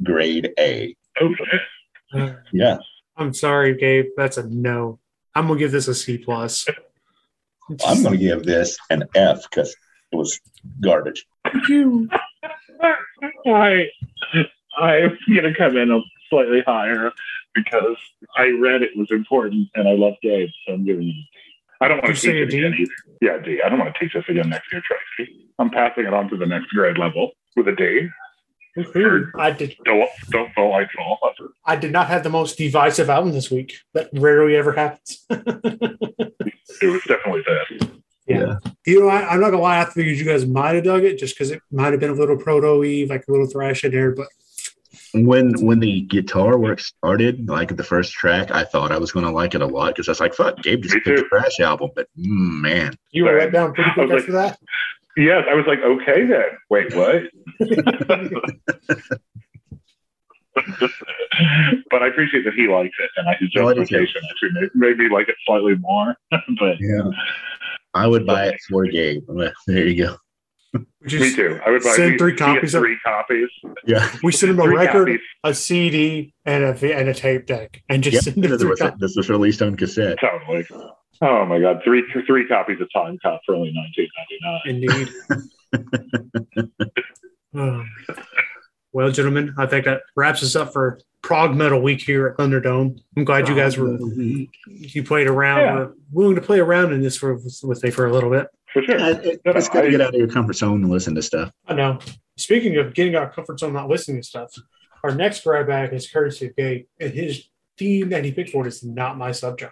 Grade 0.02 0.52
A. 0.58 0.96
shit. 1.18 1.38
Uh, 2.14 2.32
Yeah. 2.50 2.78
I'm 3.18 3.34
sorry, 3.34 3.76
Gabe. 3.76 4.06
That's 4.16 4.38
a 4.38 4.48
no. 4.48 5.00
I'm 5.34 5.48
gonna 5.48 5.58
give 5.58 5.70
this 5.70 5.86
a 5.86 5.94
C 5.94 6.16
plus. 6.16 6.66
I'm 7.86 8.02
going 8.02 8.18
to 8.18 8.18
give 8.18 8.44
this 8.44 8.76
an 8.90 9.04
F 9.14 9.42
because 9.48 9.74
it 10.12 10.16
was 10.16 10.38
garbage. 10.80 11.24
I, 13.46 13.86
I'm 14.78 15.18
going 15.28 15.44
to 15.44 15.54
come 15.56 15.76
in 15.76 15.90
a 15.90 16.00
slightly 16.28 16.62
higher 16.66 17.12
because 17.54 17.96
I 18.36 18.48
read 18.60 18.82
it 18.82 18.90
was 18.96 19.08
important 19.10 19.68
and 19.74 19.88
I 19.88 19.92
love 19.92 20.14
Gabe, 20.22 20.48
so 20.66 20.74
I'm 20.74 20.84
giving 20.84 21.08
it 21.08 21.10
a 21.10 21.14
D. 21.14 21.28
I 21.80 21.88
don't 21.88 22.02
want 22.02 22.14
to 22.14 22.20
say 22.20 22.32
teach 22.32 22.42
it 22.42 22.50
D? 22.50 22.58
again 22.58 22.74
either. 22.78 22.92
Yeah, 23.20 23.38
D. 23.38 23.60
I 23.64 23.68
don't 23.68 23.78
want 23.78 23.94
to 23.94 24.00
teach 24.00 24.14
this 24.14 24.24
again 24.28 24.48
next 24.48 24.72
year, 24.72 24.82
Tracy. 25.16 25.48
I'm 25.58 25.70
passing 25.70 26.06
it 26.06 26.12
on 26.14 26.28
to 26.30 26.36
the 26.36 26.46
next 26.46 26.68
grade 26.70 26.98
level 26.98 27.32
with 27.56 27.68
a 27.68 27.72
D. 27.72 28.08
I 29.38 29.50
did. 29.52 29.76
Don't 29.84 30.08
don't 30.30 30.52
feel 30.52 30.70
like 30.70 30.88
all. 30.98 31.18
I 31.64 31.76
did 31.76 31.92
not 31.92 32.08
have 32.08 32.22
the 32.24 32.30
most 32.30 32.58
divisive 32.58 33.08
album 33.08 33.32
this 33.32 33.50
week. 33.50 33.76
That 33.92 34.08
rarely 34.12 34.56
ever 34.56 34.72
happens. 34.72 35.26
It 36.82 36.86
was 36.88 37.02
definitely 37.04 37.42
that. 37.46 37.90
Yeah. 38.26 38.54
You 38.84 39.00
know, 39.00 39.08
I, 39.08 39.28
I'm 39.28 39.40
not 39.40 39.50
gonna 39.50 39.62
lie. 39.62 39.80
I 39.80 39.84
figured 39.84 40.16
you 40.18 40.24
guys 40.24 40.44
might 40.44 40.74
have 40.74 40.84
dug 40.84 41.04
it 41.04 41.18
just 41.18 41.34
because 41.34 41.50
it 41.52 41.60
might 41.70 41.92
have 41.92 42.00
been 42.00 42.10
a 42.10 42.14
little 42.14 42.36
proto 42.36 42.82
eve, 42.84 43.10
like 43.10 43.24
a 43.28 43.30
little 43.30 43.46
thrash 43.46 43.84
in 43.84 43.92
there. 43.92 44.10
But 44.12 44.26
when 45.12 45.52
when 45.64 45.78
the 45.78 46.00
guitar 46.02 46.58
work 46.58 46.80
started, 46.80 47.48
like 47.48 47.76
the 47.76 47.84
first 47.84 48.12
track, 48.12 48.50
I 48.50 48.64
thought 48.64 48.90
I 48.92 48.98
was 48.98 49.12
gonna 49.12 49.30
like 49.30 49.54
it 49.54 49.62
a 49.62 49.66
lot 49.66 49.94
because 49.94 50.08
I 50.08 50.12
was 50.12 50.20
like, 50.20 50.34
"Fuck, 50.34 50.62
Gabe 50.62 50.82
just 50.82 50.96
Me 50.96 51.00
picked 51.02 51.20
a 51.20 51.28
thrash 51.28 51.60
album." 51.60 51.90
But 51.94 52.08
mm, 52.18 52.60
man, 52.60 52.98
you 53.12 53.24
were 53.24 53.34
Right. 53.34 53.44
let 53.44 53.52
down 53.52 53.72
pretty 53.72 53.90
quick 53.92 54.10
was 54.10 54.22
after 54.22 54.32
that. 54.32 54.58
Yes, 55.16 55.44
I 55.48 55.54
was 55.54 55.64
like, 55.66 55.78
okay 55.80 56.26
then. 56.26 56.44
Wait, 56.70 56.94
what? 56.94 57.22
but 61.90 62.02
I 62.02 62.08
appreciate 62.08 62.44
that 62.44 62.54
he 62.54 62.68
likes 62.68 62.94
it, 62.98 63.10
and 63.16 63.28
I 63.28 63.34
his 63.34 63.50
No, 63.54 63.68
I 63.68 63.74
do 63.74 63.80
too. 63.80 63.86
justification 63.86 64.22
actually 64.30 64.60
made, 64.60 64.70
made 64.74 64.98
me 64.98 65.08
like 65.08 65.28
it 65.28 65.36
slightly 65.46 65.74
more. 65.76 66.16
but 66.30 66.76
yeah, 66.80 67.02
I 67.94 68.06
would 68.06 68.26
buy 68.26 68.46
it 68.48 68.60
for 68.68 68.84
Gabe. 68.86 69.22
There 69.66 69.86
you 69.86 70.04
go. 70.06 70.16
Just 71.06 71.22
Me 71.22 71.34
too. 71.36 71.60
I 71.64 71.70
would 71.70 71.84
like 71.84 71.94
Send 71.94 72.12
we- 72.12 72.18
three 72.18 72.32
we 72.32 72.38
get 72.38 72.44
copies 72.46 72.74
of- 72.74 72.82
Three 72.82 72.98
copies. 73.04 73.48
Yeah. 73.86 74.10
we 74.24 74.32
send 74.32 74.50
him 74.50 74.58
a 74.58 74.64
Three 74.64 74.74
record, 74.76 75.06
copies. 75.06 75.20
a 75.44 75.54
CD, 75.54 76.34
and 76.44 76.64
a 76.64 76.72
v- 76.74 76.92
and 76.92 77.08
a 77.08 77.14
tape 77.14 77.46
deck, 77.46 77.80
and 77.88 78.02
just 78.02 78.14
Yep. 78.14 78.22
send 78.24 78.42
them 78.42 78.50
This 78.50 78.60
three 78.60 78.70
was, 78.70 78.80
copies. 78.80 78.98
this 79.00 79.16
was 79.16 79.30
released 79.30 79.62
on 79.62 79.76
cassette. 79.76 80.18
Totally. 80.20 80.66
Oh 81.22 81.44
my 81.46 81.60
god, 81.60 81.80
three 81.84 82.02
three 82.26 82.46
copies 82.46 82.80
of 82.80 82.88
Time 82.92 83.18
Cop 83.22 83.40
for 83.46 83.54
only 83.54 83.72
nineteen 83.72 84.08
ninety 84.16 84.38
nine. 84.42 85.08
Indeed. 86.12 86.68
Um, 87.54 87.88
well, 88.92 89.10
gentlemen, 89.10 89.54
I 89.58 89.66
think 89.66 89.84
that 89.84 90.02
wraps 90.16 90.42
us 90.42 90.56
up 90.56 90.72
for 90.72 90.98
Prog 91.22 91.54
Metal 91.54 91.80
Week 91.80 92.00
here 92.02 92.26
at 92.26 92.36
Thunderdome. 92.36 92.98
I'm 93.16 93.24
glad 93.24 93.48
you 93.48 93.54
guys 93.54 93.78
were 93.78 93.96
you 94.66 95.02
played 95.04 95.26
around, 95.28 95.60
Yeah. 95.60 95.74
were 95.74 95.94
willing 96.12 96.34
to 96.34 96.40
play 96.42 96.58
around 96.60 96.92
in 96.92 97.00
this 97.00 97.16
for, 97.16 97.34
with 97.62 97.82
me 97.82 97.90
for 97.90 98.06
a 98.06 98.12
little 98.12 98.30
bit. 98.30 98.48
For 98.72 98.82
sure. 98.82 98.98
Yeah, 98.98 99.10
it- 99.10 99.40
No, 99.44 99.52
no, 99.52 99.58
it's 99.58 99.68
good 99.68 99.82
to 99.82 99.90
get 99.90 100.00
out 100.00 100.08
of 100.14 100.14
your 100.16 100.28
comfort 100.28 100.54
zone 100.54 100.82
and 100.82 100.90
listen 100.90 101.14
to 101.14 101.22
stuff. 101.22 101.50
I 101.66 101.74
know. 101.74 101.98
Speaking 102.36 102.76
of 102.78 102.92
getting 102.94 103.14
out 103.14 103.22
of 103.28 103.32
comfort 103.32 103.60
zone, 103.60 103.72
not 103.72 103.88
listening 103.88 104.20
to 104.20 104.26
stuff, 104.26 104.52
our 105.04 105.14
next 105.14 105.44
grab 105.44 105.68
bag 105.68 105.92
is 105.92 106.10
courtesy 106.10 106.46
of 106.48 106.56
Gabe, 106.56 106.86
and 107.00 107.12
his 107.12 107.48
theme 107.78 108.08
that 108.10 108.24
he 108.24 108.32
picked 108.32 108.50
for 108.50 108.64
it 108.64 108.68
is 108.68 108.82
not 108.82 109.16
my 109.16 109.30
subgenre. 109.30 109.70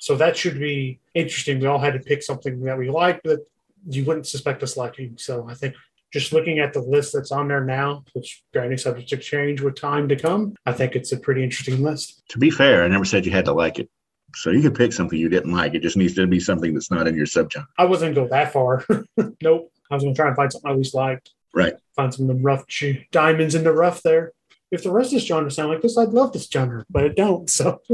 So 0.00 0.16
that 0.16 0.36
should 0.36 0.58
be 0.58 1.00
interesting. 1.14 1.60
We 1.60 1.66
all 1.66 1.78
had 1.78 1.94
to 1.94 1.98
pick 2.00 2.22
something 2.22 2.60
that 2.62 2.78
we 2.78 2.90
like 2.90 3.22
that 3.24 3.44
you 3.88 4.04
wouldn't 4.04 4.26
suspect 4.26 4.62
us 4.62 4.76
liking. 4.76 5.14
So 5.18 5.48
I 5.48 5.54
think 5.54 5.74
just 6.12 6.32
looking 6.32 6.58
at 6.58 6.72
the 6.72 6.80
list 6.80 7.12
that's 7.12 7.32
on 7.32 7.48
there 7.48 7.64
now, 7.64 8.04
which 8.14 8.42
granted 8.52 8.80
subject 8.80 9.08
to 9.10 9.16
change 9.16 9.60
with 9.60 9.74
time 9.74 10.08
to 10.08 10.16
come, 10.16 10.54
I 10.66 10.72
think 10.72 10.96
it's 10.96 11.12
a 11.12 11.18
pretty 11.18 11.42
interesting 11.44 11.82
list. 11.82 12.22
To 12.30 12.38
be 12.38 12.50
fair, 12.50 12.84
I 12.84 12.88
never 12.88 13.04
said 13.04 13.26
you 13.26 13.32
had 13.32 13.44
to 13.46 13.52
like 13.52 13.78
it. 13.78 13.88
So 14.34 14.50
you 14.50 14.60
could 14.62 14.74
pick 14.74 14.92
something 14.92 15.18
you 15.18 15.28
didn't 15.28 15.52
like. 15.52 15.74
It 15.74 15.82
just 15.82 15.96
needs 15.96 16.14
to 16.14 16.26
be 16.26 16.38
something 16.40 16.74
that's 16.74 16.90
not 16.90 17.08
in 17.08 17.14
your 17.16 17.26
subgenre. 17.26 17.66
I 17.78 17.84
wasn't 17.86 18.14
going 18.14 18.26
to 18.26 18.30
go 18.30 18.36
that 18.36 18.52
far. 18.52 18.84
nope. 19.42 19.72
I 19.90 19.94
was 19.94 20.02
going 20.04 20.14
to 20.14 20.18
try 20.18 20.28
and 20.28 20.36
find 20.36 20.52
something 20.52 20.68
I 20.70 20.72
at 20.72 20.78
least 20.78 20.94
liked. 20.94 21.30
Right. 21.54 21.72
Find 21.96 22.12
some 22.12 22.28
of 22.28 22.36
the 22.36 22.42
rough 22.42 22.66
ch- 22.66 23.06
diamonds 23.10 23.54
in 23.54 23.64
the 23.64 23.72
rough 23.72 24.02
there. 24.02 24.32
If 24.70 24.82
the 24.82 24.90
rest 24.92 25.08
of 25.08 25.12
this 25.20 25.24
genre 25.26 25.50
sound 25.50 25.70
like 25.70 25.80
this, 25.80 25.96
I'd 25.96 26.10
love 26.10 26.34
this 26.34 26.46
genre, 26.46 26.84
but 26.90 27.04
it 27.04 27.16
don't. 27.16 27.48
So 27.48 27.80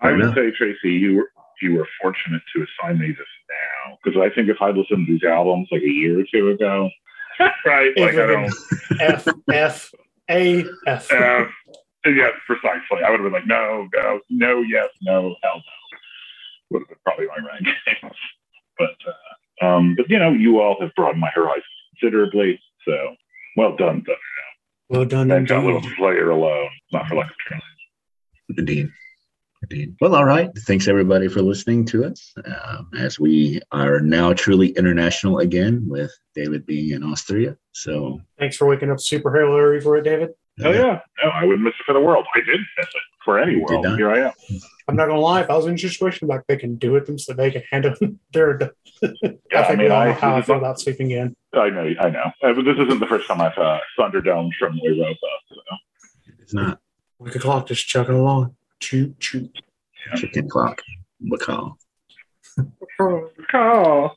I 0.00 0.12
would 0.12 0.20
Yeah. 0.20 0.34
say, 0.34 0.50
Tracy, 0.52 0.92
you 0.92 1.16
were 1.16 1.30
you 1.60 1.74
were 1.74 1.88
fortunate 2.00 2.42
to 2.54 2.64
assign 2.64 2.98
me 2.98 3.08
this 3.08 3.26
now 3.88 3.98
because 4.02 4.20
I 4.20 4.34
think 4.34 4.48
if 4.48 4.60
I'd 4.60 4.76
listened 4.76 5.06
to 5.06 5.12
these 5.12 5.24
albums 5.24 5.68
like 5.70 5.82
a 5.82 5.90
year 5.90 6.20
or 6.20 6.24
two 6.32 6.50
ago, 6.50 6.90
right? 7.66 7.92
Like 7.96 8.14
I 8.14 8.26
don't. 8.26 8.54
F 9.00 9.28
F 9.50 9.90
A 10.30 10.64
F. 10.86 11.12
Uh, 11.12 11.44
yeah, 12.06 12.30
precisely. 12.46 13.02
I 13.04 13.10
would 13.10 13.20
have 13.20 13.24
been 13.24 13.32
like, 13.32 13.46
no, 13.46 13.88
no, 13.94 14.20
no, 14.30 14.60
yes, 14.62 14.88
no, 15.02 15.34
hell 15.42 15.56
no. 15.56 15.98
Would 16.70 16.80
have 16.82 16.88
been 16.88 16.98
probably 17.04 17.26
my 17.26 17.36
rank. 17.36 17.66
but 18.78 18.96
uh, 19.06 19.66
um, 19.66 19.94
but 19.96 20.08
you 20.10 20.18
know, 20.18 20.32
you 20.32 20.60
all 20.60 20.76
have 20.80 20.94
broadened 20.94 21.20
my 21.20 21.30
horizons 21.34 21.64
considerably. 21.90 22.60
So 22.86 23.14
well 23.56 23.76
done, 23.76 24.02
Thunder. 24.02 24.18
Well 24.90 25.04
done, 25.06 25.30
And 25.30 25.48
got 25.48 25.64
a 25.64 25.66
little 25.66 25.82
player 25.96 26.30
alone, 26.30 26.68
not 26.92 27.06
for 27.08 27.16
lack 27.16 27.30
of 27.30 27.36
trying. 27.36 27.62
Indeed. 28.56 28.90
Indeed. 29.70 29.96
Well, 30.00 30.14
all 30.14 30.24
right. 30.24 30.50
Thanks 30.66 30.88
everybody 30.88 31.28
for 31.28 31.40
listening 31.42 31.84
to 31.86 32.04
us. 32.04 32.34
Um, 32.44 32.90
as 32.98 33.18
we 33.18 33.60
are 33.72 34.00
now 34.00 34.32
truly 34.32 34.68
international 34.70 35.38
again 35.38 35.84
with 35.88 36.12
David 36.34 36.66
being 36.66 36.90
in 36.90 37.02
Austria. 37.02 37.56
So, 37.72 38.20
Thanks 38.38 38.56
for 38.56 38.66
waking 38.66 38.90
up 38.90 39.00
super 39.00 39.36
early 39.36 39.80
for 39.80 39.96
it, 39.96 40.02
David. 40.04 40.30
Oh 40.64 40.70
yeah, 40.70 41.00
no, 41.22 41.30
I 41.30 41.44
wouldn't 41.44 41.62
miss 41.62 41.74
it 41.80 41.84
for 41.84 41.94
the 41.94 42.00
world. 42.00 42.26
I 42.34 42.38
did 42.38 42.60
miss 42.78 42.86
it 42.86 43.02
for 43.24 43.40
any 43.40 43.54
You 43.54 43.66
did 43.66 43.70
world. 43.72 43.84
not. 43.86 43.98
Here 43.98 44.10
I 44.12 44.20
am. 44.28 44.32
I'm 44.86 44.94
not 44.94 45.06
gonna 45.08 45.18
lie. 45.18 45.40
If 45.40 45.50
I 45.50 45.56
was 45.56 45.66
in 45.66 45.76
your 45.76 45.90
situation, 45.90 46.28
like 46.28 46.42
they 46.46 46.56
can 46.56 46.76
do 46.76 46.94
it 46.94 47.06
themselves, 47.06 47.24
so 47.26 47.42
they 47.42 47.50
can 47.50 47.62
handle 47.72 47.94
their. 48.32 48.70
Yeah, 49.02 49.08
I 49.52 49.56
I 49.56 49.64
think 49.64 49.78
mean, 49.78 49.88
we 49.88 49.88
all 49.88 50.00
I, 50.02 50.06
know 50.06 50.12
how 50.12 50.34
I 50.34 50.36
this, 50.40 50.46
feel 50.46 50.56
about 50.58 50.78
sleeping 50.80 51.10
in. 51.10 51.34
I 51.54 51.70
know, 51.70 51.92
I 52.00 52.08
know. 52.10 52.30
Uh, 52.40 52.52
but 52.52 52.64
this 52.64 52.78
isn't 52.78 53.00
the 53.00 53.06
first 53.06 53.26
time 53.26 53.40
I've 53.40 53.58
uh, 53.58 53.78
Thunderdome 53.98 54.50
from 54.58 54.78
Europa. 54.80 55.16
So. 55.48 55.56
it's 56.40 56.54
not 56.54 56.78
Like 57.18 57.34
a 57.34 57.40
clock 57.40 57.66
just 57.66 57.88
chugging 57.88 58.14
along. 58.14 58.54
Choo 58.84 59.14
choo. 59.18 59.48
chicken 60.14 60.46
clock. 60.46 60.82
Macaw. 61.22 61.74
Call. 63.50 64.12